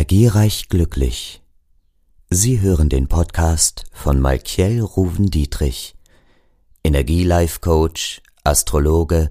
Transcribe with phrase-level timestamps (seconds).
[0.00, 1.42] Energiereich glücklich.
[2.30, 5.94] Sie hören den Podcast von Malkiel Ruven Dietrich,
[6.82, 9.28] Energielife Coach, Astrologe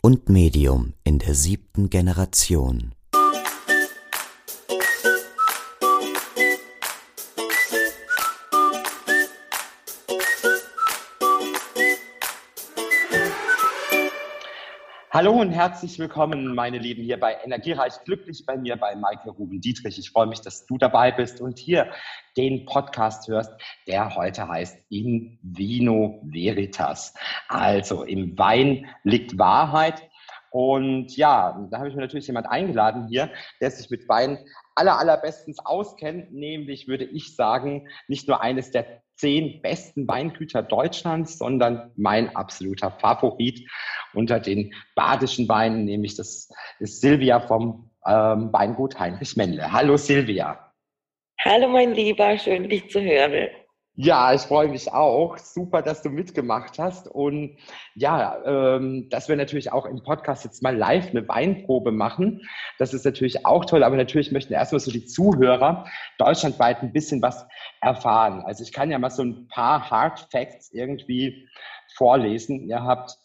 [0.00, 2.94] und Medium in der siebten Generation.
[15.14, 19.60] Hallo und herzlich willkommen, meine Lieben, hier bei Energiereich Glücklich bei mir, bei Michael Ruben
[19.60, 19.98] Dietrich.
[19.98, 21.92] Ich freue mich, dass du dabei bist und hier
[22.38, 23.52] den Podcast hörst,
[23.86, 27.12] der heute heißt In Vino Veritas.
[27.48, 30.02] Also im Wein liegt Wahrheit.
[30.50, 34.38] Und ja, da habe ich mir natürlich jemand eingeladen hier, der sich mit Wein
[34.76, 41.38] aller, allerbestens auskennt, nämlich würde ich sagen, nicht nur eines der zehn besten Weingüter Deutschlands,
[41.38, 43.68] sondern mein absoluter Favorit
[44.14, 49.70] unter den badischen Weinen, nämlich das ist Silvia vom ähm, Weingut Heinrich Mendle.
[49.70, 50.72] Hallo Silvia.
[51.44, 53.48] Hallo mein Lieber, schön dich zu hören.
[53.94, 55.36] Ja, ich freue mich auch.
[55.36, 57.08] Super, dass du mitgemacht hast.
[57.08, 57.58] Und
[57.94, 62.40] ja, ähm, dass wir natürlich auch im Podcast jetzt mal live eine Weinprobe machen.
[62.78, 63.84] Das ist natürlich auch toll.
[63.84, 65.84] Aber natürlich möchten erstmal so die Zuhörer
[66.16, 67.46] deutschlandweit ein bisschen was
[67.82, 68.42] erfahren.
[68.46, 71.46] Also ich kann ja mal so ein paar Hard Facts irgendwie
[71.94, 72.68] vorlesen.
[72.70, 73.18] Ihr habt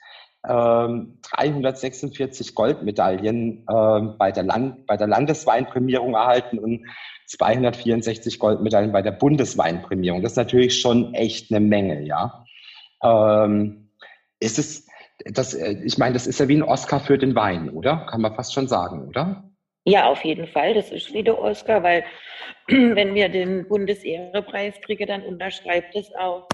[0.43, 6.85] 346 Goldmedaillen ähm, bei, der Land bei der Landesweinprämierung erhalten und
[7.27, 10.21] 264 Goldmedaillen bei der Bundesweinprämierung.
[10.21, 12.45] Das ist natürlich schon echt eine Menge, ja.
[13.03, 13.91] Ähm,
[14.39, 14.87] ist es,
[15.25, 18.05] das, äh, ich meine, das ist ja wie ein Oscar für den Wein, oder?
[18.09, 19.43] Kann man fast schon sagen, oder?
[19.85, 20.73] Ja, auf jeden Fall.
[20.73, 22.03] Das ist wie der Oscar, weil
[22.67, 26.47] wenn wir den Bundesehrepreis kriegen, dann unterschreibt es auch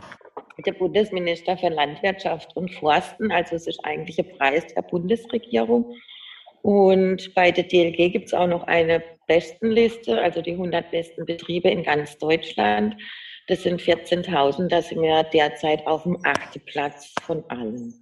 [0.65, 3.31] der Bundesminister für Landwirtschaft und Forsten.
[3.31, 5.95] Also es ist eigentlich ein Preis der Bundesregierung.
[6.61, 11.69] Und bei der DLG gibt es auch noch eine Bestenliste, also die 100 besten Betriebe
[11.69, 12.95] in ganz Deutschland.
[13.47, 17.93] Das sind 14.000, da sind wir derzeit auf dem achten Platz von allen.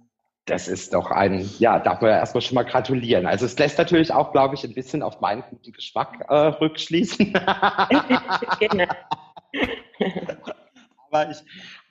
[0.44, 3.26] Das ist doch ein, ja, darf man ja erstmal schon mal gratulieren.
[3.26, 7.32] Also es lässt natürlich auch, glaube ich, ein bisschen auf meinen guten Geschmack äh, rückschließen.
[8.60, 8.86] genau.
[11.12, 11.38] Aber ich,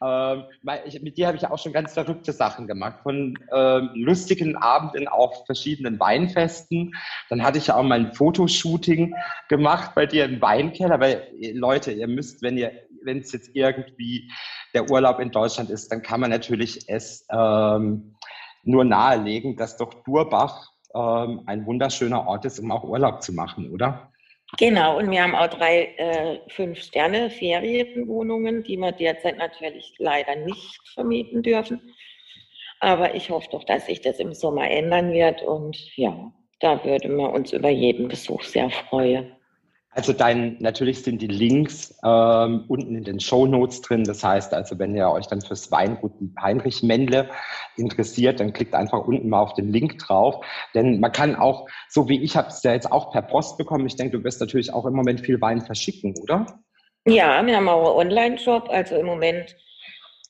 [0.02, 3.00] äh, ich, mit dir habe ich auch schon ganz verrückte Sachen gemacht.
[3.04, 6.94] Von äh, lustigen Abenden auf verschiedenen Weinfesten.
[7.30, 9.16] Dann hatte ich ja auch mal ein Fotoshooting
[9.48, 11.00] gemacht bei dir im Weinkeller.
[11.00, 12.72] Weil, Leute, ihr müsst, wenn ihr,
[13.04, 14.32] wenn es jetzt irgendwie
[14.74, 18.16] der Urlaub in Deutschland ist, dann kann man natürlich es ähm,
[18.64, 23.72] nur nahelegen, dass doch Durbach ähm, ein wunderschöner Ort ist, um auch Urlaub zu machen,
[23.72, 24.11] oder?
[24.58, 31.42] Genau, und wir haben auch drei äh, Fünf-Sterne-Ferienwohnungen, die wir derzeit natürlich leider nicht vermieten
[31.42, 31.94] dürfen.
[32.82, 35.42] Aber ich hoffe doch, dass sich das im Sommer ändern wird.
[35.42, 39.32] Und ja, da würden wir uns über jeden Besuch sehr freuen.
[39.94, 44.06] Also dein, natürlich sind die Links ähm, unten in den Show Notes drin.
[44.06, 47.30] Das heißt also, wenn ihr euch dann fürs Weingut Heinrich Mendle
[47.76, 50.46] interessiert, dann klickt einfach unten mal auf den Link drauf.
[50.74, 53.86] Denn man kann auch, so wie ich habe es ja jetzt auch per Post bekommen,
[53.86, 56.46] ich denke, du wirst natürlich auch im Moment viel Wein verschicken, oder?
[57.06, 58.70] Ja, wir haben auch einen Online-Shop.
[58.70, 59.58] Also im Moment,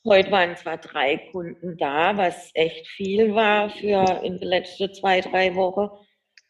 [0.05, 5.22] heute waren zwar drei Kunden da, was echt viel war für in den letzten zwei,
[5.22, 5.91] drei Wochen.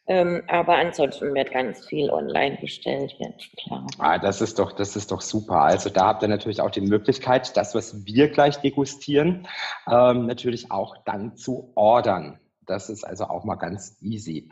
[0.08, 3.86] Ähm, aber ansonsten wird ganz viel online bestellt jetzt, klar.
[3.98, 5.60] Ah, das ist doch, das ist doch super.
[5.60, 9.46] Also da habt ihr natürlich auch die Möglichkeit, das, was wir gleich degustieren,
[9.88, 12.40] ähm, natürlich auch dann zu ordern.
[12.66, 14.50] Das ist also auch mal ganz easy.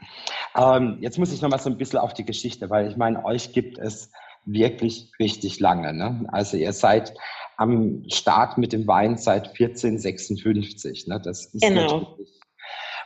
[0.56, 3.24] Ähm, jetzt muss ich noch mal so ein bisschen auf die Geschichte, weil ich meine,
[3.24, 4.10] euch gibt es
[4.44, 5.92] wirklich richtig lange.
[5.92, 6.26] Ne?
[6.32, 7.14] Also ihr seid
[7.56, 11.08] am Start mit dem Wein seit 1456.
[11.08, 11.20] Ne?
[11.20, 12.00] Das ist genau.
[12.00, 12.39] natürlich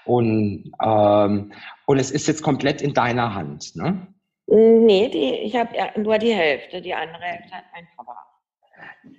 [0.04, 1.53] und, ähm,
[1.87, 4.06] und es ist jetzt komplett in deiner Hand, ne?
[4.47, 6.82] Nee, die, ich habe ja nur die Hälfte.
[6.82, 8.16] Die andere Hälfte hat mein Papa.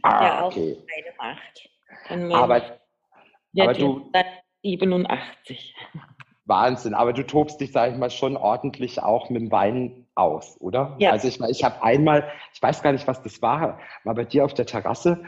[0.04, 0.78] Ah, der okay.
[0.78, 1.70] auch beide macht.
[2.10, 2.62] Dann aber
[3.58, 4.12] aber du,
[4.64, 5.76] 87.
[6.46, 10.60] Wahnsinn, aber du tobst dich, sag ich mal, schon ordentlich auch mit dem Wein aus,
[10.60, 10.96] oder?
[11.00, 11.12] Ja.
[11.12, 14.46] Also ich, ich habe einmal, ich weiß gar nicht, was das war, mal bei dir
[14.46, 15.24] auf der Terrasse,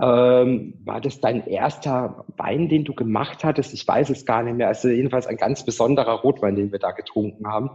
[0.00, 3.74] ähm, war das dein erster Wein, den du gemacht hattest?
[3.74, 4.68] Ich weiß es gar nicht mehr.
[4.68, 7.70] Also jedenfalls ein ganz besonderer Rotwein, den wir da getrunken haben,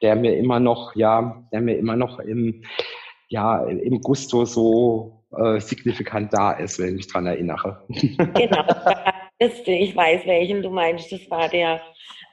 [0.00, 2.62] der mir immer noch, ja, der mir immer noch im,
[3.28, 7.84] ja, im Gusto so äh, signifikant da ist, wenn ich mich dran erinnere.
[7.88, 8.64] Genau.
[9.38, 11.10] ich weiß, welchen du meinst.
[11.10, 11.80] Das war der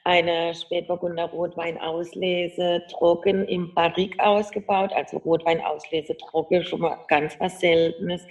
[0.06, 8.26] eine Spätburgunder Rotweinauslese trocken im Barrik ausgebaut, also Rotweinauslese trocken, schon mal ganz was Seltenes.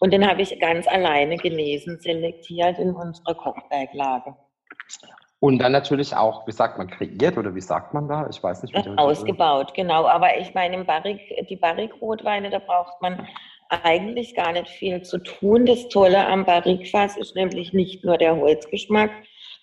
[0.00, 4.34] Und den habe ich ganz alleine gelesen, selektiert in unserer Kochberglage.
[5.40, 8.26] Und dann natürlich auch, wie sagt man, kreiert oder wie sagt man da?
[8.30, 8.74] Ich weiß nicht.
[8.74, 10.06] Wie Ausgebaut, genau.
[10.06, 13.26] Aber ich meine, im Barrik, die Barrique-Rotweine, da braucht man
[13.68, 15.66] eigentlich gar nicht viel zu tun.
[15.66, 19.10] Das Tolle am Barrique-Fass ist nämlich nicht nur der Holzgeschmack,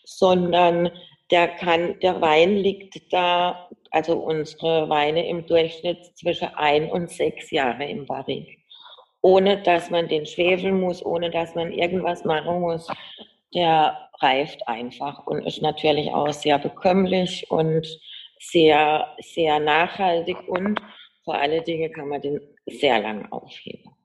[0.03, 0.91] sondern
[1.31, 7.51] der, kann, der Wein liegt da, also unsere Weine im Durchschnitt zwischen ein und sechs
[7.51, 8.57] Jahre im Barrique.
[9.21, 12.87] Ohne dass man den schwefeln muss, ohne dass man irgendwas machen muss.
[13.53, 17.87] Der reift einfach und ist natürlich auch sehr bekömmlich und
[18.39, 20.79] sehr, sehr nachhaltig und
[21.23, 23.96] vor allen Dingen kann man den sehr lang aufheben.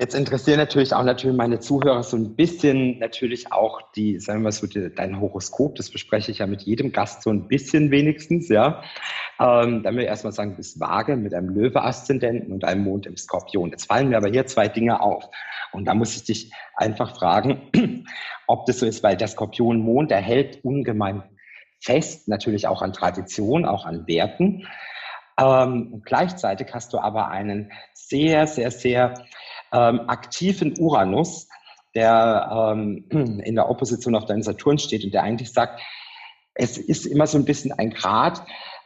[0.00, 4.52] Jetzt interessieren natürlich auch natürlich meine Zuhörer so ein bisschen natürlich auch die, sagen wir
[4.52, 5.74] so, die, dein Horoskop.
[5.74, 8.80] Das bespreche ich ja mit jedem Gast so ein bisschen wenigstens, ja.
[9.40, 13.06] Ähm, dann will ich erstmal sagen, du bist vage mit einem Löwe-Aszendenten und einem Mond
[13.06, 13.70] im Skorpion.
[13.70, 15.24] Jetzt fallen mir aber hier zwei Dinge auf.
[15.72, 17.62] Und da muss ich dich einfach fragen,
[18.46, 21.24] ob das so ist, weil der Skorpion-Mond, der hält ungemein
[21.80, 24.64] fest, natürlich auch an Tradition, auch an Werten.
[25.40, 29.14] Ähm, gleichzeitig hast du aber einen sehr, sehr, sehr
[29.72, 31.48] ähm, aktiven Uranus,
[31.94, 33.04] der ähm,
[33.44, 35.80] in der Opposition auf deinen Saturn steht und der eigentlich sagt,
[36.54, 38.42] es ist immer so ein bisschen ein Grad,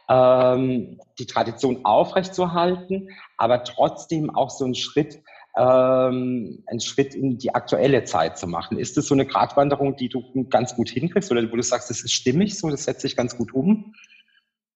[0.09, 5.21] ähm, die Tradition aufrechtzuerhalten, aber trotzdem auch so ein Schritt,
[5.57, 8.77] ähm, einen Schritt in die aktuelle Zeit zu machen.
[8.77, 12.03] Ist das so eine Gratwanderung, die du ganz gut hinkriegst oder wo du sagst, das
[12.03, 13.93] ist stimmig so, das setzt sich ganz gut um?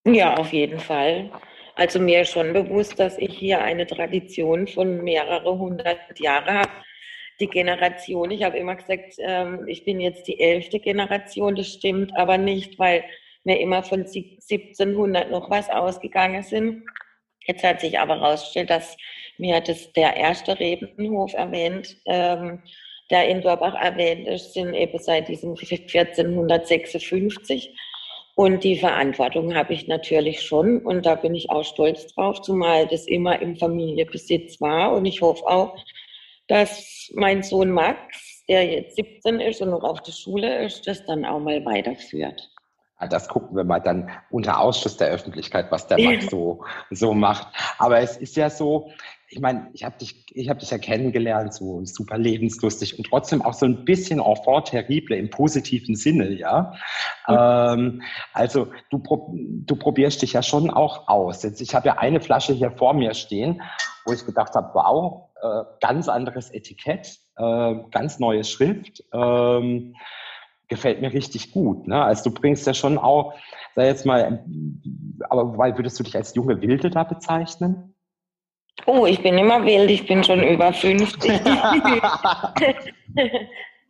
[0.06, 1.32] Ja, auf jeden Fall.
[1.78, 6.72] Also mir schon bewusst, dass ich hier eine Tradition von mehrere hundert Jahren habe.
[7.40, 12.18] Die Generation, ich habe immer gesagt, ähm, ich bin jetzt die elfte Generation, das stimmt
[12.18, 13.04] aber nicht, weil
[13.44, 16.84] wir immer von 1700 noch was ausgegangen sind.
[17.46, 18.98] Jetzt hat sich aber herausgestellt, dass
[19.38, 22.64] mir das der erste Rebenhof erwähnt, ähm,
[23.12, 27.72] der in Dorbach erwähnt ist, sind eben seit diesem 1456
[28.38, 32.86] und die Verantwortung habe ich natürlich schon und da bin ich auch stolz drauf, zumal
[32.86, 34.94] das immer im Familienbesitz war.
[34.94, 35.76] Und ich hoffe auch,
[36.48, 41.04] dass mein Sohn Max, der jetzt 17 ist und noch auf der Schule ist, das
[41.08, 42.48] dann auch mal weiterführt.
[43.10, 47.48] Das gucken wir mal dann unter Ausschuss der Öffentlichkeit, was der Max so, so macht.
[47.80, 48.92] Aber es ist ja so,
[49.30, 53.42] ich meine, ich habe dich, ich habe dich ja kennengelernt, so super lebenslustig und trotzdem
[53.42, 56.74] auch so ein bisschen enfant terrible im positiven Sinne, ja.
[57.28, 57.36] Mhm.
[57.38, 58.02] Ähm,
[58.34, 59.02] also du,
[59.66, 61.44] du probierst dich ja schon auch aus.
[61.44, 63.62] Jetzt, ich habe ja eine Flasche hier vor mir stehen,
[64.06, 69.04] wo ich gedacht habe, wow, äh, ganz anderes Etikett, äh, ganz neue Schrift.
[69.14, 69.96] Ähm,
[70.70, 71.88] gefällt mir richtig gut.
[71.88, 72.02] Ne?
[72.02, 73.34] Also du bringst ja schon auch,
[73.76, 74.46] sag jetzt mal,
[75.30, 77.94] aber wobei würdest du dich als junge Wilde da bezeichnen?
[78.86, 81.32] Oh, ich bin immer wild, ich bin schon über 50.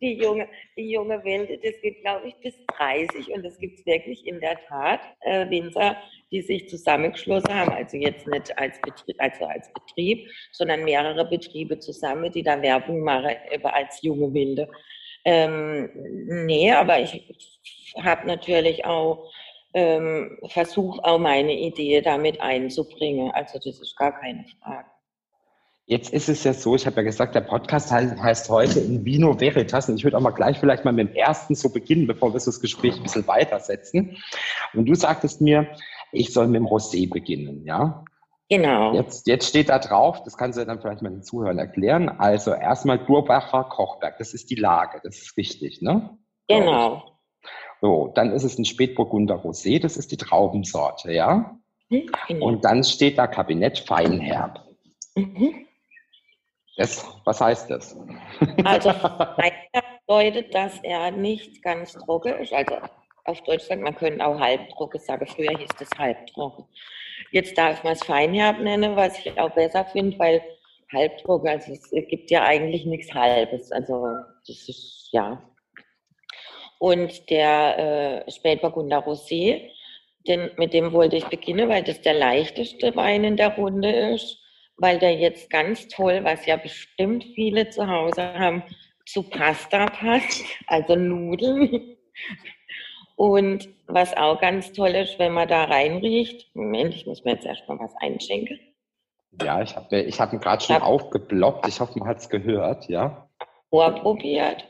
[0.00, 3.86] die junge, die junge Wilde, das geht, glaube ich, bis 30 und das gibt es
[3.86, 5.96] wirklich in der Tat äh, Winzer,
[6.30, 11.78] die sich zusammengeschlossen haben, also jetzt nicht als Betrieb, also als Betrieb, sondern mehrere Betriebe
[11.78, 14.68] zusammen, die da Werbung machen, über als junge Wilde.
[15.24, 15.90] Ähm,
[16.46, 17.22] nee, aber ich
[18.00, 19.32] habe natürlich auch
[19.74, 23.30] ähm, versuche auch meine Idee damit einzubringen.
[23.32, 24.86] Also das ist gar keine Frage.
[25.86, 29.06] Jetzt ist es ja so, ich habe ja gesagt, der Podcast heißt, heißt heute in
[29.06, 32.06] Vino Veritas und ich würde auch mal gleich vielleicht mal mit dem ersten so beginnen,
[32.06, 34.18] bevor wir das Gespräch ein bisschen weitersetzen.
[34.74, 35.66] Und du sagtest mir,
[36.12, 38.04] ich soll mit dem Rosé beginnen, ja?
[38.50, 38.94] Genau.
[38.94, 42.10] Jetzt, jetzt steht da drauf, das kannst du dann vielleicht mal den Zuhörern erklären.
[42.10, 46.18] Also erstmal Durbacher Kochberg, das ist die Lage, das ist richtig, ne?
[46.48, 47.17] Genau.
[47.80, 51.58] So, dann ist es ein Spätburgunder Rosé, das ist die Traubensorte, ja?
[51.88, 52.42] Mhm.
[52.42, 54.64] Und dann steht da Kabinett Feinherb.
[55.14, 55.66] Mhm.
[56.76, 57.96] Das, was heißt das?
[58.64, 62.52] Also Feinherb bedeutet, dass er nicht ganz trocken ist.
[62.52, 62.76] Also
[63.24, 65.26] auf Deutsch sagt man können auch halbtrocken sagen.
[65.26, 66.64] Früher hieß das halbtrocken.
[67.32, 70.42] Jetzt darf man es Feinherb nennen, was ich auch besser finde, weil
[70.92, 73.72] halbtrocken, also es gibt ja eigentlich nichts Halbes.
[73.72, 74.06] Also
[74.46, 75.42] das ist, ja,
[76.78, 79.70] und der äh, Spätburgunder Rosé,
[80.26, 84.38] den, mit dem wollte ich beginnen, weil das der leichteste Wein in der Runde ist,
[84.76, 88.62] weil der jetzt ganz toll, was ja bestimmt viele zu Hause haben,
[89.06, 91.96] zu Pasta passt, also Nudeln.
[93.16, 97.46] Und was auch ganz toll ist, wenn man da reinriecht, Moment, ich muss mir jetzt
[97.46, 98.60] erstmal was einschenken.
[99.42, 101.66] Ja, ich habe ich hab ihn gerade schon hab, aufgeblockt.
[101.66, 103.28] Ich hoffe, man hat es gehört, ja.
[103.70, 104.64] Vorprobiert.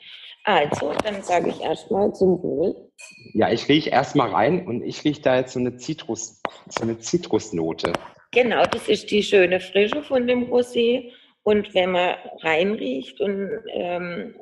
[0.45, 2.91] Also, dann sage ich erstmal zum Wohl.
[3.35, 6.99] Ja, ich rieche erstmal rein und ich rieche da jetzt so eine Zitrus, so eine
[6.99, 7.93] Zitrusnote.
[8.33, 11.11] Genau, das ist die schöne Frische von dem Rosé.
[11.43, 14.35] Und wenn man reinriecht und ähm,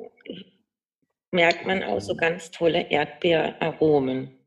[1.31, 4.37] merkt man auch so ganz tolle Erdbeeraromen.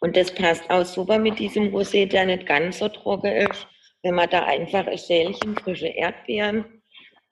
[0.00, 3.66] Und das passt auch super mit diesem Rosé, der nicht ganz so trocken ist.
[4.02, 6.64] Wenn man da einfach ein Schälchen frische Erdbeeren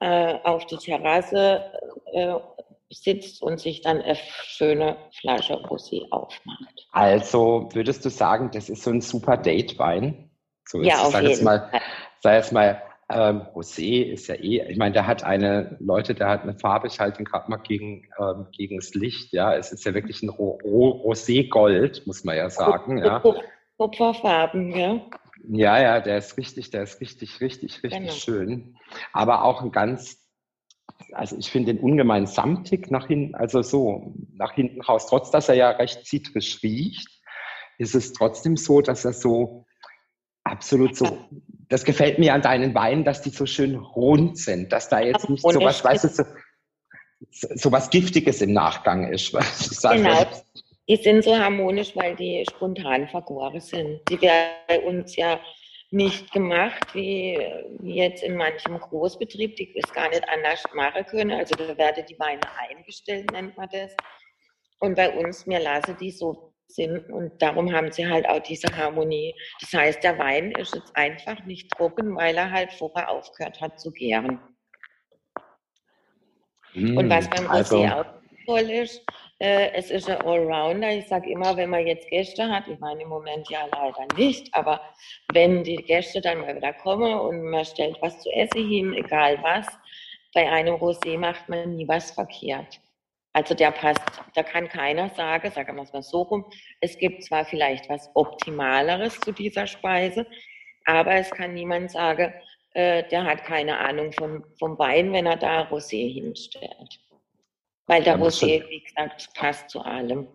[0.01, 1.73] äh, auf die Terrasse
[2.13, 2.35] äh,
[2.95, 6.87] sitzt und sich dann eine schöne Flasche Rosé aufmacht.
[6.93, 10.31] Also würdest du sagen, das ist so ein super Date-Wein?
[10.67, 11.71] So ja, auf jeden Fall.
[12.21, 16.29] Sag jetzt mal, ähm, Rosé ist ja eh, ich meine, der hat eine, Leute, der
[16.29, 19.55] hat eine Farbe, ich halte ihn gerade mal gegen, ähm, gegen das Licht, ja.
[19.55, 23.23] Es ist ja wirklich ein Ro Ro Rosé-Gold, muss man ja sagen, ja.
[23.77, 25.01] Kupferfarben, ja.
[25.47, 28.13] Ja, ja, der ist richtig, der ist richtig, richtig, richtig genau.
[28.13, 28.77] schön.
[29.13, 30.24] Aber auch ein ganz,
[31.13, 35.07] also ich finde den ungemein samtig nach hinten, also so nach hinten raus.
[35.07, 37.09] Trotz, dass er ja recht zitrisch riecht,
[37.79, 39.65] ist es trotzdem so, dass er so
[40.45, 41.19] absolut so
[41.69, 45.29] das gefällt mir an deinen Weinen, dass die so schön rund sind, dass da jetzt
[45.29, 46.25] nicht so was, weißt du, so,
[47.55, 49.35] so was Giftiges im Nachgang ist.
[49.83, 50.27] Genau.
[50.87, 54.03] Die sind so harmonisch, weil die spontan vergoren sind.
[54.11, 55.41] Die werden bei uns ja
[55.95, 57.41] nicht gemacht, wie,
[57.83, 61.31] jetzt in manchem Großbetrieb, die es gar nicht anders machen können.
[61.31, 63.95] Also da werden die Weine eingestellt, nennt man das.
[64.81, 68.67] Und bei uns, mir lasse die so sind und darum haben sie halt auch diese
[68.77, 69.35] Harmonie.
[69.61, 73.79] Das heißt, der Wein ist jetzt einfach nicht trocken, weil er halt vorher aufgehört hat
[73.79, 74.41] zu gären.
[76.73, 78.07] Mm, und was beim also, Rosé auch
[78.47, 79.05] toll ist,
[79.39, 80.91] äh, es ist ein Allrounder.
[80.91, 84.55] Ich sage immer, wenn man jetzt Gäste hat, ich meine im Moment ja leider nicht,
[84.55, 84.81] aber
[85.33, 89.39] wenn die Gäste dann mal wieder kommen und man stellt was zu essen hin, egal
[89.43, 89.67] was,
[90.33, 92.81] bei einem Rosé macht man nie was verkehrt.
[93.33, 94.01] Also der passt,
[94.35, 96.45] da kann keiner sagen, sagen wir es mal so rum,
[96.81, 100.25] es gibt zwar vielleicht was Optimaleres zu dieser Speise,
[100.85, 102.33] aber es kann niemand sagen,
[102.75, 107.01] äh, der hat keine Ahnung vom, vom Wein, wenn er da Rosé hinstellt.
[107.87, 110.27] Weil der Rosé, wie gesagt, passt zu allem.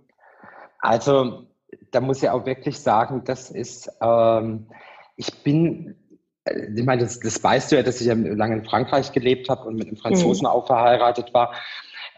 [0.80, 1.48] Also
[1.92, 4.68] da muss ich auch wirklich sagen, das ist, ähm,
[5.16, 5.96] ich bin,
[6.46, 9.50] äh, ich meine, das, das weißt du ja, dass ich ja lange in Frankreich gelebt
[9.50, 10.52] habe und mit einem Franzosen mhm.
[10.52, 11.56] auch verheiratet war.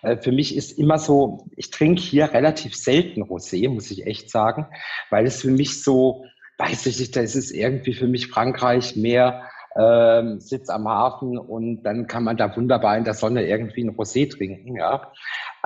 [0.02, 4.30] Äh, für mich ist immer so, ich trinke hier relativ selten Rosé, muss ich echt
[4.30, 4.68] sagen,
[5.10, 6.26] weil es für mich so,
[6.58, 11.38] weiß ich nicht, da ist es irgendwie für mich Frankreich mehr ähm, Sitz am Hafen
[11.38, 15.12] und dann kann man da wunderbar in der Sonne irgendwie ein Rosé trinken, ja.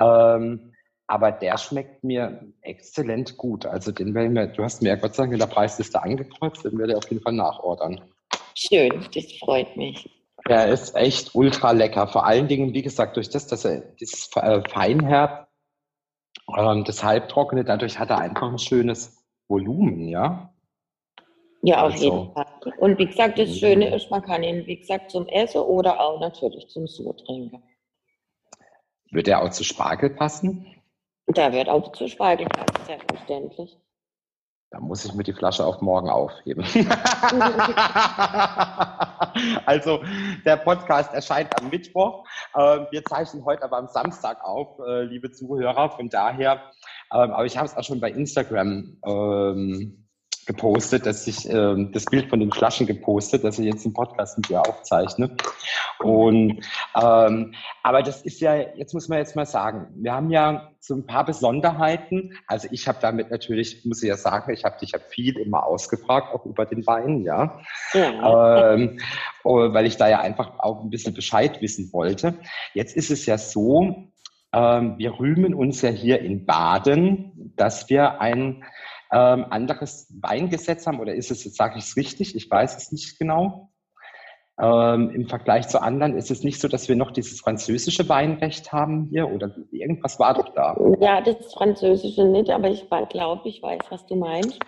[0.00, 0.72] Ähm,
[1.08, 3.64] aber der schmeckt mir exzellent gut.
[3.66, 6.64] Also den werden wir, du hast mir ja Gott sei Dank in der Preisliste angekreuzt,
[6.64, 8.00] den werde ich auf jeden Fall nachordern.
[8.54, 10.10] Schön, das freut mich.
[10.48, 12.06] Er ist echt ultra lecker.
[12.06, 15.48] Vor allen Dingen, wie gesagt, durch das, dass er dieses äh, Feinherb,
[16.56, 20.52] ähm, das Halbtrockene, dadurch hat er einfach ein schönes Volumen, ja.
[21.62, 22.45] Ja, auf also, jeden Fall.
[22.78, 26.20] Und wie gesagt, das Schöne ist, man kann ihn, wie gesagt, zum Essen oder auch
[26.20, 27.62] natürlich zum So trinken.
[29.10, 30.66] Wird er auch zu Spargel passen?
[31.28, 33.76] Der wird auch zu Spargel passen, selbstverständlich.
[34.70, 36.64] Da muss ich mir die Flasche auf morgen aufheben.
[39.64, 40.02] also
[40.44, 42.26] der Podcast erscheint am Mittwoch.
[42.56, 45.90] Ähm, wir zeichnen heute aber am Samstag auf, äh, liebe Zuhörer.
[45.90, 46.72] Von daher,
[47.12, 50.05] ähm, aber ich habe es auch schon bei Instagram ähm,
[50.46, 54.38] gepostet, dass ich ähm, das Bild von den Flaschen gepostet, dass ich jetzt einen Podcast
[54.38, 55.36] mit dir aufzeichne.
[55.98, 56.64] Und
[57.00, 60.94] ähm, aber das ist ja, jetzt muss man jetzt mal sagen, wir haben ja so
[60.94, 62.32] ein paar Besonderheiten.
[62.46, 65.66] Also ich habe damit natürlich, muss ich ja sagen, ich habe dich ja viel immer
[65.66, 67.60] ausgefragt, auch über den Wein, ja.
[67.92, 68.72] ja.
[68.72, 69.00] Ähm,
[69.42, 72.34] oh, weil ich da ja einfach auch ein bisschen Bescheid wissen wollte.
[72.72, 74.10] Jetzt ist es ja so,
[74.52, 78.64] ähm, wir rühmen uns ja hier in Baden, dass wir ein
[79.16, 82.92] ähm, anderes Weingesetz haben, oder ist es, jetzt sage ich es richtig, ich weiß es
[82.92, 83.70] nicht genau.
[84.60, 88.72] Ähm, Im Vergleich zu anderen ist es nicht so, dass wir noch dieses französische Weinrecht
[88.72, 90.76] haben hier oder irgendwas war doch da.
[91.00, 94.58] Ja, das Französische nicht, aber ich glaube, ich weiß, was du meinst.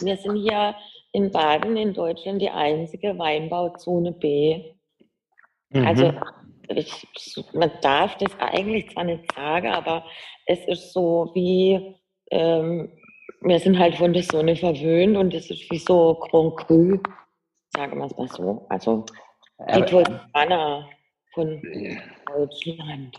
[0.00, 0.74] Wir sind hier
[1.12, 4.74] in Baden in Deutschland die einzige Weinbauzone B.
[5.70, 5.86] Mhm.
[5.86, 6.12] Also
[6.68, 7.06] ich,
[7.52, 10.04] man darf das eigentlich zwar nicht sagen, aber
[10.46, 11.94] es ist so wie
[12.30, 12.90] ähm,
[13.44, 16.98] wir sind halt von der Sonne verwöhnt und es ist wie so Grand Cru,
[17.76, 18.66] sagen wir es mal so.
[18.70, 19.04] Also
[19.74, 20.88] die Toskana
[21.34, 21.62] von
[22.26, 23.18] Deutschland.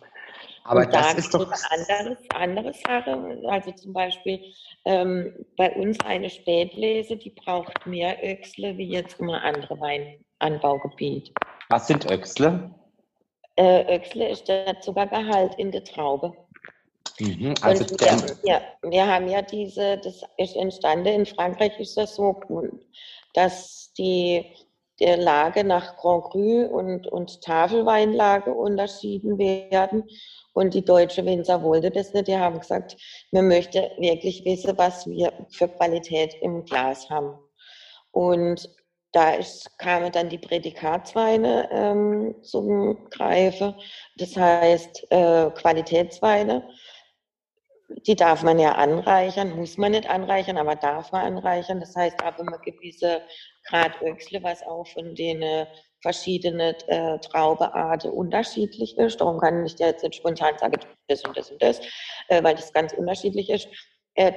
[0.64, 3.40] Aber und das da ist doch eine andere Sache.
[3.48, 4.42] Also zum Beispiel
[4.86, 11.32] ähm, bei uns eine Spätlese, die braucht mehr Öchsle wie jetzt immer andere Weinanbaugebiet.
[11.70, 12.74] Was sind Öchsle?
[13.58, 16.34] Äh, Öchsle ist der Zuckergehalt in der Traube.
[17.20, 22.16] Mhm, also wir, ja, wir haben ja diese, das ist entstanden, in Frankreich ist das
[22.16, 22.40] so,
[23.34, 24.46] dass die
[25.00, 30.04] der Lage nach Grand Cru und, und Tafelweinlage unterschieden werden.
[30.54, 32.28] Und die deutsche Winzer wollte das nicht.
[32.28, 32.96] Die haben gesagt,
[33.32, 37.38] wir möchten wirklich wissen, was wir für Qualität im Glas haben.
[38.12, 38.70] Und
[39.12, 43.76] da ist, kamen dann die Prädikatsweine ähm, zum Greifen.
[44.18, 46.68] Das heißt äh, Qualitätsweine.
[47.88, 51.80] Die darf man ja anreichern, muss man nicht anreichern, aber darf man anreichern.
[51.80, 53.22] Das heißt, ab einem gewissen
[53.68, 55.68] Grad Öchsle, was auch von den äh,
[56.02, 59.22] verschiedene äh, Traubearten unterschiedlich ist.
[59.22, 61.80] Darum kann ich jetzt nicht spontan sagen, das und das und das,
[62.28, 63.68] äh, weil das ganz unterschiedlich ist.
[64.16, 64.32] Äh,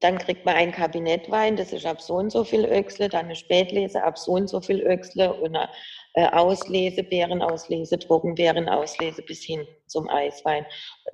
[0.00, 3.36] dann kriegt man ein Kabinettwein, das ist ab so und so viel Öchsle, dann eine
[3.36, 5.68] Spätlese ab so und so viel Öchsle und eine
[6.14, 10.66] äh, Auslese, Beerenauslese, Trockenbeerenauslese bis hin zum Eiswein.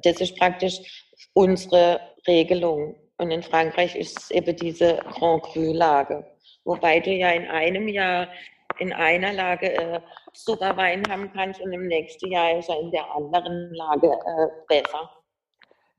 [0.02, 2.96] Das ist praktisch unsere Regelung.
[3.18, 6.24] Und in Frankreich ist es eben diese Grand Cru-Lage.
[6.64, 8.28] Wobei du ja in einem Jahr
[8.78, 10.00] in einer Lage äh,
[10.32, 15.10] Zuckerwein haben kannst und im nächsten Jahr ist er in der anderen Lage äh, besser.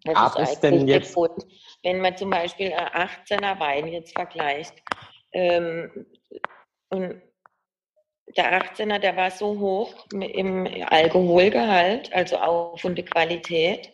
[0.08, 1.14] Das Ach, ist, denn jetzt...
[1.14, 1.46] Grund.
[1.84, 4.74] Wenn man zum Beispiel äh, 18er Wein jetzt vergleicht
[5.34, 6.06] ähm,
[6.90, 7.22] und
[8.36, 13.94] der 18er, der war so hoch im Alkoholgehalt, also auch von der Qualität,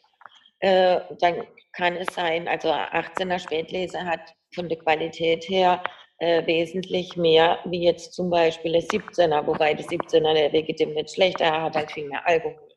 [0.59, 5.83] äh, dann kann es sein, also 18er Spätlese hat von der Qualität her
[6.19, 11.13] äh, wesentlich mehr wie jetzt zum Beispiel der 17er, wobei der 17er der legitim nicht
[11.13, 12.72] schlechter, er hat halt viel mehr Alkohol.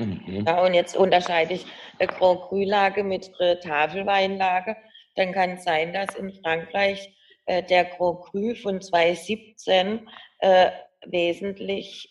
[0.00, 0.44] Mhm.
[0.46, 1.66] Ja, und jetzt unterscheide ich
[1.98, 4.76] eine Grand Cru-Lage mit einer Tafelweinlage.
[5.16, 7.14] Dann kann es sein, dass in Frankreich
[7.46, 10.70] äh, der Grand Cru von 2017 äh,
[11.06, 12.08] wesentlich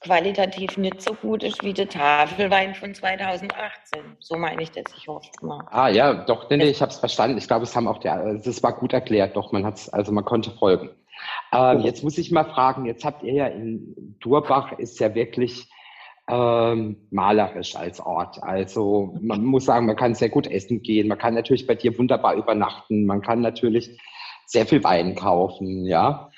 [0.00, 4.16] qualitativ nicht so gut ist wie der Tafelwein von 2018.
[4.20, 5.66] So meine ich das, ich hoffe mal.
[5.70, 7.38] Ah ja, doch, nee, nee ich habe es verstanden.
[7.38, 10.24] Ich glaube, es haben auch der, das war gut erklärt, doch, man hat's, also man
[10.24, 10.90] konnte folgen.
[11.52, 15.68] Ähm, jetzt muss ich mal fragen, jetzt habt ihr ja in Durbach ist ja wirklich
[16.28, 18.42] ähm, malerisch als Ort.
[18.42, 21.96] Also man muss sagen, man kann sehr gut essen gehen, man kann natürlich bei dir
[21.98, 23.98] wunderbar übernachten, man kann natürlich
[24.46, 26.30] sehr viel Wein kaufen, ja.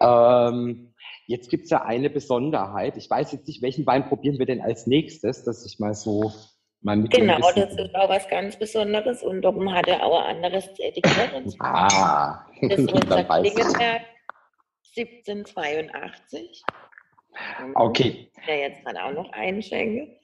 [0.00, 0.92] Ähm,
[1.26, 2.96] Jetzt gibt es ja eine Besonderheit.
[2.96, 6.32] Ich weiß jetzt nicht, welchen Wein probieren wir denn als nächstes, dass ich mal so
[6.82, 10.36] mal mit Genau, das ist auch was ganz Besonderes und darum hat er auch ein
[10.36, 11.32] anderes Etikett.
[11.58, 14.02] ah, das ist unser Klingelberg
[14.96, 16.62] 1782.
[17.74, 18.30] Okay.
[18.46, 20.16] Der jetzt gerade auch noch einschenke.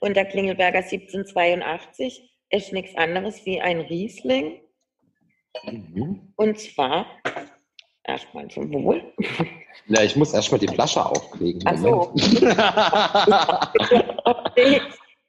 [0.00, 4.60] Und der Klingelberger 1782 ist nichts anderes wie ein Riesling.
[5.64, 6.32] Mhm.
[6.36, 7.06] Und zwar
[8.04, 9.00] Erstmal zum Wohl.
[9.86, 11.62] Ja, ich muss erstmal die Flasche auflegen.
[11.64, 12.12] Ach so.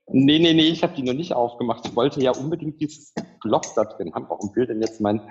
[0.08, 1.86] nee, nee, nee, ich habe die noch nicht aufgemacht.
[1.86, 4.26] Ich wollte ja unbedingt dieses Block da drin haben.
[4.28, 5.22] Warum will denn jetzt mein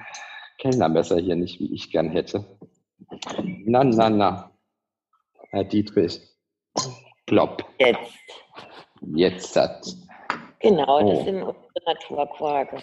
[0.58, 2.44] Kellnermesser hier nicht, wie ich gern hätte?
[3.64, 4.51] Na, na, na.
[5.52, 6.18] Herr Dietrich.
[7.26, 7.64] Plopp.
[7.78, 8.00] Jetzt.
[9.14, 9.86] Jetzt hat.
[10.60, 11.24] Genau, das oh.
[11.24, 12.82] sind unsere Naturquarke.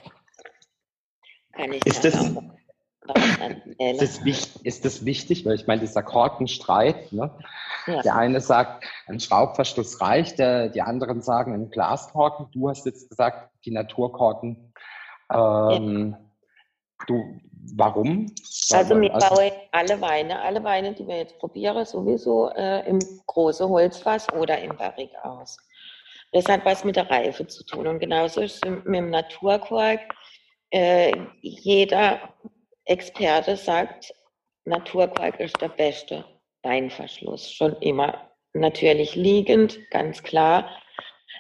[1.53, 5.45] Kann ich ist das, ist das, wichtig, ist das wichtig?
[5.45, 7.35] Weil ich meine, dieser Korkenstreit, ne?
[7.87, 8.03] Ja.
[8.03, 12.51] der eine sagt, ein Schraubverschluss reicht, der, die anderen sagen ein Glaskorken.
[12.51, 14.73] Du hast jetzt gesagt, die Naturkorken.
[15.33, 16.28] Ähm, ja.
[17.07, 17.39] Du,
[17.75, 18.33] warum?
[18.71, 22.99] Also, ich also, baue alle Weine, alle Weine, die wir jetzt probieren, sowieso äh, im
[23.25, 25.57] großen Holzfass oder im Barrik aus.
[26.31, 27.87] Das hat was mit der Reife zu tun.
[27.87, 30.01] Und genauso ist es mit dem Naturkork.
[30.71, 32.33] Äh, jeder
[32.85, 34.13] Experte sagt,
[34.65, 36.25] Naturkalk ist der beste
[36.63, 37.51] Weinverschluss.
[37.51, 40.69] Schon immer natürlich liegend, ganz klar.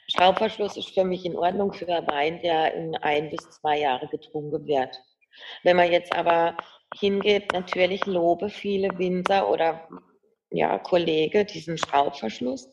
[0.07, 4.65] Schraubverschluss ist für mich in Ordnung für Wein, der in ein bis zwei Jahre getrunken
[4.65, 4.99] wird.
[5.63, 6.55] Wenn man jetzt aber
[6.97, 9.87] hingeht, natürlich lobe viele Winzer oder
[10.51, 12.69] ja, Kollege diesen Schraubverschluss.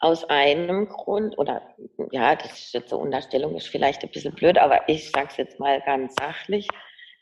[0.00, 1.62] Aus einem Grund, oder
[2.10, 5.36] ja, das ist jetzt so Unterstellung, ist vielleicht ein bisschen blöd, aber ich sage es
[5.38, 6.68] jetzt mal ganz sachlich.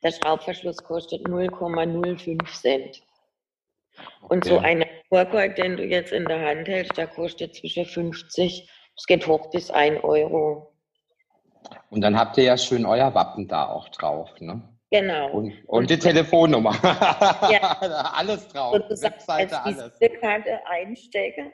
[0.02, 3.02] Der Schraubverschluss kostet 0,05 Cent.
[4.28, 8.68] Und so ein Vorkork, den du jetzt in der Hand hältst, der kostet zwischen 50,
[8.96, 10.71] es geht hoch bis 1 Euro.
[11.90, 14.62] Und dann habt ihr ja schön euer Wappen da auch drauf, ne?
[14.90, 15.30] Genau.
[15.30, 16.74] Und, und die Telefonnummer.
[17.50, 17.78] Ja.
[18.14, 18.74] alles drauf.
[18.74, 20.20] Und du sagst, Webseite, als alles.
[20.20, 21.50] Karte einstecken.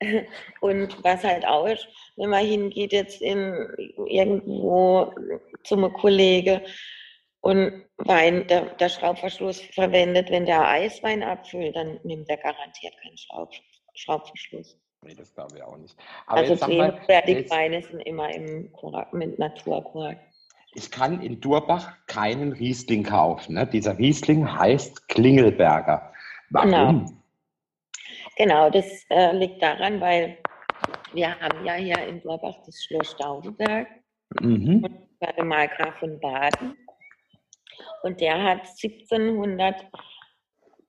[0.60, 1.86] Und was halt auch ist,
[2.16, 3.68] wenn man hingeht jetzt in
[4.08, 5.14] irgendwo
[5.62, 6.62] zum Kollege,
[7.42, 13.18] und Wein, der, der, Schraubverschluss verwendet, wenn der Eiswein abfüllt, dann nimmt er garantiert keinen
[13.18, 13.52] Schraub,
[13.94, 14.78] Schraubverschluss.
[15.02, 15.96] Nee, das glaube ich auch nicht.
[16.26, 18.70] Aber also Fertigweine sind immer im
[19.12, 20.18] mit Naturkork.
[20.74, 23.56] Ich kann in Durbach keinen Riesling kaufen.
[23.56, 23.66] Ne?
[23.66, 26.12] Dieser Riesling heißt Klingelberger.
[26.50, 26.70] Warum?
[26.70, 27.12] Genau,
[28.36, 30.38] genau das äh, liegt daran, weil
[31.12, 33.88] wir haben ja hier in Durbach das Schloss Staudenberg
[34.40, 34.84] mhm.
[34.84, 36.76] und war der Markgraf von Baden.
[38.02, 39.86] Und der hat 1700,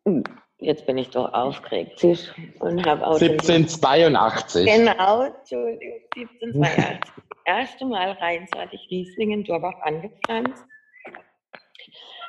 [0.06, 0.24] hm,
[0.64, 2.04] jetzt bin ich doch aufgeregt
[2.60, 4.66] und habe auch 1782.
[4.66, 7.00] Genau, Entschuldigung, 1782.
[7.30, 10.64] das erste Mal reinsortig Riesling in Durbach angepflanzt.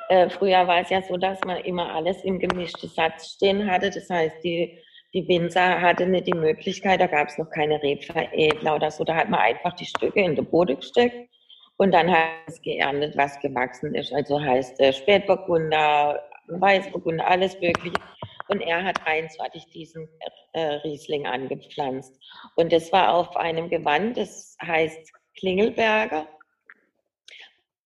[0.09, 3.89] Äh, früher war es ja so, dass man immer alles im gemischten Satz stehen hatte.
[3.89, 4.77] Das heißt, die,
[5.13, 9.15] die Winzer hatten nicht die Möglichkeit, da gab es noch keine Rebveredler oder so, da
[9.15, 11.29] hat man einfach die Stücke in den Boden gesteckt
[11.77, 14.13] und dann hat es geerntet, was gewachsen ist.
[14.13, 17.97] Also heißt äh, Spätburgunder, Weißburgunder, alles Mögliche.
[18.47, 20.07] Und er hat einsortig diesen
[20.53, 22.13] äh, Riesling angepflanzt.
[22.55, 26.27] Und das war auf einem Gewand, das heißt Klingelberger.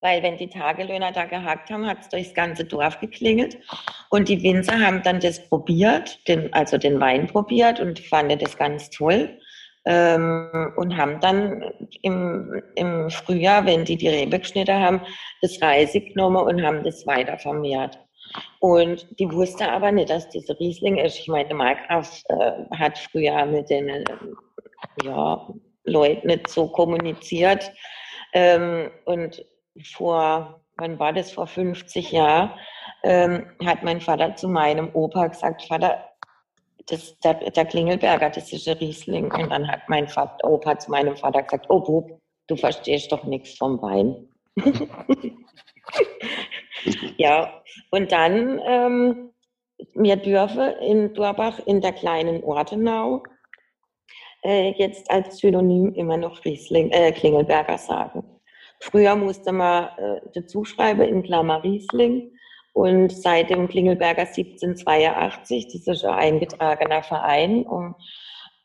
[0.02, 3.58] Weil wenn die Tagelöhner da gehackt haben, hat es durchs ganze Dorf geklingelt.
[4.10, 8.58] Und die Winzer haben dann das probiert, den, also den Wein probiert und fanden das
[8.58, 9.40] ganz toll.
[9.86, 11.64] Ähm, und haben dann
[12.02, 15.02] im, im Frühjahr, wenn die die Rebe geschnitten haben,
[15.42, 17.98] das Reisig genommen und haben das weiter vermehrt.
[18.60, 21.20] Und die wusste aber nicht, dass das Riesling ist.
[21.20, 24.04] Ich meine, Markgraf äh, hat früher mit den äh,
[25.04, 25.48] ja,
[25.86, 27.72] Leuten nicht so kommuniziert.
[28.34, 29.44] Ähm, und
[29.94, 32.52] vor, wann war das, vor 50 Jahren,
[33.04, 36.06] ähm, hat mein Vater zu meinem Opa gesagt, Vater,
[36.88, 39.32] das, der, der Klingelberger, das ist ein Riesling.
[39.32, 43.24] Und dann hat mein Vater, Opa zu meinem Vater gesagt, oh Bub, du verstehst doch
[43.24, 44.28] nichts vom Wein.
[47.18, 47.62] ja,
[47.92, 49.30] und dann, ähm,
[49.94, 53.24] wir dürfen in Durbach in der kleinen Ortenau
[54.44, 58.24] äh, jetzt als Synonym immer noch Riesling, äh, Klingelberger sagen.
[58.80, 62.32] Früher musste man äh, dazu schreiben in Klammer Riesling
[62.74, 67.96] und seit dem Klingelberger 1782, das ist ein eingetragener Verein, und,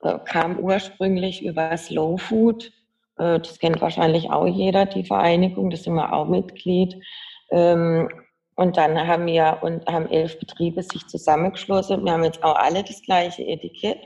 [0.02, 2.72] äh, kam ursprünglich über Slow Food.
[3.18, 6.96] Äh, das kennt wahrscheinlich auch jeder, die Vereinigung, da sind wir auch Mitglied.
[7.54, 8.08] Ähm,
[8.56, 12.04] und dann haben wir und haben elf Betriebe sich zusammengeschlossen.
[12.04, 13.98] Wir haben jetzt auch alle das gleiche Etikett.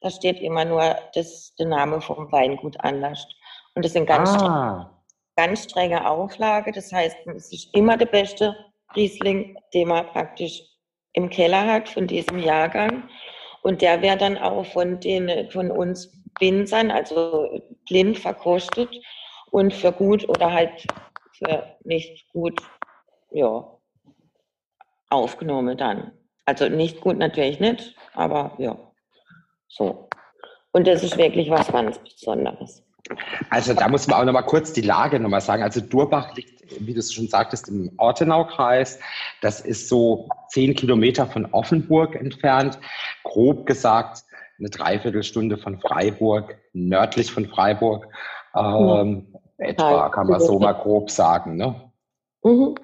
[0.00, 3.26] Da steht immer nur das, der Name vom Weingut anders.
[3.74, 4.90] Und das sind ganz, ah.
[5.36, 6.72] ganz strenge Auflage.
[6.72, 8.56] Das heißt, es ist immer der beste
[8.94, 10.62] Riesling, den man praktisch
[11.12, 13.08] im Keller hat von diesem Jahrgang.
[13.62, 18.90] Und der wird dann auch von den, von uns Winzern, also blind verkostet
[19.50, 20.86] und für gut oder halt
[21.32, 22.60] für nicht gut,
[23.36, 23.64] ja,
[25.10, 26.12] aufgenommen dann.
[26.46, 28.76] Also nicht gut natürlich nicht, aber ja,
[29.68, 30.08] so.
[30.72, 32.82] Und das ist wirklich was ganz Besonderes.
[33.50, 35.62] Also da muss man auch noch mal kurz die Lage noch mal sagen.
[35.62, 38.98] Also Durbach liegt, wie du es schon sagtest, im Ortenaukreis.
[39.42, 42.78] Das ist so zehn Kilometer von Offenburg entfernt.
[43.22, 44.24] Grob gesagt
[44.58, 48.08] eine Dreiviertelstunde von Freiburg, nördlich von Freiburg.
[48.56, 49.66] Ähm, ja.
[49.66, 51.56] Etwa kann man so mal grob sagen.
[51.56, 51.92] Ne?
[52.42, 52.74] Mhm.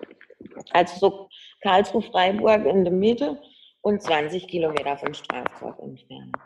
[0.72, 1.28] Also so
[1.62, 3.40] Karlsruhe-Freiburg in der Mitte
[3.82, 6.36] und 20 Kilometer von Straßburg entfernt.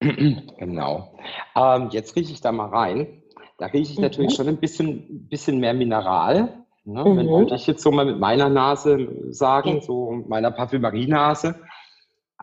[0.58, 1.18] Genau.
[1.56, 3.22] Ähm, jetzt rieche ich da mal rein.
[3.58, 4.04] Da rieche ich mhm.
[4.04, 6.64] natürlich schon ein bisschen, bisschen mehr Mineral.
[6.84, 7.04] Ne?
[7.04, 7.16] Mhm.
[7.16, 11.60] Wenn würde ich jetzt so mal mit meiner Nase sagen, so meiner Parfümerienase,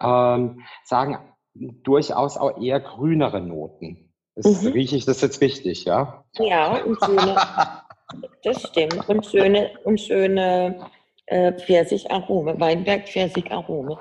[0.02, 1.20] ähm, sagen
[1.54, 4.12] durchaus auch eher grünere Noten.
[4.36, 4.72] Das, mhm.
[4.72, 6.24] Rieche ich das jetzt richtig, ja?
[6.40, 7.36] Ja, und schöne,
[8.44, 9.08] das stimmt.
[9.10, 10.88] Und schöne, und schöne
[11.28, 13.98] äh, Pfirsicharome, Weinberg-Pfirsicharome.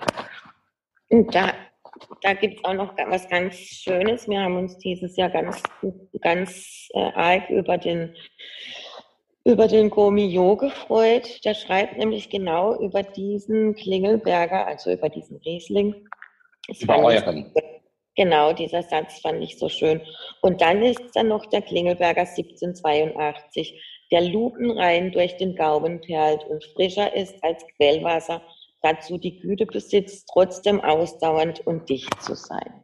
[1.09, 1.53] Und da
[2.23, 4.29] da gibt es auch noch was ganz Schönes.
[4.29, 5.63] Wir haben uns dieses Jahr ganz,
[6.21, 8.15] ganz äh, arg über den,
[9.45, 11.45] über den Gomio gefreut.
[11.45, 16.09] Der schreibt nämlich genau über diesen Klingelberger, also über diesen Riesling.
[16.69, 17.53] Das über euren.
[18.17, 20.03] Genau, dieser Satz fand ich so schön.
[20.43, 23.81] Und dann ist dann noch der Klingelberger 1782,
[24.11, 28.43] der lupenrein durch den Gaumen perlt und frischer ist als Quellwasser
[28.83, 32.83] dazu die Güte besitzt, trotzdem ausdauernd und dicht zu sein.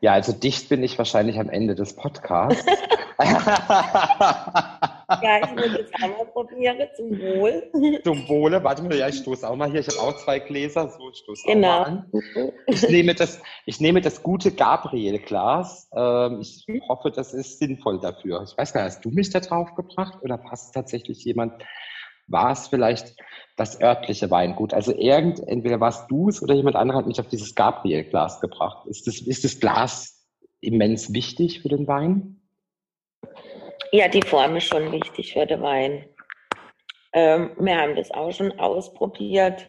[0.00, 2.64] Ja, also dicht bin ich wahrscheinlich am Ende des Podcasts.
[3.22, 3.38] ja,
[5.42, 7.70] ich würde jetzt einmal probieren, zum Wohl.
[8.04, 9.80] Zum Wohle, warte mal, ja, ich stoße auch mal hier.
[9.80, 11.82] Ich habe auch zwei Gläser, so, ich stoße genau.
[11.82, 12.10] auch mal an.
[12.66, 15.88] Ich nehme das, ich nehme das gute Gabriel-Glas.
[15.94, 18.42] Ähm, ich hoffe, das ist sinnvoll dafür.
[18.42, 21.62] Ich weiß gar nicht, hast du mich da drauf gebracht oder passt tatsächlich jemand
[22.26, 23.14] war es vielleicht
[23.56, 24.72] das örtliche Weingut.
[24.72, 28.86] Also irgend, entweder warst du es oder jemand anderer hat mich auf dieses Gabriel-Glas gebracht.
[28.86, 30.26] Ist das, ist das Glas
[30.60, 32.40] immens wichtig für den Wein?
[33.92, 36.06] Ja, die Form ist schon wichtig für den Wein.
[37.12, 39.68] Ähm, wir haben das auch schon ausprobiert.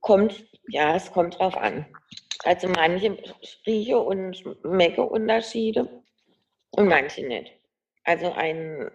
[0.00, 1.86] Kommt, ja, es kommt drauf an.
[2.44, 3.16] Also manche
[3.66, 5.88] Rieche und Schmeckeunterschiede
[6.70, 7.52] und manche nicht.
[8.04, 8.90] Also ein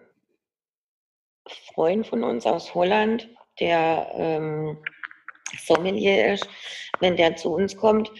[1.74, 3.28] Freund von uns aus Holland,
[3.60, 4.78] der ähm,
[5.64, 6.48] Sommelier ist,
[7.00, 8.10] wenn der zu uns kommt,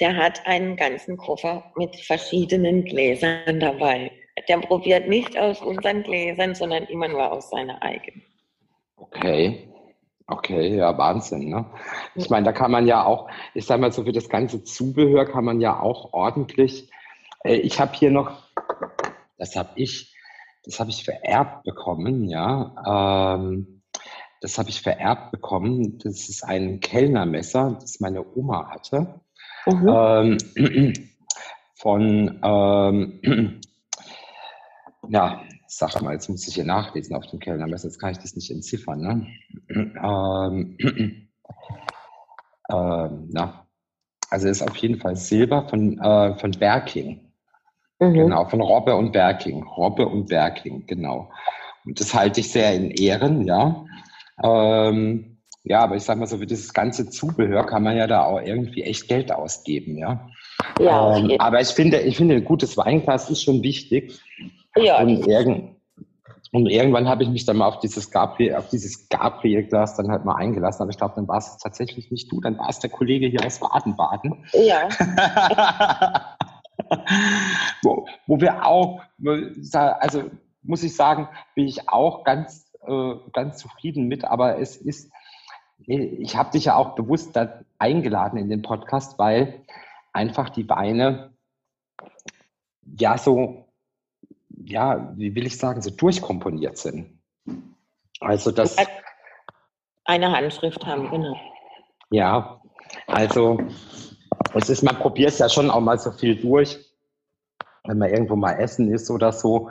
[0.00, 4.12] der hat einen ganzen Koffer mit verschiedenen Gläsern dabei.
[4.48, 8.22] Der probiert nicht aus unseren Gläsern, sondern immer nur aus seiner eigenen.
[8.96, 9.68] Okay.
[10.30, 11.48] Okay, ja, Wahnsinn.
[11.48, 11.64] Ne?
[12.14, 15.24] Ich meine, da kann man ja auch, ich sage mal so, für das ganze Zubehör
[15.24, 16.90] kann man ja auch ordentlich.
[17.44, 18.42] Äh, ich habe hier noch,
[19.38, 20.14] das habe ich,
[20.64, 23.34] das habe ich vererbt bekommen, ja.
[23.36, 23.82] Ähm,
[24.40, 25.98] das habe ich vererbt bekommen.
[25.98, 29.20] Das ist ein Kellnermesser, das meine Oma hatte.
[29.66, 30.38] Mhm.
[30.56, 30.92] Ähm,
[31.74, 33.60] von, ähm,
[35.08, 38.34] ja, sag mal, jetzt muss ich hier nachlesen auf dem Kellnermesser, jetzt kann ich das
[38.34, 39.00] nicht entziffern.
[39.00, 39.26] Ne?
[40.00, 40.76] Ähm,
[42.70, 43.66] ähm, na,
[44.30, 47.27] also ist auf jeden Fall Silber von, äh, von Berking.
[48.00, 48.14] Mhm.
[48.14, 49.62] Genau, von Robbe und Berking.
[49.64, 51.30] Robbe und Berking, genau.
[51.84, 53.84] Und das halte ich sehr in Ehren, ja.
[54.42, 58.24] Ähm, ja, aber ich sag mal so, für dieses ganze Zubehör kann man ja da
[58.24, 60.28] auch irgendwie echt Geld ausgeben, ja.
[60.80, 61.16] Ja.
[61.16, 64.20] Ähm, aber ich finde, ich finde, ein gutes Weinglas ist schon wichtig.
[64.76, 65.00] Ja.
[65.00, 65.76] Und, irgend,
[66.52, 70.24] und irgendwann habe ich mich dann mal auf dieses Gabriel, auf dieses Gabriel-Glas dann halt
[70.24, 70.82] mal eingelassen.
[70.82, 73.44] Aber ich glaube, dann war es tatsächlich nicht du, dann war es der Kollege hier
[73.44, 74.44] aus Baden-Baden.
[74.52, 74.88] Ja.
[77.82, 79.02] wo, wo wir auch,
[79.72, 80.30] also
[80.62, 84.24] muss ich sagen, bin ich auch ganz, äh, ganz zufrieden mit.
[84.24, 85.10] Aber es ist,
[85.86, 89.64] ich habe dich ja auch bewusst da eingeladen in den Podcast, weil
[90.12, 91.32] einfach die Weine
[92.82, 93.68] ja so
[94.64, 97.20] ja, wie will ich sagen, so durchkomponiert sind.
[98.20, 98.76] Also das.
[100.04, 101.36] Eine Handschrift haben, genau.
[102.10, 102.60] Ja,
[103.06, 103.58] also
[104.54, 106.78] es ist, man probiert es ja schon auch mal so viel durch,
[107.84, 109.70] wenn man irgendwo mal essen ist oder so.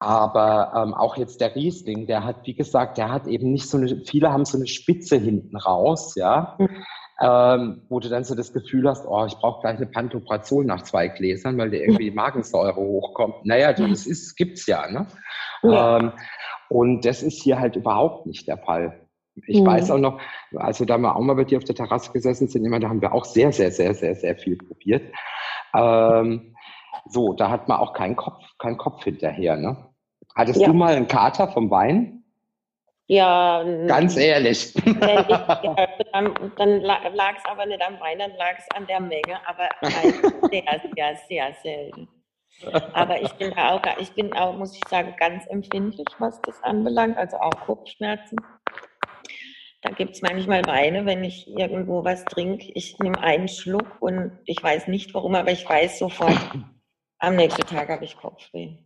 [0.00, 3.78] Aber ähm, auch jetzt der Riesling, der hat, wie gesagt, der hat eben nicht so
[3.78, 6.56] eine, viele haben so eine Spitze hinten raus, ja.
[6.58, 6.84] Mhm
[7.20, 10.82] ähm, wo du dann so das Gefühl hast, oh, ich brauche gleich eine Pantoprazol nach
[10.82, 13.44] zwei Gläsern, weil dir irgendwie die Magensäure hochkommt.
[13.44, 15.06] Naja, das ist, gibt's ja, ne?
[15.62, 15.98] Ja.
[15.98, 16.12] Ähm,
[16.68, 19.07] und das ist hier halt überhaupt nicht der Fall.
[19.46, 19.66] Ich mhm.
[19.66, 20.20] weiß auch noch,
[20.56, 22.88] als wir da mal auch mal bei dir auf der Terrasse gesessen sind, immer, da
[22.88, 25.02] haben wir auch sehr, sehr, sehr, sehr, sehr viel probiert.
[25.74, 26.54] Ähm,
[27.06, 29.76] so, da hat man auch keinen Kopf, keinen Kopf hinterher, ne?
[30.34, 30.68] Hattest ja.
[30.68, 32.22] du mal einen Kater vom Wein?
[33.08, 33.64] Ja.
[33.86, 34.74] Ganz ehrlich.
[35.00, 39.38] Ja, dann, dann lag es aber nicht am Wein, dann lag es an der Menge,
[39.46, 39.68] aber
[40.50, 42.08] sehr, sehr, sehr selten.
[42.92, 47.16] Aber ich bin auch, ich bin auch, muss ich sagen, ganz empfindlich, was das anbelangt,
[47.16, 48.36] also auch Kopfschmerzen.
[49.82, 52.70] Da gibt es manchmal Weine, wenn ich irgendwo was trinke.
[52.74, 56.36] Ich nehme einen Schluck und ich weiß nicht warum, aber ich weiß sofort,
[57.18, 58.76] am nächsten Tag habe ich Kopfweh.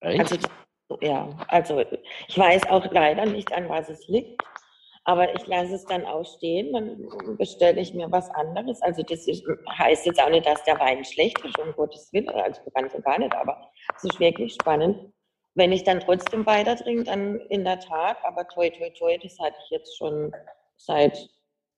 [0.00, 0.20] Echt?
[0.20, 0.38] Also
[1.00, 1.82] ja, also
[2.28, 4.42] ich weiß auch leider nicht, an was es liegt,
[5.04, 8.80] aber ich lasse es dann ausstehen, dann bestelle ich mir was anderes.
[8.82, 12.28] Also das ist, heißt jetzt auch nicht, dass der Wein schlecht ist, um Gottes Willen,
[12.28, 15.12] also ganz und gar nicht, aber es ist wirklich spannend.
[15.58, 19.40] Wenn ich dann trotzdem weiter trinke, dann in der Tat, aber toi, toi, toi, das
[19.40, 20.32] hatte ich jetzt schon
[20.76, 21.28] seit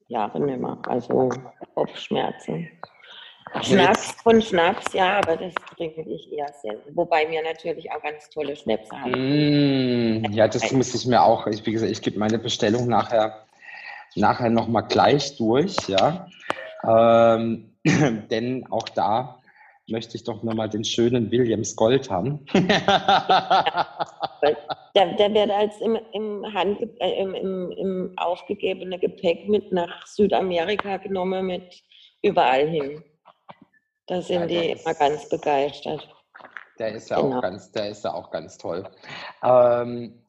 [0.09, 1.31] Jahren mehr, also
[1.75, 2.69] Kopfschmerzen.
[3.63, 6.95] Schnaps von Schnaps, ja, aber das trinke ich eher selten.
[6.95, 10.21] Wobei wir natürlich auch ganz tolle Schnäpse haben.
[10.21, 13.47] Mm, ja, das muss ich mir auch, ich, wie gesagt, ich gebe meine Bestellung nachher,
[14.15, 16.29] nachher nochmal gleich durch, ja.
[16.87, 17.73] Ähm,
[18.31, 19.40] denn auch da
[19.91, 22.45] möchte ich doch nochmal den schönen Williams Gold haben.
[22.55, 22.67] der,
[24.95, 30.97] der, wird als im, im, Hand, äh, im, im, im aufgegebene Gepäck mit nach Südamerika
[30.99, 31.83] genommen, mit
[32.23, 33.05] überall hin.
[34.07, 36.09] Da sind ja, die ist, immer ganz begeistert.
[36.79, 37.39] Der ist ja genau.
[37.39, 38.89] auch ganz, der ist ja auch ganz toll.
[39.43, 40.25] Ähm,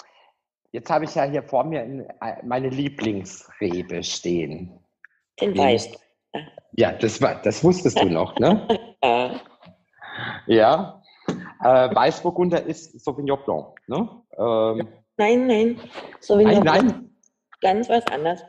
[0.71, 4.79] jetzt habe ich ja hier vor mir äh, meine Lieblingsrebe stehen.
[5.39, 5.97] Den weißt
[6.73, 8.67] Ja, das, war, das wusstest du noch, ne?
[9.03, 9.41] ja.
[10.47, 11.01] Ja.
[11.63, 14.09] Äh, Weißburgunder ist Sauvignon Blanc, ne?
[14.37, 14.87] Ähm,
[15.17, 15.79] nein, nein.
[16.19, 17.15] Sauvignon nein, nein.
[17.61, 18.43] Ganz was anderes.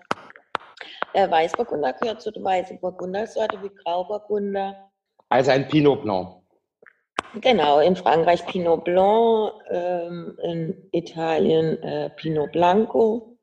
[1.15, 4.91] Der Weißburgunder gehört zu der Weißburgunder-Sorte wie Grauburgunder,
[5.33, 6.43] also ein Pinot Blanc.
[7.41, 13.38] Genau, in Frankreich Pinot Blanc, ähm, in Italien äh, Pinot Blanco.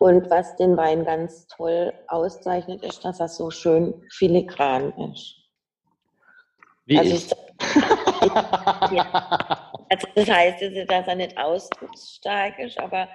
[0.00, 5.36] Und was den Wein ganz toll auszeichnet, ist, dass er so schön filigran ist.
[6.86, 7.30] Wie also, ich.
[8.92, 9.72] ja.
[9.88, 13.08] also das heißt, dass er nicht ausdrucksstark ist, aber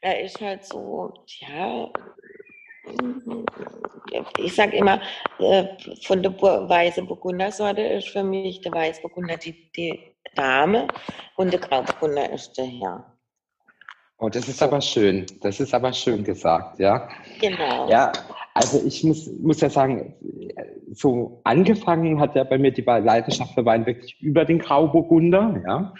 [0.00, 1.90] er ist halt so, ja,
[4.38, 5.00] ich sage immer,
[5.38, 5.66] äh,
[6.02, 10.88] von der weißen Burgundersorte ist für mich der Weißburgunder die, die Dame
[11.36, 13.18] und der Grauburgunder ist der Herr.
[14.20, 15.26] Oh, das ist aber schön.
[15.42, 17.08] Das ist aber schön gesagt, ja.
[17.40, 17.88] Genau.
[17.88, 18.12] Ja,
[18.54, 20.14] also ich muss, muss ja sagen,
[20.92, 25.94] so angefangen hat ja bei mir die Leidenschaft für Wein wirklich über den Grauburgunder, ja.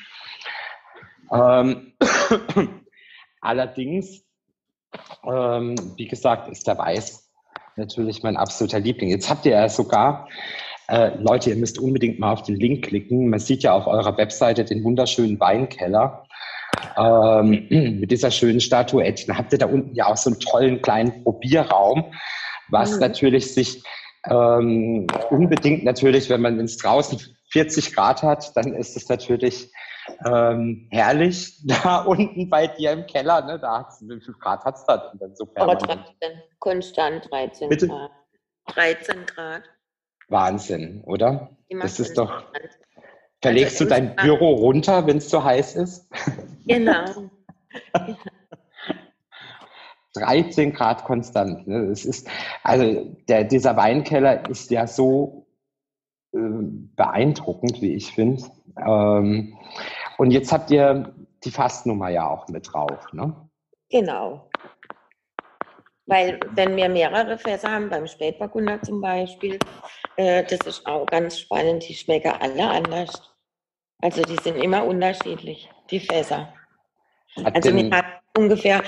[1.31, 1.93] Ähm,
[3.41, 4.25] allerdings,
[5.25, 7.31] ähm, wie gesagt, ist der Weiß
[7.77, 9.11] natürlich mein absoluter Liebling.
[9.11, 10.29] Jetzt habt ihr ja sogar,
[10.89, 13.29] äh, Leute, ihr müsst unbedingt mal auf den Link klicken.
[13.29, 16.25] Man sieht ja auf eurer Webseite den wunderschönen Weinkeller
[16.97, 17.67] ähm,
[18.01, 19.27] mit dieser schönen Statuette.
[19.27, 22.13] Dann habt ihr da unten ja auch so einen tollen kleinen Probierraum,
[22.69, 23.01] was mhm.
[23.01, 23.83] natürlich sich
[24.31, 27.19] ähm, unbedingt natürlich, wenn man es draußen
[27.51, 29.73] 40 Grad hat, dann ist es natürlich
[30.25, 33.45] ähm, herrlich da unten bei dir im Keller.
[33.45, 33.59] Ne?
[33.59, 36.15] Da hat's, wie viel Grad hat es da denn so permanent?
[36.59, 37.89] konstant 13 Bitte?
[37.89, 38.11] Grad.
[38.75, 39.63] 13 Grad.
[40.29, 41.51] Wahnsinn, oder?
[41.71, 42.45] Das ist doch.
[43.41, 46.11] Verlegst also du dein Büro runter, wenn es so heiß ist?
[46.67, 47.05] Genau.
[50.15, 51.67] 13 Grad konstant.
[51.67, 51.89] Ne?
[51.89, 52.29] Das ist,
[52.63, 55.47] also der, dieser Weinkeller ist ja so
[56.33, 58.45] äh, beeindruckend, wie ich finde.
[58.85, 59.57] Ähm,
[60.19, 63.35] und jetzt habt ihr die Fastnummer ja auch mit drauf, ne?
[63.91, 64.51] Genau.
[66.07, 69.59] Weil wenn wir mehrere Fässer haben, beim Spätburgunder zum Beispiel,
[70.17, 73.35] äh, das ist auch ganz spannend, die schmecken alle anders.
[74.01, 76.53] Also die sind immer unterschiedlich, die Fässer.
[77.37, 78.07] Hat also wir haben
[78.39, 78.83] ungefähr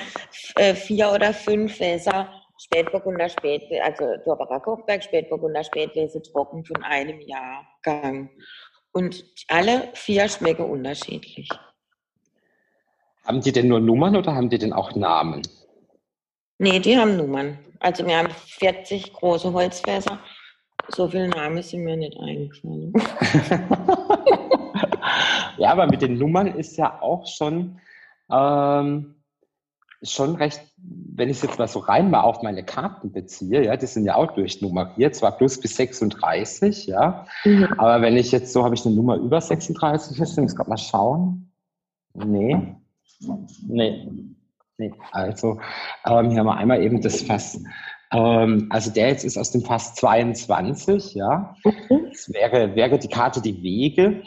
[0.57, 2.29] äh, vier oder fünf Fässer
[2.63, 8.31] Spätburgunder Spät, also Dorberer Kochberg, Spätburgunder Spätlese trocken von einem Jahrgang.
[8.93, 11.49] Und alle vier schmecken unterschiedlich.
[13.25, 15.43] Haben die denn nur Nummern oder haben die denn auch Namen?
[16.59, 17.59] Nee, die haben Nummern.
[17.79, 20.19] Also wir haben 40 große Holzfässer.
[20.89, 22.93] So viele Namen sind mir nicht eingefallen.
[25.57, 27.81] ja, aber mit den Nummern ist ja auch schon
[28.31, 29.20] ähm,
[30.03, 33.77] schon recht, wenn ich es jetzt mal so rein mal auf meine Karten beziehe, ja,
[33.77, 37.69] die sind ja auch durchnummeriert, zwar plus bis 36, ja, mhm.
[37.77, 40.71] aber wenn ich jetzt so, habe ich eine Nummer über 36, jetzt muss ich gerade
[40.71, 41.53] mal schauen.
[42.15, 42.77] Nee,
[43.69, 44.09] nee,
[44.79, 45.61] nee, also
[46.07, 47.63] ähm, hier haben wir einmal eben das Fass,
[48.13, 52.07] ähm, also der jetzt ist aus dem Fass 22, ja, mhm.
[52.11, 54.23] das wäre, wäre die Karte die Wege,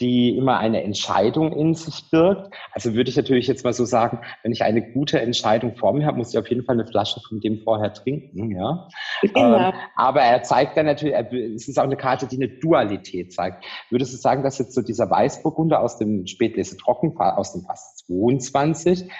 [0.00, 2.52] die immer eine Entscheidung in sich birgt.
[2.72, 6.06] Also würde ich natürlich jetzt mal so sagen, wenn ich eine gute Entscheidung vor mir
[6.06, 8.88] habe, muss ich auf jeden Fall eine Flasche von dem vorher trinken, ja.
[9.22, 9.68] Genau.
[9.68, 11.14] Ähm, aber er zeigt dann natürlich,
[11.54, 13.64] es ist auch eine Karte, die eine Dualität zeigt.
[13.90, 18.04] Würdest du sagen, dass jetzt so dieser Weißburgunder aus dem Spätlese Trocken, aus dem Fass
[18.06, 19.10] 22,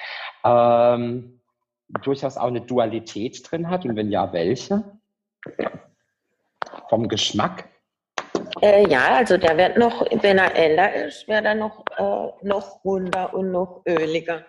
[0.44, 1.40] ähm,
[2.02, 3.84] durchaus auch eine Dualität drin hat?
[3.84, 4.82] Und wenn ja, welche?
[6.88, 7.68] Vom Geschmack?
[8.64, 12.82] Äh, ja, also der wird noch, wenn er älter ist, wird er noch, äh, noch
[12.82, 14.42] runder und noch öliger.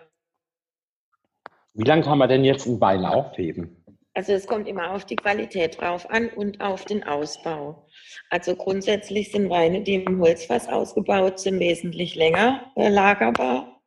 [1.74, 3.84] Wie lange kann man denn jetzt einen Wein aufheben?
[4.14, 7.86] Also es kommt immer auf die Qualität drauf an und auf den Ausbau.
[8.30, 13.82] Also grundsätzlich sind Weine, die im Holzfass ausgebaut sind, wesentlich länger äh, lagerbar.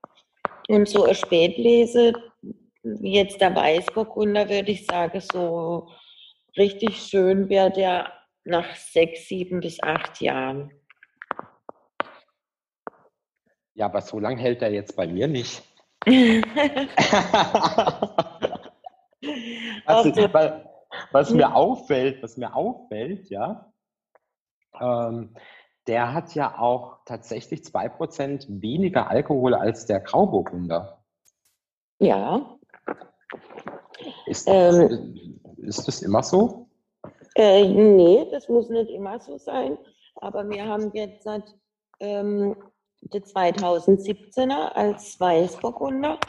[0.67, 2.13] Und so eine Spätlese,
[2.83, 5.87] wie jetzt der Weißburgunder, würde ich sagen, so
[6.55, 8.18] richtig schön wird der
[8.49, 10.71] nach sechs, sieben bis acht Jahren.
[13.73, 15.63] Ja, aber so lange hält er jetzt bei mir nicht.
[19.85, 20.69] also, weil,
[21.11, 23.71] was mir auffällt, was mir auffällt, ja,
[24.79, 25.33] ähm,
[25.87, 31.03] der hat ja auch tatsächlich 2% weniger Alkohol als der Grauburgunder.
[31.99, 32.57] Ja.
[34.25, 36.68] Ist das, ähm, ist das immer so?
[37.39, 39.77] Äh, nee, das muss nicht immer so sein.
[40.15, 41.43] Aber wir haben jetzt seit
[42.01, 42.53] ähm,
[42.99, 46.19] der 2017er als Weißburgunder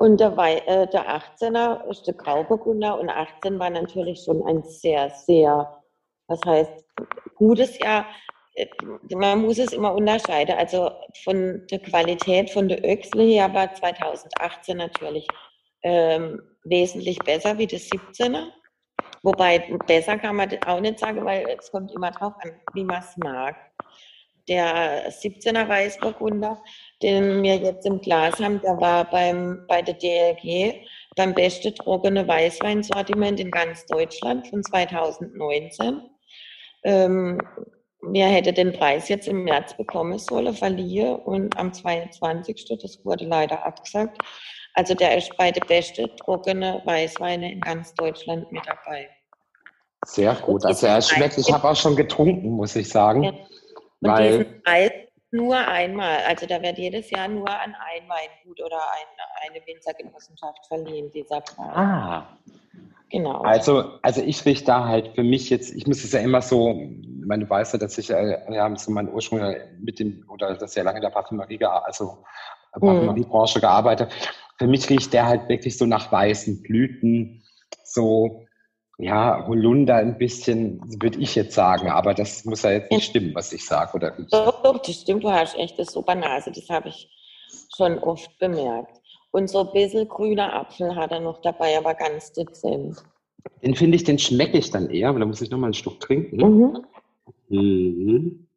[0.00, 4.64] und der, Wei äh, der 18er ist der Grauburgunder und 18 war natürlich schon ein
[4.64, 5.80] sehr, sehr,
[6.26, 6.84] was heißt,
[7.36, 8.06] gutes Jahr.
[8.54, 8.66] Äh,
[9.14, 10.56] man muss es immer unterscheiden.
[10.58, 10.90] Also
[11.22, 15.28] von der Qualität von der Öchsle her war 2018 natürlich
[15.84, 18.48] ähm, wesentlich besser wie das 17er.
[19.22, 23.00] Wobei besser kann man auch nicht sagen, weil es kommt immer drauf an, wie man
[23.00, 23.56] es mag.
[24.48, 26.62] Der 17er Weißburgunder,
[27.02, 32.26] den wir jetzt im Glas haben, der war beim, bei der DLG beim beste trockene
[32.26, 36.00] Weißweinsortiment in ganz Deutschland von 2019.
[36.84, 37.38] Ähm,
[38.00, 42.78] wir hätten den Preis jetzt im März bekommen sollen, verliehen und am 22.
[42.80, 44.22] das wurde leider abgesagt.
[44.78, 49.08] Also der ist bei der beste trockene Weißweine in ganz Deutschland mit dabei.
[50.06, 50.64] Sehr gut.
[50.64, 53.24] Also er schmeckt, ich habe auch schon getrunken, muss ich sagen.
[53.24, 53.30] Ja.
[53.30, 53.38] Und
[54.00, 54.92] weil diesen Preis
[55.32, 56.18] nur einmal.
[56.28, 61.40] Also da wird jedes Jahr nur an ein Weingut oder ein, eine Winzergenossenschaft verliehen, dieser
[61.40, 61.74] Preis.
[61.74, 62.38] Ah.
[63.10, 63.40] Genau.
[63.40, 66.70] Also, also ich richte da halt für mich jetzt, ich muss es ja immer so,
[66.70, 69.40] ich meine, ja, dass ich äh, ja, so meinen Ursprung
[69.80, 72.18] mit dem, oder das ja lange in der Parfümerie, also
[72.76, 72.80] mhm.
[72.80, 74.12] Parfümeriebranche gearbeitet.
[74.58, 77.42] Für mich riecht der halt wirklich so nach weißen Blüten,
[77.84, 78.44] so
[78.98, 83.32] ja, Holunder ein bisschen, würde ich jetzt sagen, aber das muss ja jetzt nicht stimmen,
[83.34, 84.10] was ich sage, oder?
[84.30, 87.08] Doch, doch, das stimmt, du hast echt eine super Nase, das habe ich
[87.76, 89.00] schon oft bemerkt.
[89.30, 92.96] Und so ein bisschen grüner Apfel hat er noch dabei, aber ganz dezent.
[93.62, 95.74] Den finde ich, den schmecke ich dann eher, aber da muss ich noch mal einen
[95.74, 96.36] Stück trinken.
[96.36, 96.84] Mhm.
[97.48, 98.47] Mhm.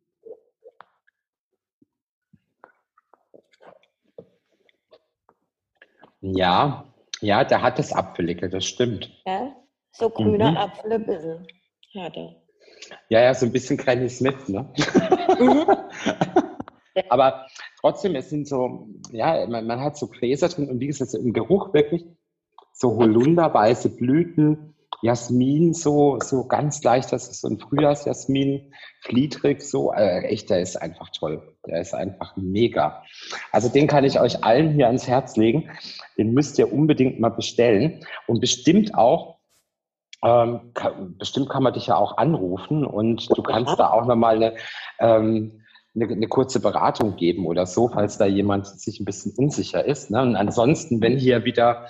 [6.22, 6.86] Ja,
[7.19, 9.11] ja, der hat das Apfelige, das stimmt.
[9.26, 9.55] Ja?
[9.91, 10.57] So grüner mhm.
[10.57, 11.47] Apfel ein bisschen.
[11.97, 12.36] Hat er.
[13.09, 14.72] Ja, ja, so ein bisschen Granny Smith, ne?
[15.39, 15.65] Mhm.
[17.09, 17.47] Aber
[17.80, 21.17] trotzdem, es sind so, ja, man, man, hat so Gräser drin und wie gesagt, so
[21.17, 22.05] im Geruch wirklich
[22.74, 29.61] so Holunder, weiße Blüten, Jasmin, so, so ganz leicht, das ist so ein Frühjahrsjasmin, fliedrig,
[29.61, 31.51] so, äh, echt, der ist einfach toll.
[31.68, 33.03] Der ist einfach mega.
[33.51, 35.70] Also den kann ich euch allen hier ans Herz legen.
[36.18, 39.41] Den müsst ihr unbedingt mal bestellen und bestimmt auch
[40.24, 44.36] ähm, kann, bestimmt kann man dich ja auch anrufen und du kannst da auch nochmal
[44.36, 44.55] eine,
[44.99, 45.64] ähm,
[45.95, 50.12] eine, eine kurze Beratung geben oder so, falls da jemand sich ein bisschen unsicher ist.
[50.12, 50.22] Ne?
[50.22, 51.88] Und ansonsten, wenn hier wieder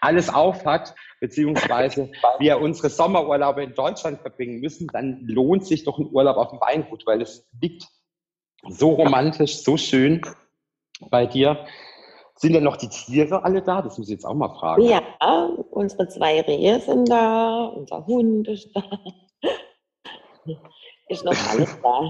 [0.00, 5.98] alles auf hat, beziehungsweise wir unsere Sommerurlaube in Deutschland verbringen müssen, dann lohnt sich doch
[5.98, 7.86] ein Urlaub auf dem Weingut, weil es liegt
[8.68, 10.20] so romantisch, so schön
[11.10, 11.66] bei dir.
[12.34, 13.82] Sind denn noch die Tiere alle da?
[13.82, 14.82] Das muss ich jetzt auch mal fragen.
[14.82, 15.02] Ja,
[15.70, 18.82] unsere zwei Rehe sind da, unser Hund ist da.
[21.08, 22.00] Ist noch alles da.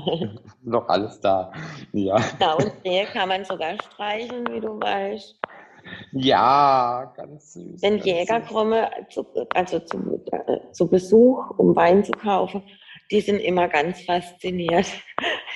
[0.62, 1.50] noch alles da,
[1.92, 2.16] ja.
[2.38, 5.40] Ja, und Rehe kann man sogar streichen, wie du weißt.
[6.12, 7.82] Ja, ganz süß.
[7.82, 12.62] Wenn ganz Jäger kommen, zu, also zu, äh, zu Besuch, um Wein zu kaufen,
[13.10, 14.86] die sind immer ganz fasziniert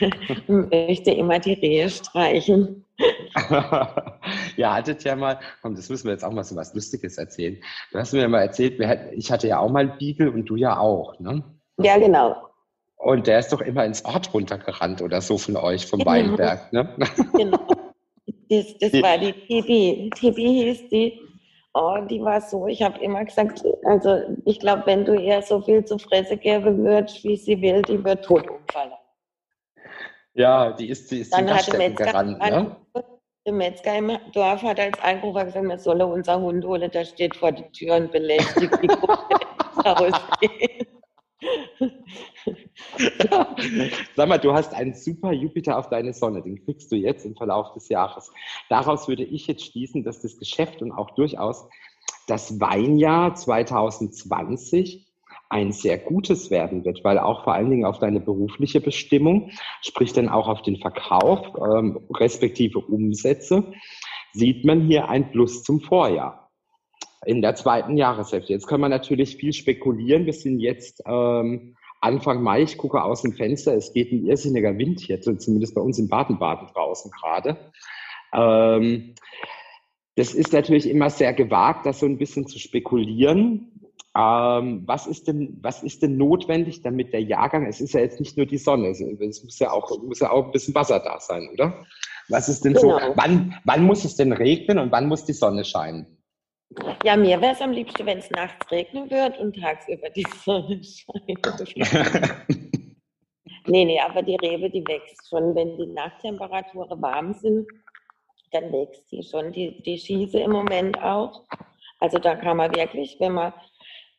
[0.49, 2.85] und möchte immer die Rehe streichen.
[4.57, 7.61] ja, hattet ja mal, komm, das müssen wir jetzt auch mal so was Lustiges erzählen.
[7.93, 8.81] Du hast mir ja mal erzählt,
[9.13, 11.43] ich hatte ja auch mal einen Beagle und du ja auch, ne?
[11.79, 12.37] Ja, genau.
[12.97, 16.13] Und der ist doch immer ins Ort runtergerannt oder so von euch, vom genau.
[16.13, 16.89] Weinberg, ne?
[17.37, 17.67] Genau.
[18.49, 20.11] Das, das war die Tibi.
[20.15, 21.21] Tibi hieß die.
[21.77, 25.61] Oh, die war so, ich habe immer gesagt, also ich glaube, wenn du ihr so
[25.61, 28.93] viel zu Fresse geben würdest, wie sie will, die wird tot umfallen.
[30.35, 32.77] Ja, die ist, die ist Dann hat der Metzger, gerannt, ne?
[33.45, 37.35] der Metzger im Dorf hat als Anrufer gesagt, wir sollen unser Hund holen, der steht
[37.35, 38.89] vor der Tür und belästigt die
[39.85, 40.87] rausgehen.
[44.17, 47.37] Sag mal, du hast einen super Jupiter auf deine Sonne, den kriegst du jetzt im
[47.37, 48.31] Verlauf des Jahres.
[48.69, 51.67] Daraus würde ich jetzt schließen, dass das Geschäft und auch durchaus
[52.27, 55.07] das Weinjahr 2020
[55.51, 59.51] ein sehr gutes werden wird, weil auch vor allen Dingen auf deine berufliche Bestimmung,
[59.83, 63.73] sprich dann auch auf den Verkauf, ähm, respektive Umsätze,
[64.33, 66.44] sieht man hier ein Plus zum Vorjahr
[67.27, 68.53] in der zweiten Jahreshälfte.
[68.53, 70.27] Jetzt können wir natürlich viel spekulieren.
[70.27, 74.77] Wir sind jetzt ähm, Anfang Mai, ich gucke aus dem Fenster, es geht ein irrsinniger
[74.77, 77.57] Wind hier, zumindest bei uns in Baden-Baden draußen gerade.
[78.35, 79.15] Ähm,
[80.17, 83.71] das ist natürlich immer sehr gewagt, das so ein bisschen zu spekulieren.
[84.17, 88.21] Ähm, was, ist denn, was ist denn notwendig, damit der Jahrgang, es ist ja jetzt
[88.21, 89.01] nicht nur die Sonne, es,
[89.43, 91.85] muss ja auch, muss ja auch ein bisschen Wasser da sein, oder?
[92.29, 92.99] Was ist denn genau.
[93.01, 96.07] so, wann, wann muss es denn regnen und wann muss die Sonne scheinen?
[97.05, 100.81] Ja, mir wäre es am liebsten, wenn es nachts regnen wird und tagsüber die Sonne
[100.83, 101.77] scheint.
[103.67, 107.67] nee, nee, aber die Rebe, die wächst schon, wenn die Nachttemperaturen warm sind,
[108.53, 109.53] dann wächst die schon.
[109.53, 111.45] Die, die schieße im Moment auch.
[112.01, 113.53] Also da kann man wirklich, wenn man,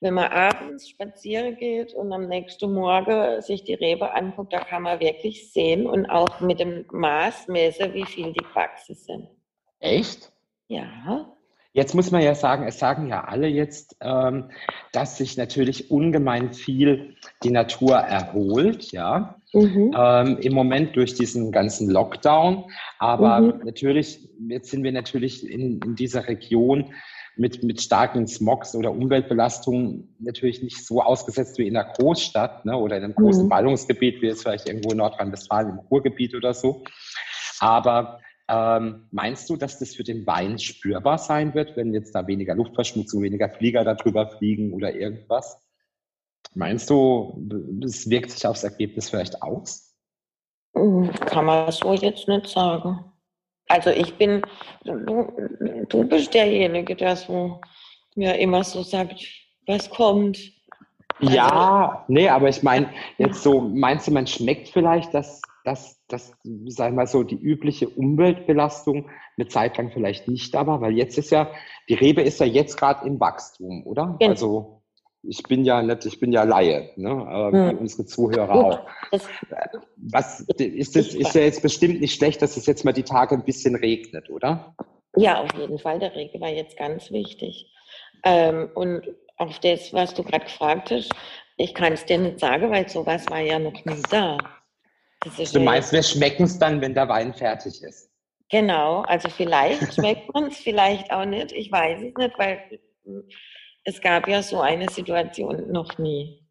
[0.02, 4.84] wenn man abends spazieren geht und am nächsten Morgen sich die Rebe anguckt, da kann
[4.84, 9.28] man wirklich sehen und auch mit dem Maß messen, wie viel die gewachsen sind.
[9.80, 10.32] Echt?
[10.68, 11.35] Ja.
[11.76, 14.46] Jetzt muss man ja sagen, es sagen ja alle jetzt, ähm,
[14.94, 19.36] dass sich natürlich ungemein viel die Natur erholt, ja.
[19.52, 19.94] Mhm.
[19.94, 22.72] Ähm, Im Moment durch diesen ganzen Lockdown.
[22.98, 23.66] Aber mhm.
[23.66, 26.94] natürlich, jetzt sind wir natürlich in, in dieser Region
[27.36, 32.78] mit, mit starken Smogs oder Umweltbelastungen natürlich nicht so ausgesetzt wie in einer Großstadt ne,
[32.78, 33.50] oder in einem großen mhm.
[33.50, 36.86] Ballungsgebiet, wie jetzt vielleicht irgendwo in Nordrhein-Westfalen im Ruhrgebiet oder so.
[37.60, 42.28] Aber Ähm, meinst du, dass das für den Wein spürbar sein wird, wenn jetzt da
[42.28, 45.62] weniger Luftverschmutzung, weniger Flieger darüber fliegen oder irgendwas?
[46.54, 47.42] Meinst du,
[47.84, 49.96] es wirkt sich aufs Ergebnis vielleicht aus?
[50.76, 53.12] Hm, kann man so jetzt nicht sagen.
[53.68, 54.42] Also ich bin,
[54.84, 55.28] du,
[55.90, 57.60] du bist derjenige, der so
[58.16, 59.26] mir immer so sagt,
[59.66, 60.38] was kommt.
[61.20, 66.00] Also, ja, nee, aber ich meine, jetzt so, meinst du, man schmeckt vielleicht, dass, dass,
[66.08, 66.34] dass,
[66.68, 70.82] sag ich mal so, die übliche Umweltbelastung eine Zeit lang vielleicht nicht da war?
[70.82, 71.52] Weil jetzt ist ja,
[71.90, 74.16] die Rebe ist ja jetzt gerade im Wachstum, oder?
[74.20, 74.32] Genau.
[74.32, 74.82] Also
[75.28, 77.10] ich bin ja nicht, ich bin ja Laie, ne?
[77.54, 77.78] Äh, hm.
[77.80, 78.80] unsere Zuhörer auch.
[79.98, 83.36] Was ist das, ist ja jetzt bestimmt nicht schlecht, dass es jetzt mal die Tage
[83.36, 84.76] ein bisschen regnet, oder?
[85.16, 86.00] Ja, auf jeden Fall.
[86.00, 87.72] Der Regen war jetzt ganz wichtig.
[88.24, 89.04] Ähm, und
[89.38, 91.12] auf das, was du gerade gefragt hast,
[91.58, 94.38] ich kann es dir nicht sagen, weil sowas war ja noch nie da.
[95.54, 98.10] Du meinst, wir schmecken es dann, wenn der Wein fertig ist?
[98.50, 101.52] Genau, also vielleicht schmeckt man es, vielleicht auch nicht.
[101.52, 102.80] Ich weiß es nicht, weil
[103.84, 106.42] es gab ja so eine Situation noch nie.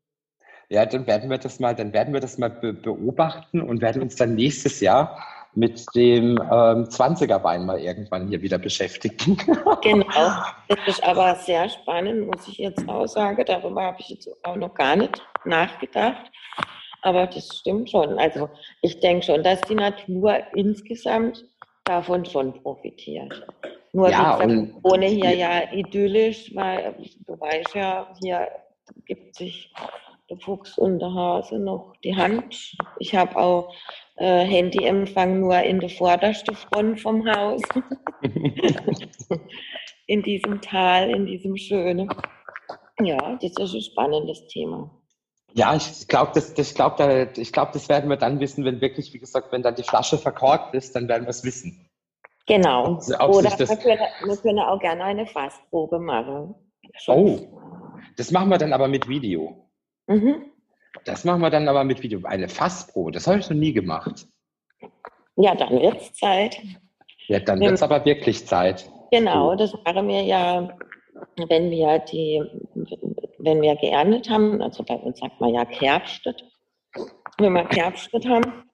[0.69, 4.03] Ja, dann werden wir das mal, dann werden wir das mal be beobachten und werden
[4.03, 5.23] uns dann nächstes Jahr
[5.55, 9.37] mit dem ähm, 20er Wein mal irgendwann hier wieder beschäftigen.
[9.83, 10.43] genau.
[10.69, 13.45] Das ist aber sehr spannend, muss ich jetzt auch sagen.
[13.47, 16.31] Darüber habe ich jetzt auch noch gar nicht nachgedacht.
[17.05, 18.19] Aber das stimmt schon.
[18.19, 18.49] Also
[18.81, 21.45] ich denke schon, dass die Natur insgesamt
[21.85, 23.47] davon schon profitiert.
[23.93, 26.95] Nur ja, wie gesagt, ohne hier ja idyllisch, weil
[27.27, 28.49] du weißt ja, hier
[29.05, 29.71] gibt sich
[30.31, 32.75] der Fuchs und der Hase noch die Hand.
[32.99, 33.75] Ich habe auch
[34.17, 37.61] äh, Handyempfang nur in der vordersten Front vom Haus.
[40.07, 42.09] in diesem Tal, in diesem schönen.
[42.99, 44.91] Ja, das ist ein spannendes Thema.
[45.57, 49.15] Ja, ich glaube, das, das, glaub, da, glaub, das werden wir dann wissen, wenn wirklich,
[49.15, 51.89] wie gesagt, wenn dann die Flasche verkorkt ist, dann werden wir es wissen.
[52.47, 52.99] Genau.
[52.99, 56.57] Oder wir können, wir können, auch gerne eine Fassprobe machen.
[57.07, 57.39] Oh,
[58.17, 59.71] das machen wir dann aber mit Video.
[60.09, 60.51] Mhm.
[61.05, 62.21] Das machen wir dann aber mit Video.
[62.25, 64.27] Eine Fassprobe, das habe ich noch nie gemacht.
[65.37, 66.61] Ja, dann wird es Zeit.
[67.29, 68.91] Ja, dann wird es aber wirklich Zeit.
[69.13, 70.77] Genau, das machen wir ja,
[71.49, 72.43] wenn wir die,
[73.45, 76.45] wenn wir geerntet haben, also bei uns sagt man ja Kerbstet.
[77.39, 78.65] Wenn wir Kerbstet haben,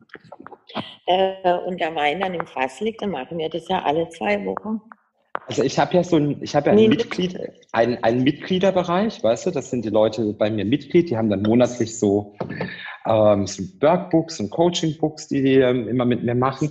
[1.06, 4.44] äh, und der Wein dann im Fass liegt, dann machen wir das ja alle zwei
[4.44, 4.80] Wochen.
[5.46, 7.38] Also ich habe ja so ein, ich habe ja ein Mitglied,
[7.72, 11.42] ein, einen Mitgliederbereich, weißt du, das sind die Leute bei mir Mitglied, die haben dann
[11.42, 12.36] monatlich so,
[13.06, 16.70] ähm, so Workbooks und Coachingbooks, die die ähm, immer mit mir machen.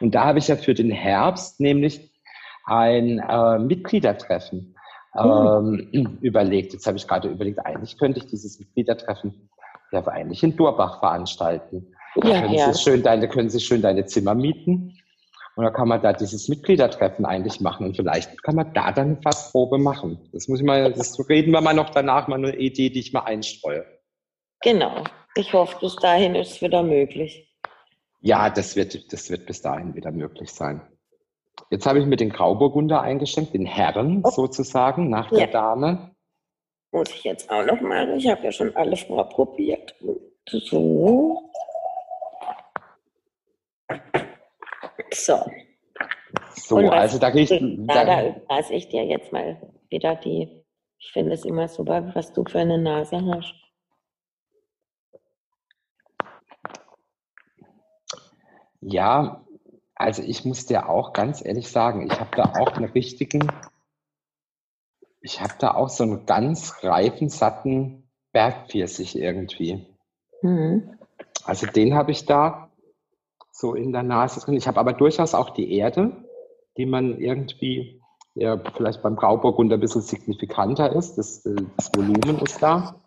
[0.00, 2.12] Und da habe ich ja für den Herbst nämlich
[2.64, 4.76] ein äh, Mitgliedertreffen
[5.16, 6.18] ähm, mhm.
[6.20, 6.72] überlegt.
[6.72, 9.48] Jetzt habe ich gerade überlegt, eigentlich könnte ich dieses Mitgliedertreffen
[9.92, 11.94] ja eigentlich in Durbach veranstalten.
[12.16, 12.72] Ja, können, ja.
[12.72, 14.98] Sie schön deine, können Sie schön deine Zimmer mieten.
[15.54, 17.86] Und dann kann man da dieses Mitgliedertreffen eigentlich machen.
[17.86, 20.18] Und vielleicht kann man da dann eine Fassprobe machen.
[20.32, 23.12] Das muss ich mal, das reden wir mal noch danach, mal eine Idee, die ich
[23.12, 23.84] mal einstreue.
[24.62, 25.04] Genau.
[25.34, 27.54] Ich hoffe, bis dahin ist es wieder möglich.
[28.20, 30.80] Ja, das wird, das wird bis dahin wieder möglich sein.
[31.70, 34.30] Jetzt habe ich mir den Grauburgunder eingeschenkt, den Herren oh.
[34.30, 35.38] sozusagen, nach ja.
[35.38, 36.14] der Dame.
[36.92, 38.16] Muss ich jetzt auch noch machen.
[38.16, 39.94] Ich habe ja schon alle vorprobiert.
[40.46, 41.50] So.
[45.14, 45.38] So.
[46.54, 47.86] So, was, also da gehe ich.
[47.86, 50.64] Da, da lasse ich dir jetzt mal wieder die.
[50.98, 53.54] Ich finde es immer super, was du für eine Nase hast.
[58.80, 59.44] Ja,
[60.02, 63.50] also ich muss dir auch ganz ehrlich sagen, ich habe da auch einen richtigen,
[65.20, 69.86] ich habe da auch so einen ganz reifen, satten Bergpfirsich irgendwie.
[70.42, 70.98] Mhm.
[71.44, 72.70] Also den habe ich da
[73.52, 74.56] so in der Nase drin.
[74.56, 76.24] Ich habe aber durchaus auch die Erde,
[76.76, 78.02] die man irgendwie
[78.34, 81.16] ja, vielleicht beim Grauburgunder ein bisschen signifikanter ist.
[81.16, 83.00] Das, äh, das Volumen ist da.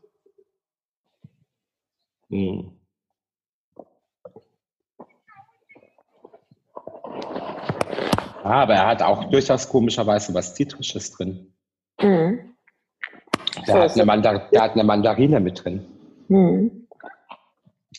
[2.30, 2.72] Hm.
[8.54, 11.54] Aber er hat auch durchaus komischerweise was Zitrisches drin.
[12.02, 12.56] Mhm.
[13.68, 15.86] Der, hat eine der hat eine Mandarine mit drin.
[16.28, 16.88] Mhm.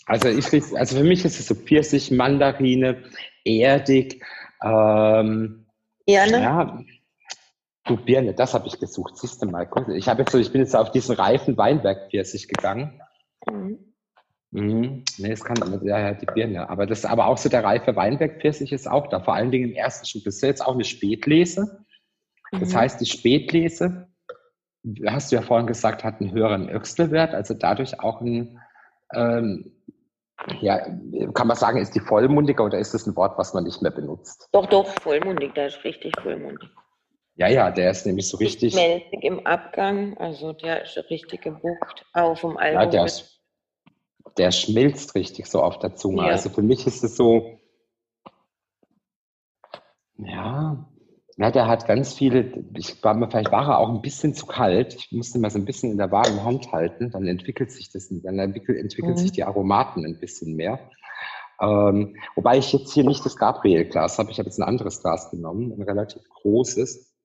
[0.07, 3.03] Also, ich, also für mich ist es so Pfirsich, Mandarine,
[3.45, 4.23] erdig.
[4.63, 5.67] Ähm,
[6.07, 6.41] Birne?
[6.41, 6.81] Ja,
[7.87, 9.17] du Birne, das habe ich gesucht.
[9.17, 12.47] Siehst du mal, ich habe jetzt so, ich bin jetzt auf diesen reifen Weinberg Pfirsich
[12.47, 13.01] gegangen.
[13.51, 13.86] Mhm.
[14.57, 15.05] Mhm.
[15.19, 16.69] Nee, es kann, ja, ja, die Birne.
[16.71, 19.21] Aber das, aber auch so der reife Weinberg Pfirsich ist auch da.
[19.21, 20.27] Vor allen Dingen im ersten Schritt.
[20.27, 21.85] Das ist jetzt auch eine Spätlese.
[22.53, 22.77] Das mhm.
[22.77, 24.09] heißt, die Spätlese,
[25.07, 28.59] hast du ja vorhin gesagt, hat einen höheren Öxlewert, also dadurch auch einen,
[29.13, 29.73] ähm,
[30.61, 30.79] Ja,
[31.35, 33.91] kann man sagen, ist die vollmundiger oder ist das ein Wort, was man nicht mehr
[33.91, 34.49] benutzt?
[34.53, 36.69] Doch, doch, vollmundig, der ist richtig vollmundig.
[37.35, 38.73] Ja, ja, der ist nämlich so richtig.
[38.73, 42.81] Schmelzig im Abgang, also der ist richtig gebucht auf dem Album.
[42.81, 43.36] Ja, der, ist,
[44.37, 46.22] der schmilzt richtig so auf der Zunge.
[46.22, 46.29] Ja.
[46.29, 47.59] Also für mich ist es so,
[50.18, 50.89] ja,
[51.39, 54.47] ja, der hat ganz viele, ich war mir, vielleicht war er auch ein bisschen zu
[54.47, 54.95] kalt.
[54.95, 58.09] Ich musste mal so ein bisschen in der warmen Hand halten, dann entwickelt sich das,
[58.09, 59.20] dann entwickelt, entwickelt Mhm.
[59.20, 60.81] sich die Aromaten ein bisschen mehr.
[61.61, 65.31] Ähm, wobei ich jetzt hier nicht das Gabriel-Glas habe, ich habe jetzt ein anderes Glas
[65.31, 67.16] genommen, ein relativ großes.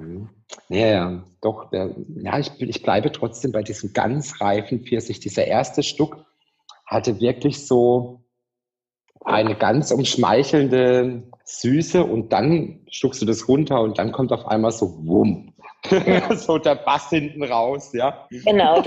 [0.00, 0.30] Mhm.
[0.68, 5.20] Ja, ja, doch, der, ja, ich, ich bleibe trotzdem bei diesem ganz reifen Pfirsich.
[5.20, 6.24] Dieser erste Stück
[6.86, 8.24] hatte wirklich so
[9.24, 14.72] eine ganz umschmeichelnde Süße und dann schluckst du das runter und dann kommt auf einmal
[14.72, 15.54] so wumm.
[16.36, 18.26] so der Bass hinten raus, ja.
[18.30, 18.82] Genau,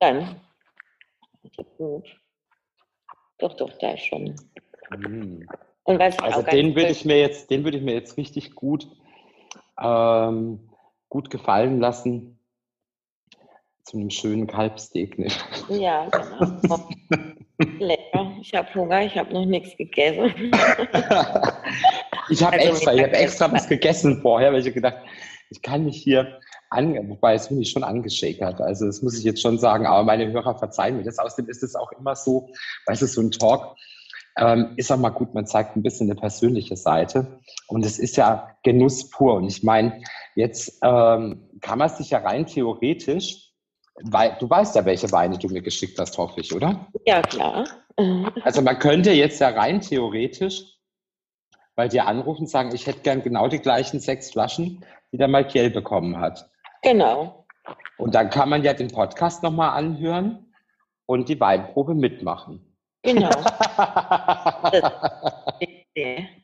[0.00, 0.40] dann.
[3.38, 4.34] Doch, doch, da ist schon.
[6.08, 8.88] Ich Also den würde ich mir jetzt, den würde ich mir jetzt richtig gut,
[9.80, 10.70] ähm,
[11.08, 12.38] gut gefallen lassen.
[13.84, 15.18] Zu einem schönen Kalbsteak.
[15.18, 15.28] Ne?
[15.68, 16.88] Ja, genau.
[17.78, 18.32] Lecker.
[18.40, 20.34] Ich habe Hunger, ich habe noch nichts gegessen.
[22.28, 24.96] ich habe Also extra, ich habe extra was gegessen vorher, weil ich gedacht,
[25.50, 28.60] ich kann mich hier an, wobei es bin ich schon angeschäkert.
[28.60, 31.18] Also das muss ich jetzt schon sagen, aber meine Hörer verzeihen mir das.
[31.18, 32.48] Außerdem ist es auch immer so,
[32.86, 33.76] weißt du, so ein Talk
[34.36, 37.40] ähm, ist auch mal gut, man zeigt ein bisschen eine persönliche Seite.
[37.68, 39.34] Und es ist ja Genuss pur.
[39.34, 40.02] Und ich meine,
[40.34, 43.52] jetzt ähm, kann man sich ja rein theoretisch,
[44.02, 46.86] weil du weißt ja, welche Weine du mir geschickt hast, hoffe ich, oder?
[47.06, 47.64] Ja, klar.
[48.42, 50.64] Also man könnte jetzt ja rein theoretisch
[51.76, 55.28] bei dir anrufen und sagen, ich hätte gern genau die gleichen sechs Flaschen, die der
[55.28, 56.50] Malkiel bekommen hat.
[56.82, 57.46] Genau.
[57.96, 60.52] Und dann kann man ja den Podcast nochmal anhören
[61.06, 62.73] und die Weinprobe mitmachen.
[63.04, 63.30] Genau.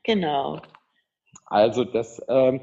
[0.05, 0.63] Genau.
[1.47, 2.61] Also das, ähm,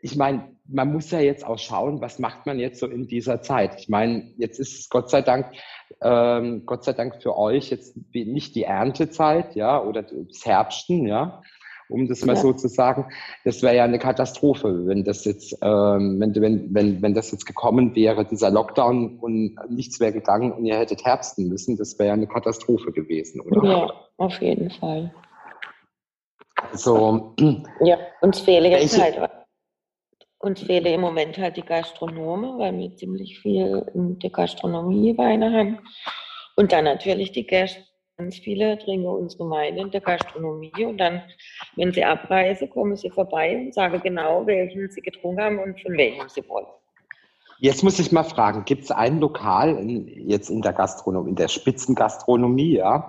[0.00, 3.42] ich meine, man muss ja jetzt auch schauen, was macht man jetzt so in dieser
[3.42, 3.78] Zeit.
[3.78, 5.52] Ich meine, jetzt ist es Gott sei Dank,
[6.00, 11.42] ähm, Gott sei Dank für euch jetzt nicht die Erntezeit, ja, oder das Herbsten, ja,
[11.92, 12.40] um das mal Ja.
[12.40, 13.06] so zu sagen.
[13.44, 17.44] Das wäre ja eine Katastrophe, wenn das jetzt, ähm, wenn, wenn, wenn, wenn das jetzt
[17.46, 22.08] gekommen wäre, dieser Lockdown und nichts wäre gegangen und ihr hättet herbsten müssen, das wäre
[22.08, 23.64] ja eine Katastrophe gewesen, oder?
[23.68, 25.14] Ja, auf jeden Fall.
[26.70, 27.34] Also,
[27.80, 29.30] Ja, uns fehle jetzt Welche- halt,
[30.38, 35.52] uns fehle im Moment halt die Gastronomen, weil wir ziemlich viel in der Gastronomie Weine
[35.52, 35.78] haben.
[36.56, 37.80] Und dann natürlich die Gäste.
[38.18, 41.22] Ganz viele trinken unsere Weine in der Gastronomie und dann,
[41.76, 45.96] wenn sie abreisen, kommen sie vorbei und sagen genau, welchen sie getrunken haben und von
[45.96, 46.66] welchem sie wollen.
[47.58, 51.36] Jetzt muss ich mal fragen, gibt es ein Lokal in, jetzt in der Gastronomie, in
[51.36, 53.08] der Spitzengastronomie, ja?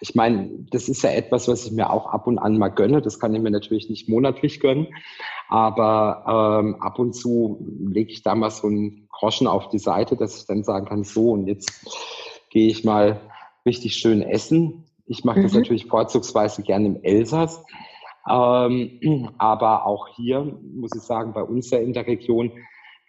[0.00, 3.00] Ich meine, das ist ja etwas, was ich mir auch ab und an mal gönne.
[3.00, 4.88] Das kann ich mir natürlich nicht monatlich gönnen,
[5.48, 10.16] aber ähm, ab und zu lege ich da mal so einen Groschen auf die Seite,
[10.16, 11.86] dass ich dann sagen kann, so und jetzt
[12.50, 13.20] gehe ich mal
[13.66, 14.84] richtig schön essen.
[15.06, 15.60] Ich mache das Mhm.
[15.60, 17.62] natürlich vorzugsweise gerne im Elsass.
[18.28, 22.52] Ähm, aber auch hier muss ich sagen, bei uns ja in der Region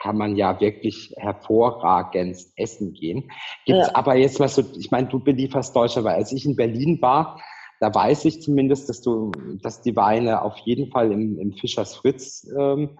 [0.01, 3.31] kann man ja wirklich hervorragend essen gehen.
[3.65, 3.95] Gibt es Ja.
[3.95, 7.39] aber jetzt mal so, ich meine, du belieferst Deutscher, weil als ich in Berlin war,
[7.79, 9.31] da weiß ich zumindest, dass du,
[9.61, 12.97] dass die Weine auf jeden Fall im, im Fischers Fritz ähm,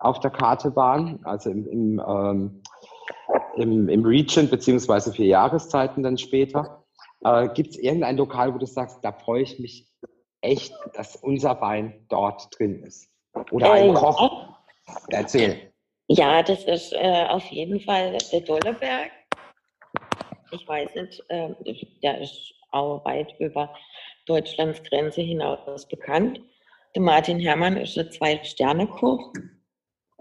[0.00, 2.62] auf der Karte waren, also im, im, ähm,
[3.56, 6.83] im, im Region beziehungsweise für Jahreszeiten dann später.
[7.24, 9.86] Äh, Gibt es irgendein Lokal, wo du sagst, da freue ich mich
[10.42, 13.08] echt, dass unser Wein dort drin ist?
[13.50, 14.58] Oder ein Äh, Koch?
[15.08, 15.72] Erzähl.
[16.08, 19.10] Ja, das ist äh, auf jeden Fall der Dolleberg.
[20.50, 21.48] Ich weiß nicht, äh,
[22.02, 23.74] der ist auch weit über
[24.26, 26.40] Deutschlands Grenze hinaus bekannt.
[26.94, 29.32] Der Martin Herrmann ist ein Zwei-Sterne-Koch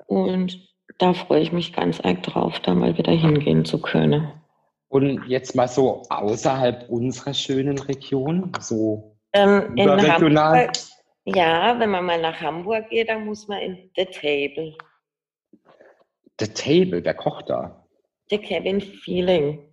[0.07, 0.57] und
[0.97, 4.31] da freue ich mich ganz arg drauf, da mal wieder hingehen zu können.
[4.93, 10.67] Und jetzt mal so außerhalb unserer schönen Region, so Ähm, überregional.
[10.67, 10.71] Hamburg,
[11.25, 14.77] ja, wenn man mal nach Hamburg geht, dann muss man in The Table.
[16.39, 17.83] The Table, wer kocht da?
[18.29, 19.67] The Cabin Feeling.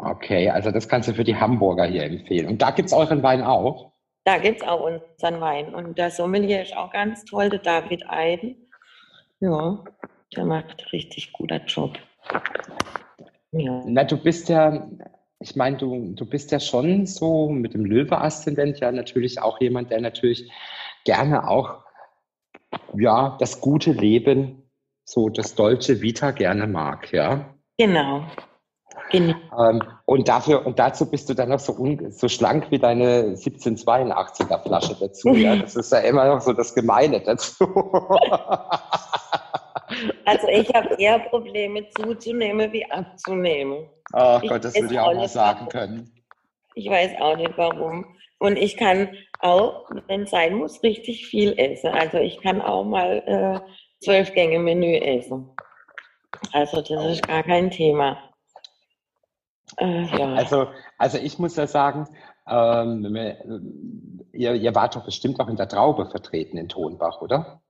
[0.00, 2.48] Okay, also das kannst du für die Hamburger hier empfehlen.
[2.48, 3.92] Und da gibt's euren Wein auch?
[4.24, 5.74] Da gibt es auch unseren Wein.
[5.74, 8.70] Und der Sommelier ist auch ganz toll, der David Eiden.
[9.40, 9.82] Ja,
[10.36, 11.98] der macht richtig guter Job.
[13.52, 13.82] Ja.
[13.86, 14.88] Na, du bist ja,
[15.40, 19.90] ich meine, du, du bist ja schon so mit dem Löwe-Aszendent ja natürlich auch jemand,
[19.90, 20.50] der natürlich
[21.04, 21.84] gerne auch,
[22.94, 24.70] ja, das gute Leben,
[25.04, 27.54] so das deutsche Vita gerne mag, ja.
[27.78, 28.24] Genau.
[29.10, 29.36] Genau.
[29.58, 33.36] Ähm, und dafür und dazu bist du dann noch so, un, so schlank wie deine
[33.36, 35.30] 1782er Flasche dazu.
[35.30, 35.56] Ja?
[35.62, 37.64] Das ist ja immer noch so das Gemeine dazu.
[40.24, 43.88] Also ich habe eher Probleme zuzunehmen wie abzunehmen.
[44.12, 45.68] Oh Gott, das würde ich auch mal sagen warum.
[45.68, 46.12] können.
[46.74, 48.16] Ich weiß auch nicht warum.
[48.38, 51.88] Und ich kann auch, wenn es sein muss, richtig viel essen.
[51.88, 55.50] Also ich kann auch mal äh, zwölf Gänge Menü essen.
[56.52, 58.18] Also das ist gar kein Thema.
[59.76, 60.34] Äh, ja.
[60.34, 62.06] also, also ich muss ja sagen,
[62.48, 63.04] ähm,
[64.32, 67.60] ihr, ihr wart doch bestimmt auch in der Traube vertreten in Tonbach, oder?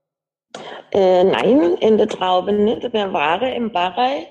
[0.93, 2.93] Äh, nein, in der Traube nicht.
[2.93, 4.26] Wir waren im Barreis.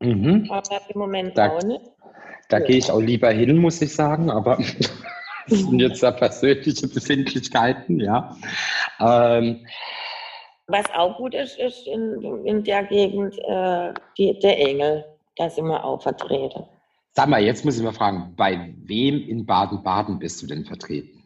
[0.00, 0.48] Mhm.
[0.50, 1.82] Aber im Moment da, auch nicht.
[2.48, 2.66] Da ja.
[2.66, 4.56] gehe ich auch lieber hin, muss ich sagen, aber
[5.48, 8.36] das sind jetzt da persönliche Befindlichkeiten, ja.
[9.00, 9.66] Ähm,
[10.66, 15.04] Was auch gut ist, ist in, in der Gegend äh, die, der Engel.
[15.36, 16.64] Da sind wir auch vertreten.
[17.12, 21.17] Sag mal, jetzt muss ich mal fragen, bei wem in Baden-Baden bist du denn vertreten?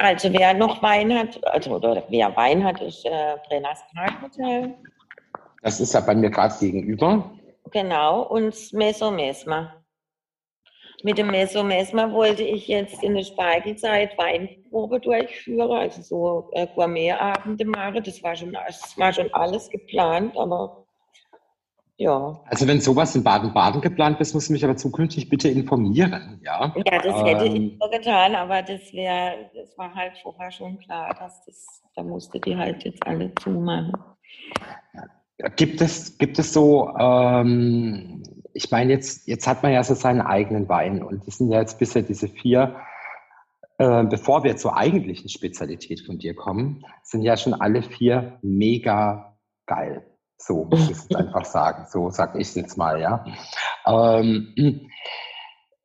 [0.00, 4.74] Also wer noch Wein hat, also oder wer Wein hat, ist äh, Brenners Parkhotel.
[5.62, 7.30] Das ist ja bei mir gerade gegenüber.
[7.70, 9.74] Genau, und Meso Mesma.
[11.02, 16.66] Mit dem Meso Mesma wollte ich jetzt in der Speigelzeit Weinprobe durchführen, also so äh,
[16.74, 18.02] Gourmetabende machen.
[18.04, 20.83] Das war, schon, das war schon alles geplant, aber
[21.96, 22.40] ja.
[22.46, 26.74] Also wenn sowas in Baden-Baden geplant ist, muss ich mich aber zukünftig bitte informieren, ja?
[26.76, 30.78] Ja, das hätte ähm, ich so getan, aber das wäre, das war halt vorher schon
[30.78, 33.92] klar, dass das, da musste die halt jetzt alle zumachen.
[35.56, 38.22] Gibt es, gibt es so, ähm,
[38.54, 41.60] ich meine, jetzt, jetzt hat man ja so seinen eigenen Wein und das sind ja
[41.60, 42.76] jetzt bisher diese vier,
[43.78, 49.36] äh, bevor wir zur eigentlichen Spezialität von dir kommen, sind ja schon alle vier mega
[49.66, 50.04] geil.
[50.46, 51.86] So muss ich es einfach sagen.
[51.88, 53.24] So sage ich es jetzt mal, ja.
[53.86, 54.88] Ähm,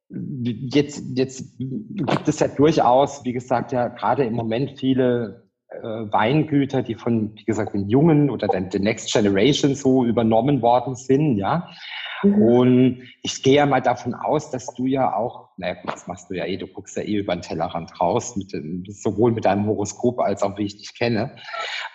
[0.10, 6.82] jetzt, jetzt gibt es ja durchaus, wie gesagt, ja gerade im Moment viele äh, Weingüter,
[6.82, 11.38] die von, wie gesagt, den Jungen oder der, der Next Generation so übernommen worden sind,
[11.38, 11.70] ja.
[12.24, 12.42] Mhm.
[12.42, 16.30] Und ich gehe ja mal davon aus, dass du ja auch, naja gut, das machst
[16.30, 18.52] du ja eh, du guckst ja eh über den Tellerrand raus, mit,
[18.88, 21.36] sowohl mit deinem Horoskop als auch wie ich dich kenne.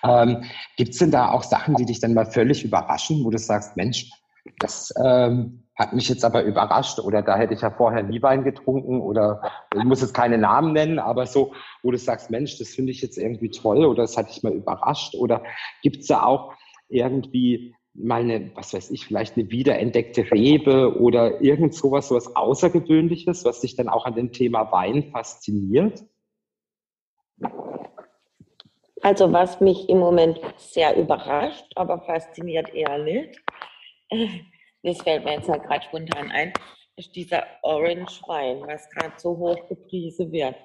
[0.03, 0.45] Ähm,
[0.77, 3.77] Gibt es denn da auch Sachen, die dich dann mal völlig überraschen, wo du sagst,
[3.77, 4.11] Mensch,
[4.59, 8.45] das ähm, hat mich jetzt aber überrascht oder da hätte ich ja vorher nie Wein
[8.45, 9.41] getrunken oder
[9.75, 11.53] ich muss jetzt keine Namen nennen, aber so,
[11.83, 14.53] wo du sagst, Mensch, das finde ich jetzt irgendwie toll oder das hat dich mal
[14.53, 15.43] überrascht oder
[15.83, 16.53] gibt es da auch
[16.89, 23.45] irgendwie mal eine, was weiß ich, vielleicht eine wiederentdeckte Rebe oder irgend sowas, sowas Außergewöhnliches,
[23.45, 26.05] was dich dann auch an dem Thema Wein fasziniert?
[29.03, 33.41] Also was mich im Moment sehr überrascht, aber fasziniert eher nicht,
[34.83, 36.53] das fällt mir jetzt halt gerade spontan ein,
[36.97, 40.57] ist dieser Orange Wein, was gerade so hoch gepriesen wird.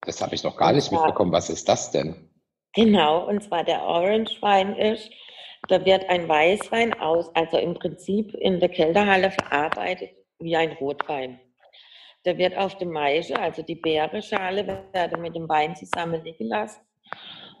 [0.00, 1.32] Das habe ich noch gar nicht mitbekommen.
[1.32, 2.30] Was ist das denn?
[2.74, 5.10] Genau, und zwar der Orange Wein ist,
[5.68, 11.40] da wird ein Weißwein aus, also im Prinzip in der Kelterhalle verarbeitet wie ein Rotwein.
[12.24, 16.80] Der wird auf dem Maische, also die Beereschale, wird mit dem Wein zusammen liegen lassen.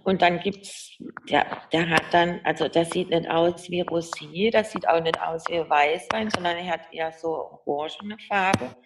[0.04, 0.96] Und dann gibt es,
[1.28, 5.20] der, der hat dann, also das sieht nicht aus wie Rosé, das sieht auch nicht
[5.20, 8.76] aus wie Weißwein, sondern er hat eher so orangene Farbe.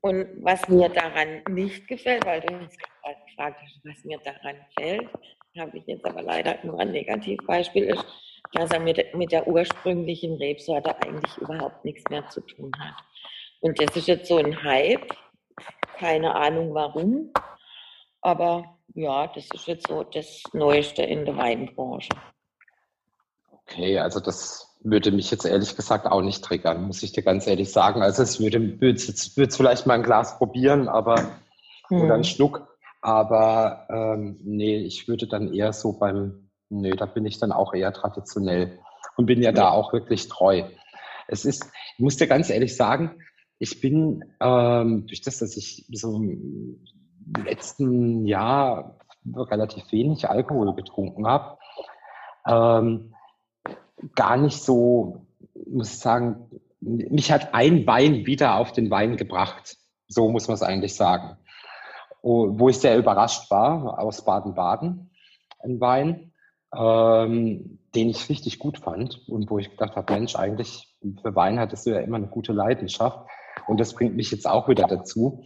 [0.00, 5.08] Und was mir daran nicht gefällt, weil du gerade gefragt hast, was mir daran gefällt,
[5.58, 8.04] habe ich jetzt aber leider nur ein Negativbeispiel, ist,
[8.52, 12.94] dass er mit, mit der ursprünglichen Rebsorte eigentlich überhaupt nichts mehr zu tun hat.
[13.60, 15.14] Und das ist jetzt so ein Hype,
[15.98, 17.32] keine Ahnung warum,
[18.20, 22.10] aber ja, das ist jetzt so das Neueste in der Weinbranche.
[23.50, 27.46] Okay, also das würde mich jetzt ehrlich gesagt auch nicht triggern, muss ich dir ganz
[27.46, 28.02] ehrlich sagen.
[28.02, 31.40] Also es würde, jetzt vielleicht mal ein Glas probieren, aber
[31.88, 32.02] hm.
[32.02, 37.26] oder einen Schluck, aber ähm, nee, ich würde dann eher so beim, nee, da bin
[37.26, 38.78] ich dann auch eher traditionell
[39.16, 39.52] und bin ja, ja.
[39.52, 40.64] da auch wirklich treu.
[41.28, 43.20] Es ist, ich muss dir ganz ehrlich sagen,
[43.58, 46.84] ich bin ähm, durch das, dass ich so im
[47.44, 48.98] letzten Jahr
[49.34, 51.58] relativ wenig Alkohol getrunken habe,
[52.46, 53.14] ähm,
[54.14, 55.26] gar nicht so,
[55.66, 59.76] muss ich sagen, mich hat ein Wein wieder auf den Wein gebracht.
[60.08, 61.36] So muss man es eigentlich sagen.
[62.28, 65.10] Wo ich sehr überrascht war, aus Baden-Baden,
[65.60, 66.32] ein Wein,
[66.74, 71.60] ähm, den ich richtig gut fand und wo ich gedacht habe, Mensch, eigentlich für Wein
[71.60, 73.28] hattest du ja immer eine gute Leidenschaft.
[73.68, 75.44] Und das bringt mich jetzt auch wieder dazu.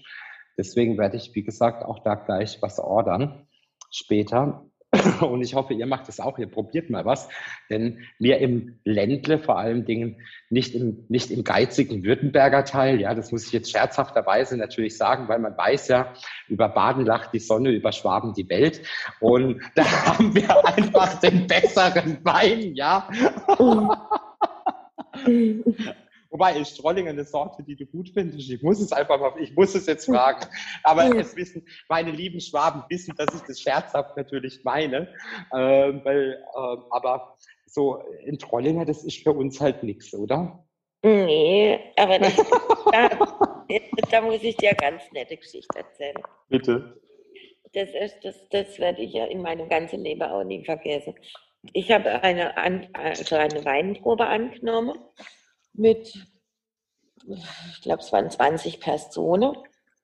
[0.56, 3.46] Deswegen werde ich, wie gesagt, auch da gleich was ordern
[3.90, 4.64] später.
[5.20, 7.28] Und ich hoffe, ihr macht es auch, ihr probiert mal was.
[7.68, 10.16] Denn wir im Ländle, vor allen Dingen
[10.49, 15.28] nicht im, nicht im geizigen Württemberger Teil, ja, das muss ich jetzt scherzhafterweise natürlich sagen,
[15.28, 16.12] weil man weiß ja,
[16.49, 18.82] über Baden lacht die Sonne, über Schwaben die Welt.
[19.20, 23.09] Und da haben wir einfach den besseren Wein, ja.
[26.30, 28.48] Wobei ist Strollinger eine Sorte, die du gut findest.
[28.48, 30.46] Ich muss es einfach mal, ich muss es jetzt fragen.
[30.84, 35.12] Aber es wissen, meine lieben Schwaben wissen, dass ich das scherzhaft natürlich meine.
[35.52, 40.64] Ähm, weil, ähm, aber so in Trollinger, das ist für uns halt nichts, oder?
[41.02, 42.36] Nee, aber das,
[42.92, 43.10] da,
[44.10, 46.22] da muss ich dir ganz nette Geschichte erzählen.
[46.48, 47.00] Bitte.
[47.72, 51.14] Das ist, das, das werde ich ja in meinem ganzen Leben auch nie vergessen.
[51.72, 54.98] Ich habe eine, also eine Weinprobe angenommen
[55.80, 56.14] mit,
[57.26, 59.56] ich glaube, es waren 20 Personen.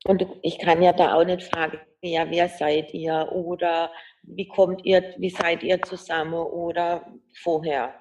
[0.04, 3.90] Und ich kann ja da auch nicht fragen, ja, wer seid ihr oder
[4.22, 7.06] wie kommt ihr, wie seid ihr zusammen oder
[7.42, 7.94] vorher.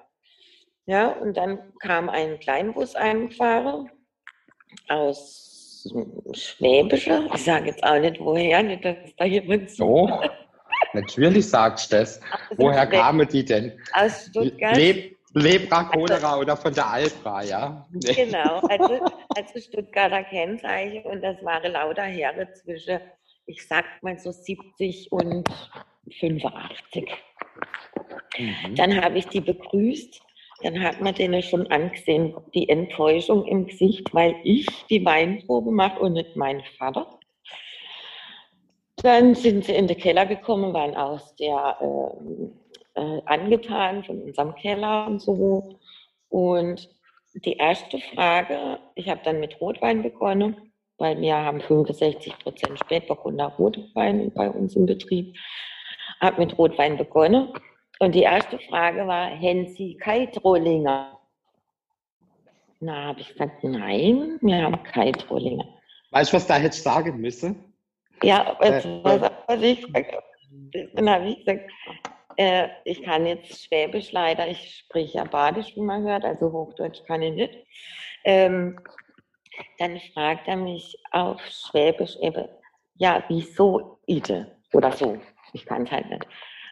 [0.86, 3.90] Ja, und dann kam ein Kleinbus eingefahren
[4.88, 5.92] aus
[6.32, 7.28] Schwäbische.
[7.34, 10.08] Ich sage jetzt auch nicht woher, nicht, dass da jemand so.
[10.92, 12.20] Natürlich sagst du das.
[12.56, 13.80] Woher kamen die denn?
[13.92, 14.76] Aus Stuttgart.
[14.76, 17.86] Leb Lebra, Cholera also, oder von der Alpra, ja?
[17.92, 19.04] Genau, also,
[19.36, 23.00] also Stuttgarter Kennzeichen und das waren lauter Heere zwischen,
[23.44, 25.46] ich sag mal so 70 und
[26.20, 27.10] 85.
[28.38, 28.74] Mhm.
[28.76, 30.22] Dann habe ich die begrüßt,
[30.62, 36.00] dann hat man denen schon angesehen, die Enttäuschung im Gesicht, weil ich die Weinprobe mache
[36.00, 37.20] und nicht mein Vater.
[38.96, 42.52] Dann sind sie in den Keller gekommen, waren aus der ähm,
[42.96, 45.78] äh, angetan von unserem Keller und so.
[46.28, 46.88] Und
[47.44, 53.46] die erste Frage, ich habe dann mit Rotwein begonnen, weil wir haben 65 Prozent Spätburgunder
[53.58, 55.36] Rotwein bei uns im Betrieb.
[56.20, 57.52] Habe mit Rotwein begonnen.
[57.98, 61.18] Und die erste Frage war, haben Sie Keitrollinger?
[62.80, 65.66] Na, habe ich gesagt, nein, wir haben Keitrollinger.
[66.10, 67.54] Weißt du, was da jetzt sagen müsse?
[68.22, 70.88] Ja, was, äh, was, was ich gesagt habe.
[70.94, 71.70] Dann habe ich gesagt,
[72.36, 77.04] äh, ich kann jetzt Schwäbisch leider, ich spreche ja Badisch, wie man hört, also Hochdeutsch
[77.04, 77.54] kann ich nicht.
[78.24, 78.78] Ähm,
[79.78, 82.48] dann fragt er mich auf Schwäbisch eben,
[82.94, 84.56] ja, wieso Ide?
[84.72, 85.18] Oder so.
[85.52, 86.26] Ich kann es halt nicht.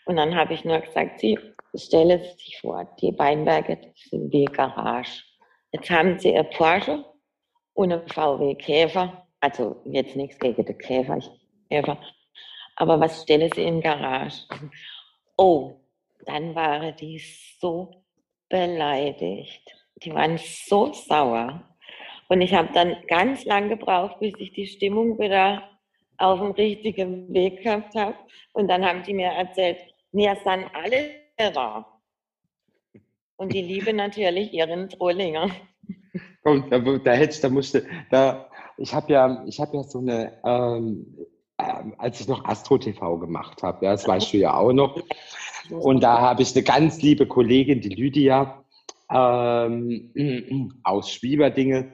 [0.07, 1.39] Und dann habe ich nur gesagt, sie
[1.75, 3.79] stelle sich vor, die Weinberge
[4.11, 5.23] sind wie Garage.
[5.73, 7.05] Jetzt haben sie ein Porsche
[7.73, 9.27] und ein VW Käfer.
[9.41, 11.19] Also jetzt nichts gegen den Käfer,
[11.71, 11.99] Käfer.
[12.77, 14.47] Aber was stelle sie in Garage?
[15.37, 15.81] Oh,
[16.27, 17.21] dann waren die
[17.61, 18.05] so
[18.49, 19.63] beleidigt.
[19.97, 21.63] Die waren so sauer.
[22.29, 25.63] Und ich habe dann ganz lang gebraucht, bis ich die Stimmung wieder
[26.19, 28.17] auf dem richtigen Weg gehabt habe.
[28.53, 29.79] Und dann haben die mir erzählt,
[30.13, 31.87] wir sind alle da.
[33.37, 35.51] Und die lieben natürlich ihren Trollinger.
[36.43, 40.39] Komm, da, da hättest, da musste, da, ich habe ja, ich habe ja so eine,
[40.45, 41.17] ähm,
[41.57, 43.85] als ich noch Astro TV gemacht habe.
[43.85, 45.01] Ja, das weißt du ja auch noch.
[45.71, 48.65] Und da habe ich eine ganz liebe Kollegin, die Lydia
[49.11, 51.93] ähm, aus Schwieberdinge.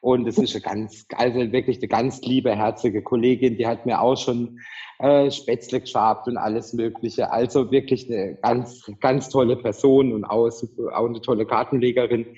[0.00, 4.02] Und es ist eine ganz, also wirklich eine ganz liebe, herzige Kollegin, die hat mir
[4.02, 4.60] auch schon
[4.98, 7.32] äh, Spätzle geschabt und alles Mögliche.
[7.32, 10.50] Also wirklich eine ganz, ganz tolle Person und auch,
[10.92, 12.36] auch eine tolle Kartenlegerin.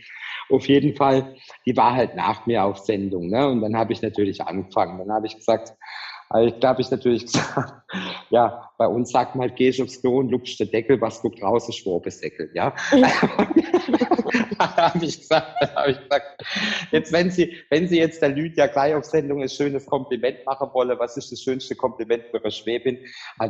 [0.48, 1.34] Auf jeden Fall,
[1.66, 3.30] die war halt nach mir auf Sendung.
[3.30, 3.48] Ne?
[3.48, 4.98] Und dann habe ich natürlich angefangen.
[4.98, 5.74] Dann habe ich gesagt,
[6.29, 7.72] also ich glaube, ich natürlich gesagt,
[8.31, 11.43] ja, bei uns sagt man halt, gehst aufs Klo und lupst den Deckel, was guckt
[11.43, 12.74] raus, ist Schwurbesdeckel, ja.
[14.59, 16.45] habe ich gesagt, habe ich gesagt,
[16.91, 20.68] jetzt wenn Sie, wenn Sie jetzt der Lydia gleich auf Sendung ein schönes Kompliment machen
[20.72, 22.99] wolle, was ist das schönste Kompliment für eine Schwäbin?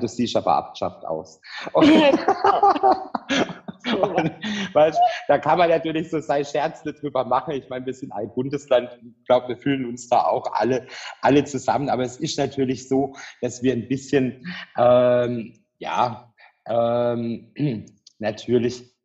[0.01, 1.41] Du siehst aber abgeschafft aus.
[1.72, 1.89] Und,
[3.95, 4.32] und,
[4.74, 7.55] weißt, da kann man natürlich so sein Scherz drüber machen.
[7.55, 8.91] Ich meine, wir sind ein Bundesland.
[9.03, 10.87] Ich glaube, wir fühlen uns da auch alle,
[11.22, 11.89] alle zusammen.
[11.89, 14.47] Aber es ist natürlich so, dass wir ein bisschen,
[14.78, 16.32] ähm, ja,
[16.68, 17.53] ähm,
[18.18, 18.97] natürlich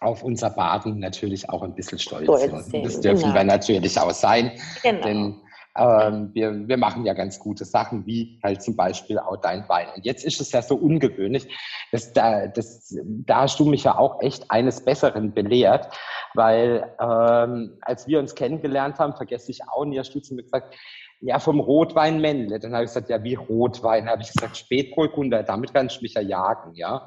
[0.00, 2.84] auf unser Baden natürlich auch ein bisschen stolz sind.
[2.84, 3.34] Das dürfen genau.
[3.34, 4.52] wir natürlich auch sein.
[4.82, 5.02] Genau.
[5.02, 5.40] Denn
[5.76, 9.88] ähm, wir, wir machen ja ganz gute Sachen, wie halt zum Beispiel auch dein Wein.
[9.94, 11.48] Und jetzt ist es ja so ungewöhnlich,
[11.92, 15.88] dass da, das, da hast du mich ja auch echt eines Besseren belehrt,
[16.34, 20.42] weil ähm, als wir uns kennengelernt haben, vergesse ich auch nie, hast du zu mir
[20.42, 20.74] gesagt,
[21.20, 22.58] ja, vom Rotwein Männle.
[22.58, 24.08] Dann habe ich gesagt, ja, wie Rotwein?
[24.08, 27.06] habe ich gesagt, Spätburgunder, damit kannst du mich ja jagen, ja.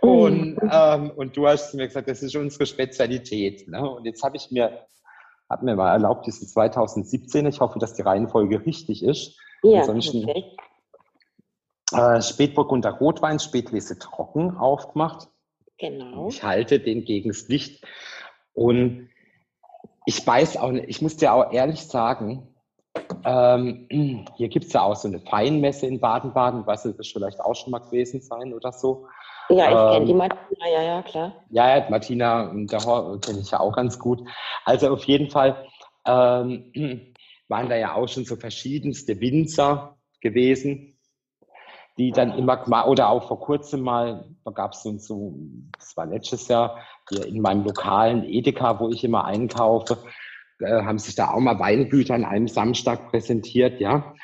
[0.00, 0.70] Und, mhm.
[0.72, 3.68] ähm, und du hast mir gesagt, das ist unsere Spezialität.
[3.68, 3.88] Ne?
[3.88, 4.86] Und jetzt habe ich mir
[5.50, 7.44] hat mir mal erlaubt, diese 2017.
[7.46, 9.36] Ich hoffe, dass die Reihenfolge richtig ist.
[9.62, 10.56] Ja, Ansonsten, okay.
[11.92, 15.28] äh, Spätburgunder Rotwein, Spätlese trocken aufgemacht.
[15.76, 16.28] Genau.
[16.28, 17.84] Ich halte den gegen das Licht.
[18.54, 19.10] Und
[20.06, 22.49] ich weiß auch nicht, ich muss dir auch ehrlich sagen,
[23.24, 23.86] ähm,
[24.36, 27.70] hier gibt es ja auch so eine Feinmesse in Baden-Baden, was das vielleicht auch schon
[27.70, 29.06] mal gewesen sein oder so.
[29.48, 31.32] Ja, ich Ähm, kenne die Martina, ja, ja, klar.
[31.50, 32.52] Ja, ja, Martina
[32.84, 34.20] Hor kenne ich ja auch ganz gut.
[34.64, 35.66] Also auf jeden Fall
[36.06, 36.72] ähm,
[37.48, 40.96] waren da ja auch schon so verschiedenste Winzer gewesen,
[41.98, 45.34] die dann immer oder auch vor kurzem mal, da gab es so, so,
[45.78, 46.78] das war letztes Jahr,
[47.08, 49.98] hier in meinem lokalen Edeka, wo ich immer einkaufe,
[50.60, 54.14] äh, haben sich da auch mal Weingüter an einem Samstag präsentiert, ja.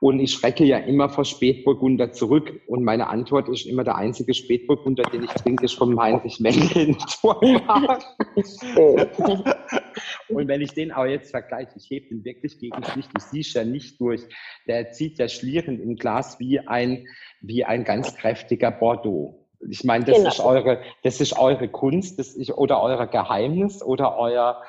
[0.00, 2.60] Und ich schrecke ja immer vor Spätburgunder zurück.
[2.66, 6.88] Und meine Antwort ist immer, der einzige Spätburgunder, den ich trinke, ist vom Heinrich Mendel
[6.88, 6.96] in.
[10.28, 13.54] Und wenn ich den auch jetzt vergleiche, ich hebe den wirklich gegen Licht, du siehst
[13.54, 14.22] ja nicht durch.
[14.66, 17.06] Der zieht ja schlierend im Glas wie ein,
[17.40, 19.38] wie ein ganz kräftiger Bordeaux.
[19.70, 20.28] Ich meine, das Genau.
[20.28, 24.60] ist eure, das ist eure Kunst, das ist, oder euer Geheimnis oder euer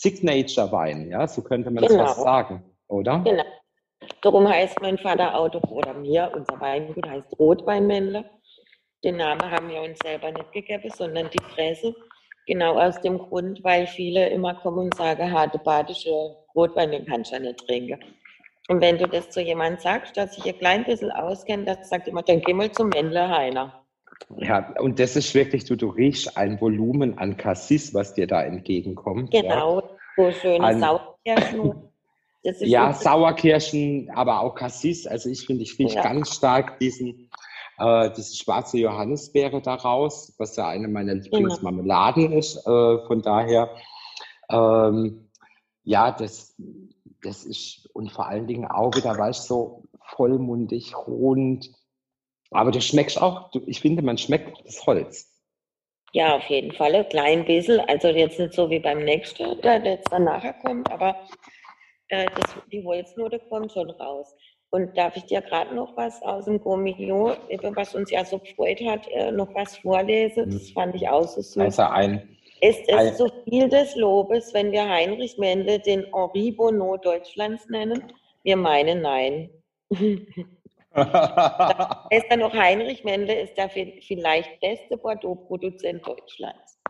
[0.00, 2.06] Signature-Wein, ja, so könnte man das Genau.
[2.06, 3.18] fast sagen, oder?
[3.24, 3.44] Genau.
[4.22, 8.24] Darum heißt mein Vater auch doch, oder mir, unser Weingut heißt Rotweinmännle.
[9.04, 11.94] Den Namen haben wir uns selber nicht gegeben, sondern die Presse.
[12.46, 16.10] Genau aus dem Grund, weil viele immer kommen und sagen, harte badische
[16.54, 18.00] Rotwein, den kannst du ja nicht trinken.
[18.68, 22.06] Und wenn du das zu jemandem sagst, der sich ein klein bisschen auskennt, das sagt
[22.08, 23.84] immer, dann geh mal zum Männle Heiner.
[24.36, 28.42] Ja, und das ist wirklich, du, du riechst ein Volumen an Cassis, was dir da
[28.42, 29.32] entgegenkommt.
[29.32, 29.42] Ja.
[29.42, 29.82] Genau,
[30.16, 31.74] so schöne Ein- Sauerkirschen.
[32.60, 35.06] Ja, Sauerkirschen, aber auch Cassis.
[35.06, 36.02] Also ich finde, ich rieche Ja.
[36.02, 37.30] ganz stark diesen,
[37.78, 41.24] äh, diese schwarze Johannisbeere daraus, was ja eine meiner Genau.
[41.24, 42.56] Lieblingsmarmeladen ist.
[42.58, 43.70] Äh, von daher,
[44.50, 45.28] ähm,
[45.84, 46.54] ja, das,
[47.22, 51.70] das ist, und vor allen Dingen auch wieder, weißt du, so vollmundig, rund.
[52.50, 55.34] Aber du schmeckst auch, du, ich finde, man schmeckt das Holz.
[56.12, 57.80] Ja, auf jeden Fall ein klein bisschen.
[57.80, 61.28] Also jetzt nicht so wie beim nächsten, der jetzt dann nachher kommt, aber
[62.08, 64.34] äh, das, die Holznote kommt schon raus.
[64.70, 67.36] Und darf ich dir gerade noch was aus dem Gourmillon,
[67.74, 70.50] was uns ja so gefreut hat, äh, noch was vorlesen?
[70.50, 71.58] Das fand ich auch so süß.
[71.58, 76.52] Also ein, Ist ein- es so viel des Lobes, wenn wir Heinrich Mendel den Henri
[76.52, 78.12] Bonneau Deutschlands nennen?
[78.42, 79.50] Wir meinen nein.
[82.10, 86.80] Ist er noch Heinrich Mendel, ist der vi- vielleicht beste Bordeaux-Produzent Deutschlands.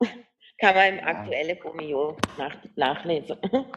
[0.60, 3.36] Kann man im aktuellen Gourmillon nach, nachlesen.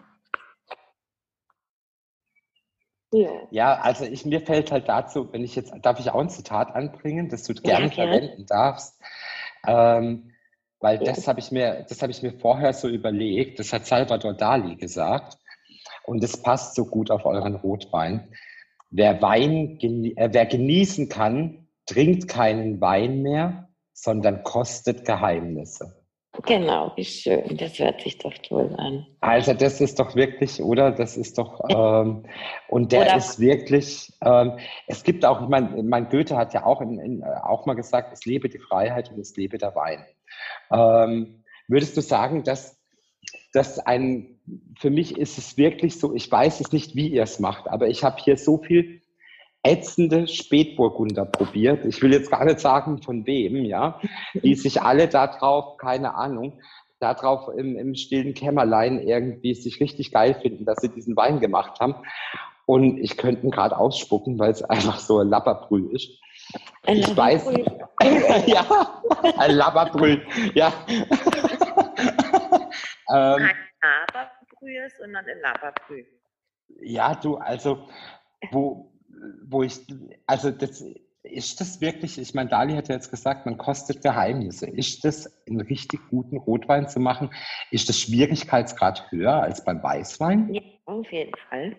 [3.13, 3.47] ja.
[3.51, 6.73] Ja, also ich, mir fällt halt dazu, wenn ich jetzt, darf ich auch ein Zitat
[6.75, 8.09] anbringen, das du Ja, gerne gern.
[8.09, 8.99] verwenden darfst,
[9.67, 10.33] ähm,
[10.79, 11.03] weil Ja.
[11.11, 14.75] das habe ich mir, das habe ich mir vorher so überlegt, das hat Salvador Dali
[14.75, 15.37] gesagt
[16.05, 18.33] und das passt so gut auf euren Rotwein.
[18.91, 26.01] Wer Wein, äh, wer genießen kann, trinkt keinen Wein mehr, sondern kostet Geheimnisse.
[26.45, 27.57] Genau, wie schön.
[27.57, 29.05] Das hört sich doch toll an.
[29.19, 30.91] Also das ist doch wirklich, oder?
[30.91, 32.23] Das ist doch, ähm,
[32.69, 36.65] und der Oder- ist wirklich, ähm, es gibt auch, ich meine, mein Goethe hat ja
[36.65, 40.05] auch, in, in, auch mal gesagt, es lebe die Freiheit und es lebe der Wein.
[40.71, 42.81] Ähm, würdest du sagen, dass
[43.53, 44.39] das ein,
[44.77, 47.87] für mich ist es wirklich so, ich weiß es nicht, wie ihr es macht, aber
[47.87, 49.01] ich habe hier so viel
[49.63, 51.85] ätzende Spätburgunder probiert.
[51.85, 53.99] Ich will jetzt gar nicht sagen, von wem, ja,
[54.33, 56.59] die sich alle da drauf, keine Ahnung,
[56.99, 61.39] da drauf im, im stillen Kämmerlein irgendwie sich richtig geil finden, dass sie diesen Wein
[61.39, 61.95] gemacht haben.
[62.65, 66.09] Und ich könnte ihn gerade ausspucken, weil es einfach so ein Lapperbrüh ist.
[66.83, 67.49] Ein Ich weiß.
[68.47, 68.65] Ja,
[69.37, 70.17] ein Lapperbrüh,
[70.55, 70.73] ja.
[73.13, 73.49] ähm,
[74.61, 76.05] Laberbrühe, sondern ein Laberbrühe.
[76.81, 77.87] Ja, du, also,
[78.51, 78.91] wo,
[79.43, 79.79] wo ich,
[80.25, 80.83] also das,
[81.23, 84.67] ist das wirklich, ich meine, Dali hat ja jetzt gesagt, man kostet Geheimnisse.
[84.67, 87.31] Ist das einen richtig guten Rotwein zu machen?
[87.69, 90.53] Ist das Schwierigkeitsgrad höher als beim Weißwein?
[90.53, 91.75] Ja, auf jeden Fall.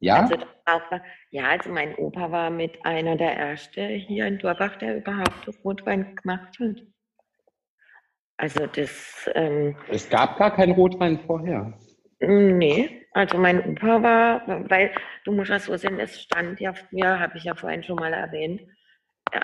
[0.00, 0.22] Ja?
[0.22, 4.98] Also, auch, ja, also mein Opa war mit einer der Ersten hier in Dorbach, der
[4.98, 6.82] überhaupt Rotwein gemacht hat.
[8.38, 11.76] Also das, ähm, Es gab gar keinen Rotwein vorher.
[12.20, 14.92] Nee, also mein Opa war, weil
[15.24, 18.12] du musst ja so sehen, es stand ja früher, habe ich ja vorhin schon mal
[18.12, 18.62] erwähnt,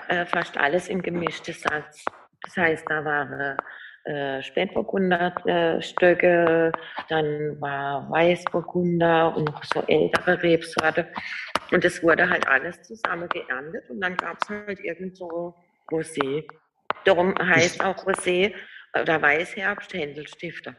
[0.07, 2.03] äh, fast alles im gemischten Satz.
[2.41, 3.57] Das heißt, da waren
[4.05, 6.71] äh, Spätburgunder äh, Stöcke,
[7.09, 11.07] dann war Weißburgunder und noch so ältere Rebsorte.
[11.71, 15.55] Und das wurde halt alles zusammen geerntet und dann gab es halt irgend so
[15.89, 16.45] Rosé.
[17.03, 18.53] Darum heißt auch Rosé
[18.99, 20.75] oder Weißherbst Händelstifter.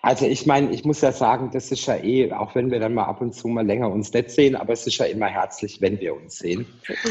[0.00, 2.94] Also ich meine, ich muss ja sagen, das ist ja eh, auch wenn wir dann
[2.94, 5.80] mal ab und zu mal länger uns nicht sehen, aber es ist ja immer herzlich,
[5.80, 6.66] wenn wir uns sehen.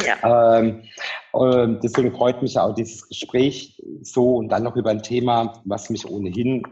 [0.06, 0.58] Ja.
[0.60, 0.84] Ähm,
[1.34, 5.90] äh, deswegen freut mich auch dieses Gespräch so und dann noch über ein Thema, was
[5.90, 6.64] mich ohnehin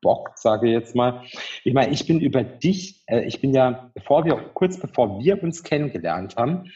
[0.00, 1.22] bockt, sage ich jetzt mal.
[1.64, 5.42] Ich meine, ich bin über dich, äh, ich bin ja, bevor wir, kurz bevor wir
[5.42, 6.72] uns kennengelernt haben,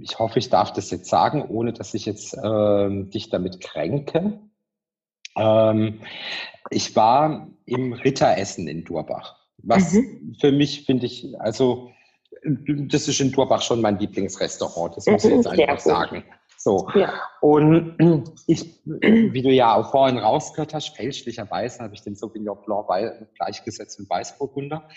[0.00, 4.40] ich hoffe, ich darf das jetzt sagen, ohne dass ich jetzt äh, dich damit kränke.
[5.38, 6.00] Ähm,
[6.70, 9.36] ich war im Ritteressen in Durbach.
[9.58, 10.36] Was mhm.
[10.40, 11.90] für mich finde ich, also
[12.44, 16.24] das ist in Durbach schon mein Lieblingsrestaurant, das muss ich jetzt mhm, einfach sagen.
[16.60, 16.88] So.
[16.94, 17.12] Ja.
[17.40, 17.96] Und
[18.48, 22.88] ich, wie du ja auch vorhin rausgehört hast, fälschlicherweise habe ich den Sauvignon Blanc
[23.36, 24.88] gleichgesetzt mit Weißburgunder.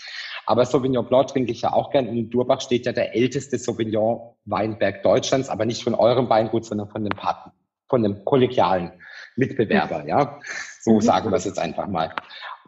[0.44, 2.08] Aber Sauvignon Blanc trinke ich ja auch gern.
[2.08, 6.64] Und in Durbach steht ja der älteste Sauvignon Weinberg Deutschlands, aber nicht von eurem Weingut,
[6.64, 7.52] sondern von dem Paten,
[7.88, 8.92] von dem kollegialen
[9.36, 10.40] Mitbewerber, ja.
[10.80, 11.00] So mhm.
[11.00, 12.14] sagen wir es jetzt einfach mal.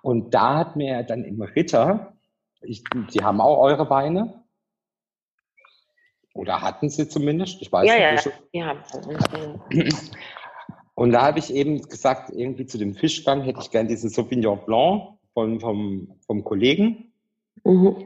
[0.03, 2.15] Und da hat mir dann im Ritter,
[2.61, 4.45] ich, die haben auch eure Weine,
[6.35, 8.31] oder hatten sie zumindest, ich weiß ja, nicht.
[8.53, 8.85] Ja, ja.
[10.97, 14.65] Und da habe ich eben gesagt, irgendwie zu dem Fischgang hätte ich gern diesen Sauvignon
[14.65, 17.13] Blanc von, vom, vom Kollegen.
[17.65, 18.05] Mhm.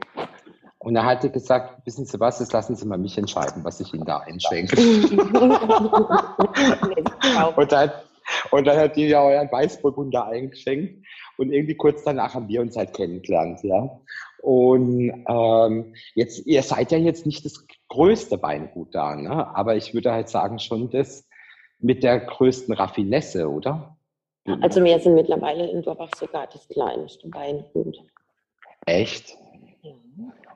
[0.79, 3.93] Und er hatte gesagt, wissen Sie was, jetzt lassen Sie mal mich entscheiden, was ich
[3.93, 4.75] Ihnen da einschenke.
[7.55, 7.91] und dann,
[8.51, 11.05] und dann hat die ja euren Weißburgunder eingeschenkt.
[11.37, 13.99] Und irgendwie kurz danach haben wir uns halt kennengelernt, ja.
[14.41, 19.55] Und ähm, jetzt, ihr seid ja jetzt nicht das größte Weingut da, ne?
[19.55, 21.27] aber ich würde halt sagen, schon das
[21.79, 23.97] mit der größten Raffinesse, oder?
[24.61, 27.97] Also wir sind mittlerweile in Dorbach sogar das kleinste Weingut.
[28.85, 29.37] Echt?
[29.81, 29.93] Ja.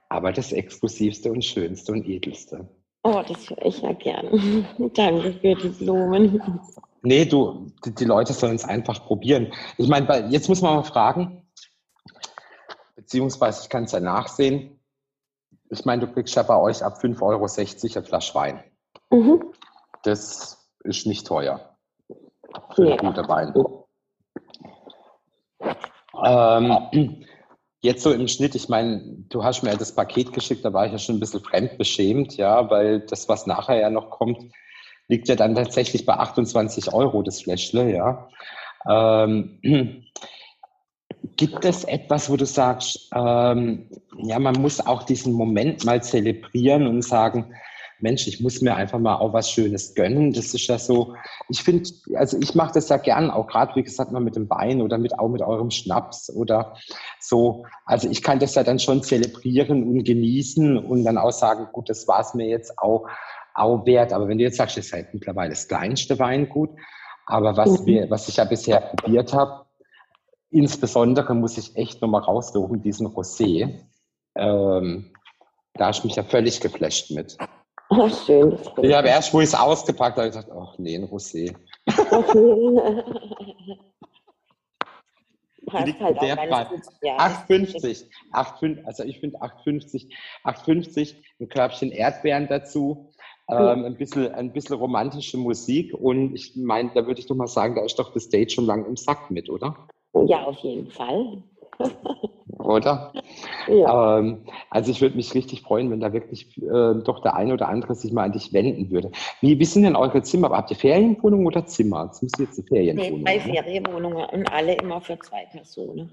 [0.09, 2.67] Aber das exklusivste und schönste und edelste.
[3.03, 4.65] Oh, das höre ich ja gern.
[4.95, 6.41] Danke für die Blumen.
[7.03, 9.53] Nee, du, die, die Leute sollen es einfach probieren.
[9.77, 11.45] Ich meine, jetzt muss man mal fragen,
[12.95, 14.79] beziehungsweise ich kann es ja nachsehen.
[15.69, 18.63] Ich meine, du kriegst ja bei euch ab 5,60 Euro eine Flasche Wein.
[19.11, 19.53] Mhm.
[20.03, 21.77] Das ist nicht teuer
[22.75, 22.97] für nee.
[22.97, 23.53] gute Wein.
[26.23, 27.25] Ähm,
[27.81, 30.93] jetzt so im Schnitt, ich meine, du hast mir das Paket geschickt, da war ich
[30.93, 34.53] ja schon ein bisschen fremdbeschämt, ja, weil das, was nachher ja noch kommt,
[35.13, 38.27] liegt ja dann tatsächlich bei 28 Euro das Fläschle, ja.
[38.89, 39.59] Ähm,
[41.35, 46.87] gibt es etwas, wo du sagst, ähm, ja, man muss auch diesen Moment mal zelebrieren
[46.87, 47.53] und sagen,
[47.99, 50.33] Mensch, ich muss mir einfach mal auch was Schönes gönnen.
[50.33, 51.13] Das ist ja so,
[51.47, 54.49] ich finde, also ich mache das ja gern, auch gerade, wie gesagt, mal mit dem
[54.49, 56.75] Wein oder mit, auch mit eurem Schnaps oder
[57.19, 57.65] so.
[57.85, 61.87] Also ich kann das ja dann schon zelebrieren und genießen und dann auch sagen, gut,
[61.87, 63.07] das war es mir jetzt auch
[63.53, 64.13] auch wert.
[64.13, 66.71] Aber wenn du jetzt sagst, ist halt mittlerweile das kleinste Weingut,
[67.25, 67.85] aber was, mhm.
[67.85, 69.65] wir, was ich ja bisher probiert habe,
[70.49, 73.79] insbesondere muss ich echt nochmal raussuchen, diesen Rosé.
[74.35, 75.11] Ähm,
[75.73, 77.37] da hast du mich ja völlig geflasht mit.
[77.89, 78.57] Oh, schön.
[78.81, 81.55] Ich habe erst, wo ich es ausgepackt habe, gesagt, ach nee, ein Rosé.
[85.85, 86.67] liegt halt der Preis.
[87.01, 88.05] Ja, 8,50.
[88.31, 88.85] 8,50.
[88.85, 90.09] Also ich finde 8,50.
[90.43, 91.15] 8,50.
[91.39, 93.12] Ein Körbchen Erdbeeren dazu.
[93.59, 97.47] Ähm, ein, bisschen, ein bisschen romantische Musik und ich meine, da würde ich doch mal
[97.47, 99.87] sagen, da ist doch das Date schon lange im Sack mit, oder?
[100.25, 101.43] Ja, auf jeden Fall.
[102.59, 103.13] oder?
[103.67, 104.19] Ja.
[104.19, 107.69] Ähm, also ich würde mich richtig freuen, wenn da wirklich äh, doch der eine oder
[107.69, 109.11] andere sich mal an dich wenden würde.
[109.41, 110.49] Wie, wie sind denn eure Zimmer?
[110.49, 112.07] Habt ihr Ferienwohnungen oder Zimmer?
[112.07, 113.23] Das muss jetzt eine Ferienwohnung.
[113.23, 116.11] Nee, zwei Ferienwohnungen und alle immer für zwei Personen.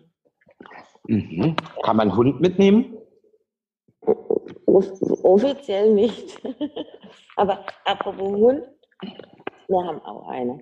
[1.06, 1.56] Mhm.
[1.82, 2.96] Kann man einen Hund mitnehmen?
[4.66, 6.40] Offiziell nicht.
[7.36, 8.62] Aber apropos Hund,
[9.68, 10.60] wir haben auch eine.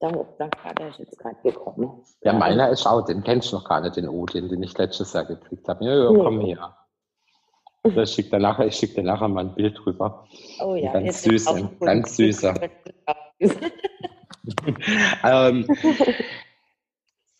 [0.00, 2.02] Da Vater ist jetzt gerade gekommen.
[2.22, 5.12] Ja, meiner ist auch, den kennst du noch gar nicht, den Odin, den ich letztes
[5.12, 5.84] Jahr gekriegt habe.
[5.84, 6.56] Ja, ja, komm nee.
[6.56, 6.76] her.
[7.84, 10.26] Ich schicke dir nachher, ich schicke dir nachher mal ein Bild drüber.
[10.60, 12.54] Oh ja, ganz süß, ganz süßer.
[15.24, 15.66] ähm,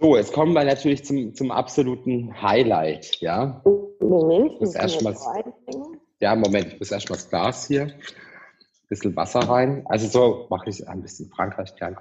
[0.03, 3.63] so, jetzt kommen wir natürlich zum, zum absoluten Highlight, ja.
[4.01, 5.15] Moment, ich muss erstmal.
[6.21, 7.83] Ja, Moment, ich muss erstmal das Glas hier.
[7.83, 7.95] Ein
[8.89, 9.85] bisschen Wasser rein.
[9.87, 11.97] Also so mache ich ein bisschen Frankreich gern.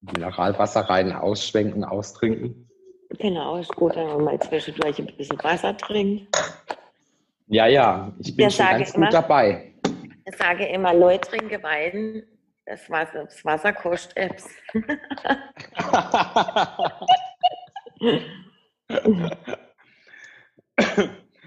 [0.00, 2.68] Mineralwasser rein, ausschwenken, austrinken.
[3.18, 6.36] Genau, ist gut, wenn man mal zwischendurch ein bisschen Wasser trinkt.
[7.48, 9.74] Ja, ja, ich bin schon ganz immer, gut dabei.
[10.24, 12.24] Ich sage immer, Leute trinken Wein,
[12.66, 14.48] das Wasser, das Wasser kostet Apps.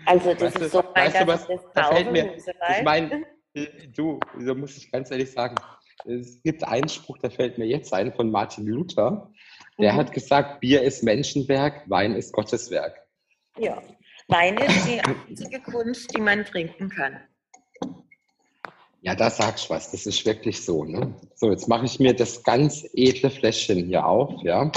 [0.05, 3.25] also das weißt ist so weit, weißt du, was, das da fällt mir, Ich meine,
[3.93, 5.55] du, so muss ich ganz ehrlich sagen,
[6.05, 9.29] es gibt einen Spruch, der fällt mir jetzt ein von Martin Luther.
[9.77, 9.97] Der mhm.
[9.97, 13.05] hat gesagt, Bier ist Menschenwerk, Wein ist Gotteswerk.
[13.57, 13.81] Ja,
[14.29, 17.19] Wein ist die einzige Kunst, die man trinken kann.
[19.01, 19.91] Ja, da sagst du was.
[19.91, 20.83] Das ist wirklich so.
[20.83, 21.13] Ne?
[21.35, 24.41] So, jetzt mache ich mir das ganz edle Fläschchen hier auf.
[24.43, 24.71] Ja?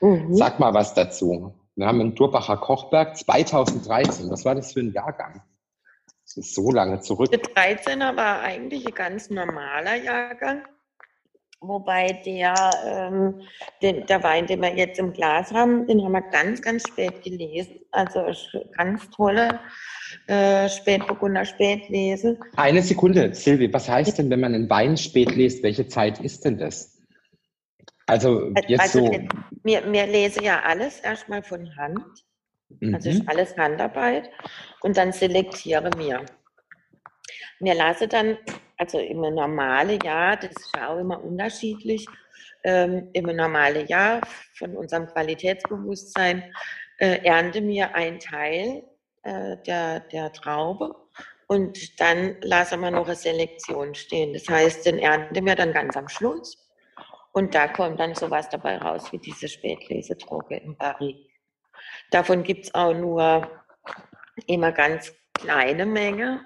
[0.00, 0.34] Mhm.
[0.34, 1.54] Sag mal was dazu.
[1.76, 4.30] Wir haben einen Durbacher Kochberg 2013.
[4.30, 5.42] Was war das für ein Jahrgang?
[6.24, 7.30] Das ist so lange zurück.
[7.30, 10.62] Der 13er war eigentlich ein ganz normaler Jahrgang.
[11.60, 12.54] Wobei der,
[12.86, 13.42] ähm,
[13.82, 17.22] den, der Wein, den wir jetzt im Glas haben, den haben wir ganz, ganz spät
[17.22, 17.80] gelesen.
[17.90, 18.26] Also
[18.76, 19.58] ganz tolle
[20.28, 22.38] äh, Spätburgunder Spätlese.
[22.56, 26.44] Eine Sekunde, Silvi, was heißt denn, wenn man einen Wein spät liest, welche Zeit ist
[26.44, 26.96] denn das?
[28.06, 29.20] Also jetzt also, so.
[29.64, 32.24] Mir, mir lese ja alles erstmal von Hand.
[32.80, 32.94] Mhm.
[32.94, 34.30] Also ist alles Handarbeit.
[34.80, 36.24] Und dann selektiere mir.
[37.60, 38.38] Mir lasse dann
[38.78, 42.06] also im normalen Jahr, das ist ja auch immer unterschiedlich,
[42.64, 44.20] ähm, im normalen Jahr
[44.54, 46.52] von unserem Qualitätsbewusstsein
[46.98, 48.84] äh, ernte mir ein Teil
[49.22, 50.94] äh, der, der Traube
[51.46, 54.32] und dann lasse wir noch eine Selektion stehen.
[54.32, 56.68] Das heißt, den ernte wir dann ganz am Schluss
[57.32, 61.30] und da kommt dann sowas dabei raus wie diese Spätlesedroge im Barrique.
[62.10, 63.48] Davon gibt es auch nur
[64.46, 66.44] immer ganz kleine Menge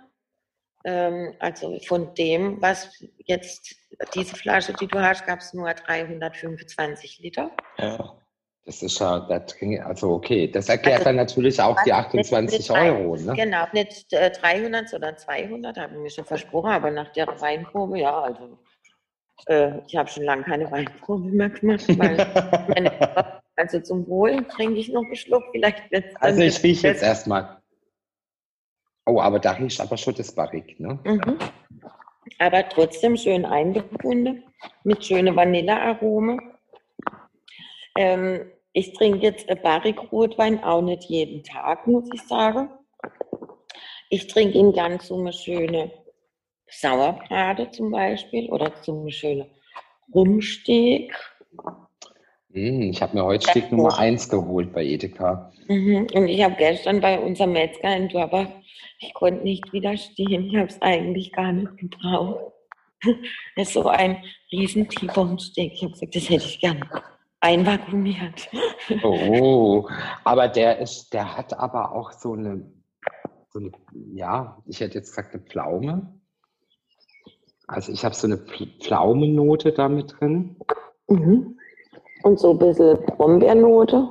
[0.84, 2.90] ähm, also von dem, was
[3.24, 3.76] jetzt
[4.14, 7.50] diese Flasche, die du hast, gab es nur 325 Liter.
[7.78, 8.18] Ja.
[8.64, 12.70] Das ist ja, das, also okay, das erklärt also, dann natürlich auch die 28 nicht,
[12.70, 13.16] Euro.
[13.16, 13.34] Ne?
[13.34, 17.98] Genau, nicht äh, 300, sondern 200, habe ich mir schon versprochen, aber nach der Weinprobe,
[17.98, 18.59] ja, also
[19.46, 22.16] äh, ich habe schon lange keine Weinprobe mehr gemacht, weil
[22.68, 27.02] meine, also zum Wohl trinke ich noch einen Schluck, vielleicht wird Also ich rieche jetzt
[27.02, 27.61] erstmal.
[29.07, 30.99] Oh, aber da riecht aber schon das Barrik, ne?
[31.05, 31.39] Mhm.
[32.39, 34.45] Aber trotzdem schön eingebunden,
[34.85, 36.39] mit schönen Vanillearome.
[37.97, 42.70] Ähm, ich trinke jetzt Barrik-Rotwein auch nicht jeden Tag, muss ich sagen.
[44.09, 45.91] Ich trinke ihn gern so eine schöne
[46.69, 49.51] Sauerbrate zum Beispiel oder so eine schöne
[50.15, 51.15] Rumsteak.
[52.53, 55.53] Mm, ich habe mir heute Stück Nummer 1 geholt bei Edeka.
[55.69, 56.07] Mhm.
[56.15, 58.49] Und ich habe gestern bei unserem Metzger in Dörber
[59.03, 60.47] ich konnte nicht widerstehen.
[60.47, 62.53] Ich habe es eigentlich gar nicht gebraucht.
[63.57, 64.23] Das ist so ein
[64.53, 65.73] riesen T-Bone-Steak.
[65.73, 66.89] Ich habe gesagt, das hätte ich gerne
[67.41, 68.49] einvakuumiert.
[69.03, 69.89] Oh,
[70.23, 72.65] aber der ist, der hat aber auch so eine,
[73.49, 73.73] so eine
[74.15, 76.15] ja, ich hätte jetzt gesagt eine Pflaume.
[77.66, 80.57] Also ich habe so eine Pflaumennote da mit drin.
[81.09, 81.59] Mhm.
[82.23, 84.09] Und so ein bisschen Brombeernote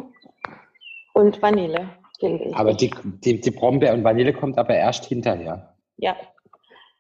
[1.14, 1.90] und Vanille
[2.20, 2.56] finde ich.
[2.56, 2.92] Aber die,
[3.24, 5.76] die, die Brombeer und Vanille kommt aber erst hinterher.
[5.98, 6.16] Ja.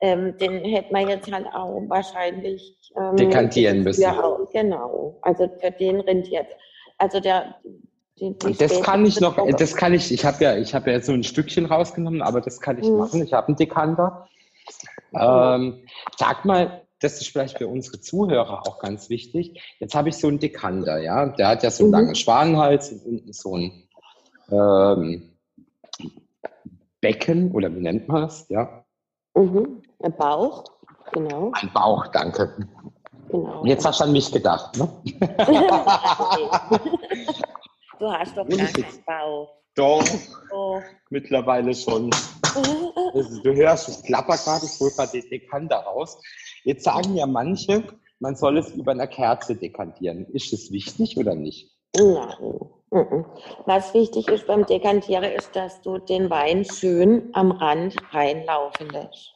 [0.02, 4.02] Ähm, den hätte man jetzt halt auch wahrscheinlich ähm, dekantieren müssen.
[4.02, 5.20] Ja, genau.
[5.22, 6.48] Also für den rentiert.
[6.98, 7.56] Also der
[8.20, 10.98] die, die das kann ich noch, das kann ich, ich habe ja, ich habe ja
[10.98, 12.98] jetzt so ein Stückchen rausgenommen, aber das kann ich hm.
[12.98, 13.24] machen.
[13.24, 14.28] Ich habe einen Dekanter.
[15.14, 15.84] Ähm,
[16.18, 19.60] sag mal, das ist vielleicht für unsere Zuhörer auch ganz wichtig.
[19.80, 21.98] Jetzt habe ich so einen Dekanter, ja, der hat ja so einen mhm.
[21.98, 23.90] langen Schwanenhals und unten so einen
[24.52, 25.32] ähm,
[27.02, 28.46] Becken oder wie nennt man es?
[28.50, 28.86] Ja.
[29.36, 29.82] Mhm.
[30.00, 30.66] Ein Bauch,
[31.12, 31.52] genau.
[31.56, 32.56] Ein Bauch, danke.
[33.30, 33.66] Genau.
[33.66, 34.88] Jetzt hast du an mich gedacht, ne?
[38.00, 39.50] du hast doch gar keinen Bauch.
[39.76, 40.04] Doch,
[40.52, 40.82] oh.
[41.10, 42.10] mittlerweile schon.
[43.44, 46.22] Du hörst, es klappert gerade, ich hole gerade den Dekanter raus.
[46.64, 47.84] Jetzt sagen ja manche,
[48.20, 50.26] man soll es über einer Kerze dekantieren.
[50.28, 51.72] Ist das wichtig oder nicht?
[51.96, 53.26] Nein.
[53.66, 59.34] Was wichtig ist beim Dekantieren, ist, dass du den Wein schön am Rand reinlaufen lässt.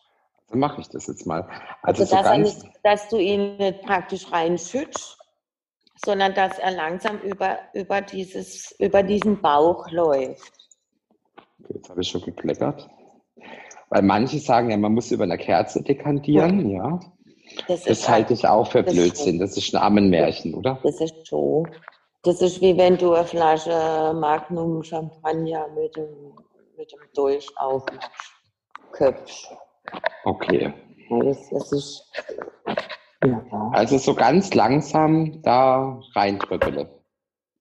[0.51, 1.47] So mache ich das jetzt mal.
[1.81, 5.17] Also, also so dass, nicht, dass, du ihn nicht praktisch reinschützt,
[6.03, 10.51] sondern dass er langsam über, über, dieses, über diesen Bauch läuft.
[11.63, 12.89] Okay, jetzt habe ich schon gekleckert.
[13.89, 16.83] Weil manche sagen ja, man muss über eine Kerze dekantieren, ja.
[16.83, 16.99] ja.
[17.67, 19.39] Das, das halte ich auch für Blödsinn.
[19.39, 20.79] Das ist ein Ammenmärchen, oder?
[20.83, 21.65] Das ist so.
[22.23, 26.33] Das ist wie wenn du eine Flasche Magnum Champagner mit dem,
[26.77, 29.49] mit dem Dolch aufköpfst.
[30.23, 30.73] Okay.
[31.09, 32.11] das, das ist,
[33.23, 33.69] ja.
[33.73, 36.89] Also so ganz langsam da reindrückele.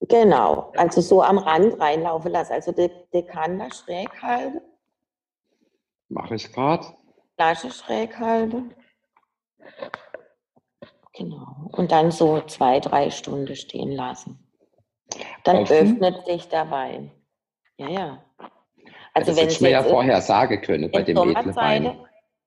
[0.08, 2.52] Genau, also so am Rand reinlaufen lassen.
[2.52, 4.60] Also der Dekanter schräg halten.
[6.08, 6.86] Mache ich gerade.
[7.36, 8.74] Flasche schräg halten.
[11.14, 11.70] Genau.
[11.72, 14.38] Und dann so zwei, drei Stunden stehen lassen.
[15.44, 15.76] Dann Offen?
[15.76, 17.12] öffnet sich der Wein.
[17.76, 18.24] Ja, ja.
[19.12, 21.98] Also das wenn es ja vorher sagen können bei dem Wein.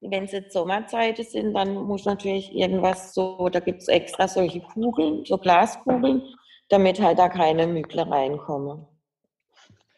[0.02, 4.60] Wenn es jetzt Sommerzeiten sind, dann muss natürlich irgendwas so, da gibt es extra solche
[4.61, 6.22] Kugeln, so Glaskugeln,
[6.69, 8.85] damit halt da keine Mückle reinkommen.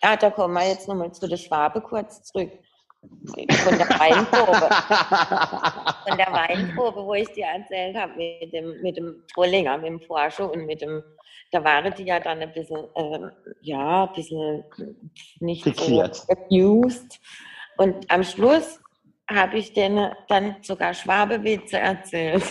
[0.02, 2.52] Ah, da kommen wir jetzt nochmal zu der Schwabe kurz zurück.
[3.02, 4.70] Von der Weinprobe.
[6.08, 10.02] Von der Weinprobe, wo ich dir erzählt habe, mit dem, mit dem Trollinger, mit dem
[10.02, 11.02] Forscher und mit dem,
[11.52, 13.30] da waren die ja dann ein bisschen, äh,
[13.62, 14.64] ja, ein bisschen
[15.40, 16.16] nicht Fixiert.
[16.16, 17.20] so abused.
[17.78, 18.80] Und am Schluss
[19.30, 22.44] habe ich denen dann sogar Schwabewitze erzählt.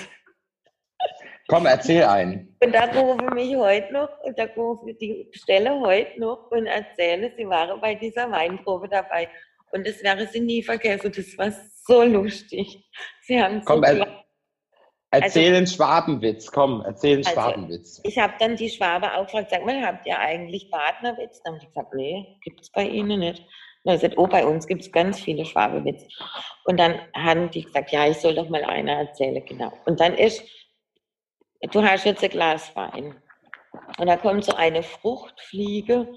[1.49, 2.55] Komm, erzähl einen.
[2.63, 7.33] Und da rufe mich heute noch, und da rufe die Stelle heute noch und erzähle,
[7.37, 9.29] sie waren bei dieser Weinprobe dabei.
[9.73, 11.13] Und das wäre sie nie vergessen.
[11.15, 11.53] Das war
[11.87, 12.85] so lustig.
[13.23, 14.25] Sie haben so Komm, er, gelacht.
[15.11, 16.51] erzähl einen Schwabenwitz.
[16.51, 18.01] Komm, erzähl einen Also, Schwabenwitz.
[18.05, 21.43] Ich habe dann die Schwabe auch gefragt, sag mal, habt ihr eigentlich Partnerwitz?
[21.43, 23.39] Dann haben die gesagt, nee, gibt es bei Ihnen nicht.
[23.85, 26.07] Dann habe ich gesagt, oh, bei uns gibt es ganz viele Schwabewitz.
[26.65, 29.73] Und dann haben die gesagt, ja, ich soll doch mal einer erzählen, genau.
[29.87, 30.43] Und dann ist,
[31.73, 33.15] du hast jetzt ein Glas Wein.
[33.99, 36.09] Und da kommt so eine Fruchtfliege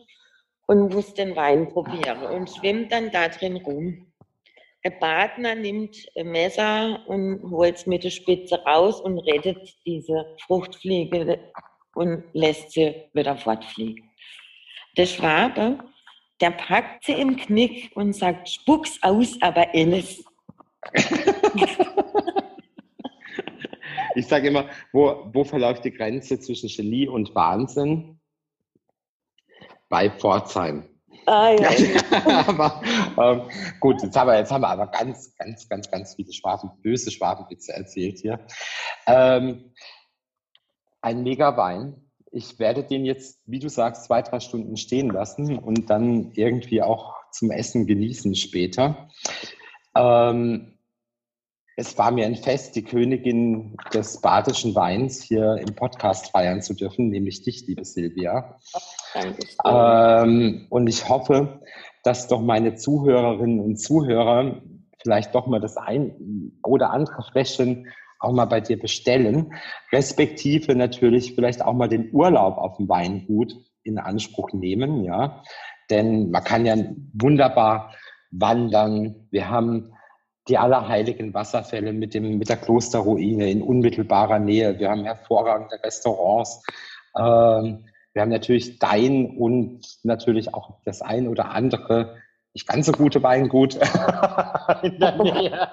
[0.72, 4.08] und muss den Wein probieren und schwimmt dann da drin rum.
[4.86, 10.38] Der Partner nimmt ein Messer und holt es mit der Spitze raus und rettet diese
[10.48, 11.40] Fruchtfliege
[11.94, 14.10] und lässt sie wieder fortfliegen.
[14.96, 15.80] Der Schwabe,
[16.40, 20.24] der packt sie im Knick und sagt, spuck's aus, aber alles.
[24.14, 28.21] Ich sage immer, wo, wo verläuft die Grenze zwischen Genie und Wahnsinn?
[29.92, 30.86] Bei Pforzheim.
[31.26, 31.70] Ah, ja.
[32.48, 32.82] aber
[33.20, 33.42] ähm,
[33.82, 37.12] gut, jetzt haben, wir, jetzt haben wir aber ganz, ganz, ganz, ganz viele Schwaben, böse
[37.12, 38.40] Schwabenwitze erzählt hier.
[39.06, 39.74] Ähm,
[41.02, 42.10] ein mega Wein.
[42.32, 46.82] Ich werde den jetzt, wie du sagst, zwei, drei Stunden stehen lassen und dann irgendwie
[46.82, 49.10] auch zum Essen genießen später.
[49.94, 50.80] Ähm,
[51.76, 56.76] es war mir ein Fest, die Königin des badischen Weins hier im Podcast feiern zu
[56.76, 58.58] dürfen, nämlich dich, liebe Silvia.
[59.66, 61.62] Ähm, und ich hoffe,
[62.04, 64.62] dass doch meine Zuhörerinnen und Zuhörer
[65.02, 67.88] vielleicht doch mal das ein oder andere Fläschchen
[68.20, 69.54] auch mal bei dir bestellen,
[69.92, 75.42] respektive natürlich vielleicht auch mal den Urlaub auf dem Weingut in Anspruch nehmen, ja.
[75.90, 76.76] Denn man kann ja
[77.14, 77.94] wunderbar
[78.30, 79.28] wandern.
[79.32, 79.94] Wir haben
[80.48, 84.80] die allerheiligen Wasserfälle mit, dem, mit der Klosterruine in unmittelbarer Nähe.
[84.80, 86.64] Wir haben hervorragende Restaurants.
[87.18, 92.18] Ähm, wir haben natürlich dein und natürlich auch das ein oder andere,
[92.54, 93.76] nicht ganz so gute Weingut
[94.84, 95.52] in der Nähe.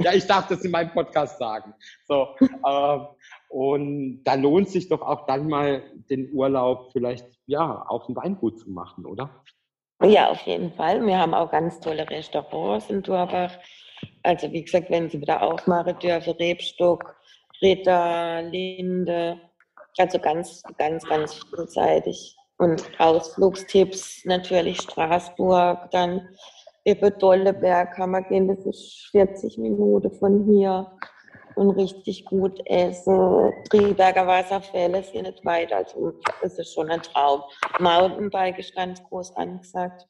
[0.00, 1.74] ja, ich darf das in meinem Podcast sagen.
[2.06, 3.06] So, ähm,
[3.48, 8.58] und da lohnt sich doch auch dann mal den Urlaub vielleicht ja auf dem Weingut
[8.58, 9.44] zu machen, oder?
[10.02, 11.04] Ja, auf jeden Fall.
[11.06, 13.52] Wir haben auch ganz tolle Restaurants in Durbach.
[14.22, 17.16] Also wie gesagt, wenn sie wieder aufmachen dürfen, Rebstock,
[17.60, 19.40] Ritter, Linde,
[20.00, 22.36] also ganz, ganz, ganz vielseitig.
[22.58, 26.28] Und Ausflugstipps natürlich Straßburg, dann
[26.84, 30.90] über Dolleberg kann man gehen, das ist 40 Minuten von hier
[31.54, 33.52] und richtig gut essen.
[33.70, 36.12] Triberger Wasserfälle sind nicht weit, also
[36.42, 37.42] das ist schon ein Traum.
[37.78, 40.06] Mountainbike ist ganz groß angesagt.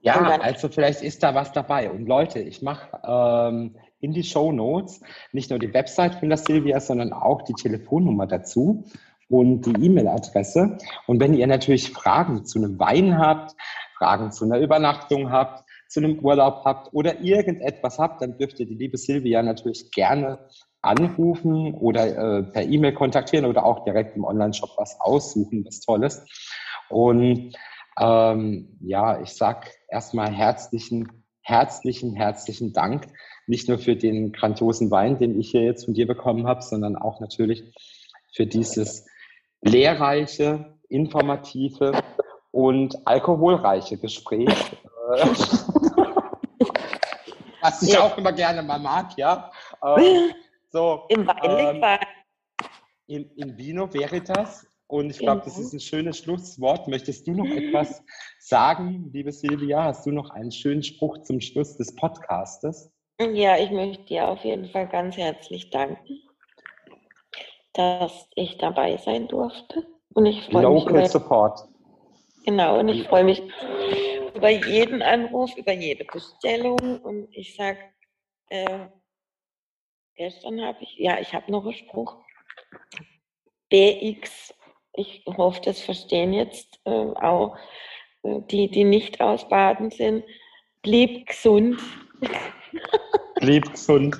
[0.00, 1.90] Ja, also vielleicht ist da was dabei.
[1.90, 5.00] Und Leute, ich mache ähm, in die Show Notes
[5.32, 8.84] nicht nur die Website von der Silvia, sondern auch die Telefonnummer dazu
[9.28, 10.78] und die E-Mail-Adresse.
[11.06, 13.54] Und wenn ihr natürlich Fragen zu einem Wein habt,
[13.96, 18.66] Fragen zu einer Übernachtung habt, zu einem Urlaub habt oder irgendetwas habt, dann dürft ihr
[18.66, 20.38] die liebe Silvia natürlich gerne
[20.82, 26.24] anrufen oder äh, per E-Mail kontaktieren oder auch direkt im Online-Shop was aussuchen, was Tolles.
[26.88, 27.54] Und
[28.00, 33.08] ähm, ja, ich sag erstmal herzlichen, herzlichen, herzlichen Dank.
[33.46, 36.96] Nicht nur für den grandiosen Wein, den ich hier jetzt von dir bekommen habe, sondern
[36.96, 37.72] auch natürlich
[38.34, 39.07] für dieses
[39.62, 41.92] lehrreiche, informative
[42.50, 44.48] und alkoholreiche Gespräch.
[47.60, 48.02] Was ich Ja.
[48.02, 49.50] auch immer gerne mal mag, ja.
[49.84, 50.32] Ähm,
[50.70, 51.98] so, Im Wein ähm,
[53.08, 54.66] in, in Vino Veritas.
[54.86, 55.66] Und ich glaube, das Genau.
[55.66, 56.88] ist ein schönes Schlusswort.
[56.88, 58.02] Möchtest du noch etwas
[58.38, 59.84] sagen, liebe Silvia?
[59.84, 62.90] Hast du noch einen schönen Spruch zum Schluss des Podcastes?
[63.20, 66.20] Ja, ich möchte dir auf jeden Fall ganz herzlich danken,
[67.78, 69.86] dass ich dabei sein durfte.
[70.12, 71.60] Und ich freue mich Local über, Support.
[72.44, 73.40] genau, und ich freue mich
[74.34, 76.80] über jeden Anruf, über jede Bestellung.
[77.02, 77.78] Und ich sage,
[78.50, 78.86] äh,
[80.16, 82.16] gestern habe ich, ja, ich habe noch einen Spruch.
[83.70, 84.52] BX,
[84.94, 87.56] ich hoffe, das verstehen jetzt äh, auch
[88.24, 90.24] die, die nicht aus Baden sind.
[90.82, 91.80] Blieb gesund.
[93.40, 94.18] Blieb gesund.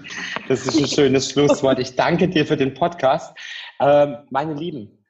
[0.49, 1.79] Das ist ein schönes Schlusswort.
[1.79, 3.37] Ich danke dir für den Podcast.
[3.81, 5.05] Ähm, meine Lieben,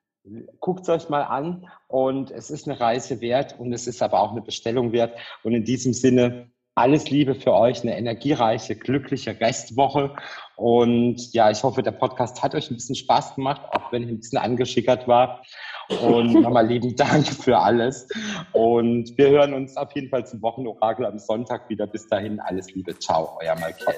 [0.60, 4.20] guckt es euch mal an und es ist eine Reise wert und es ist aber
[4.20, 5.18] auch eine Bestellung wert.
[5.42, 10.14] Und in diesem Sinne alles Liebe für euch, eine energiereiche, glückliche Restwoche.
[10.56, 14.08] Und ja, ich hoffe, der Podcast hat euch ein bisschen Spaß gemacht, auch wenn ich
[14.08, 15.42] ein bisschen angeschickert war.
[15.88, 18.06] Und nochmal lieben Dank für alles.
[18.52, 21.86] Und wir hören uns auf jeden Fall zum Wochenorakel am Sonntag wieder.
[21.86, 22.98] Bis dahin, alles Liebe.
[22.98, 23.96] Ciao, euer Michael.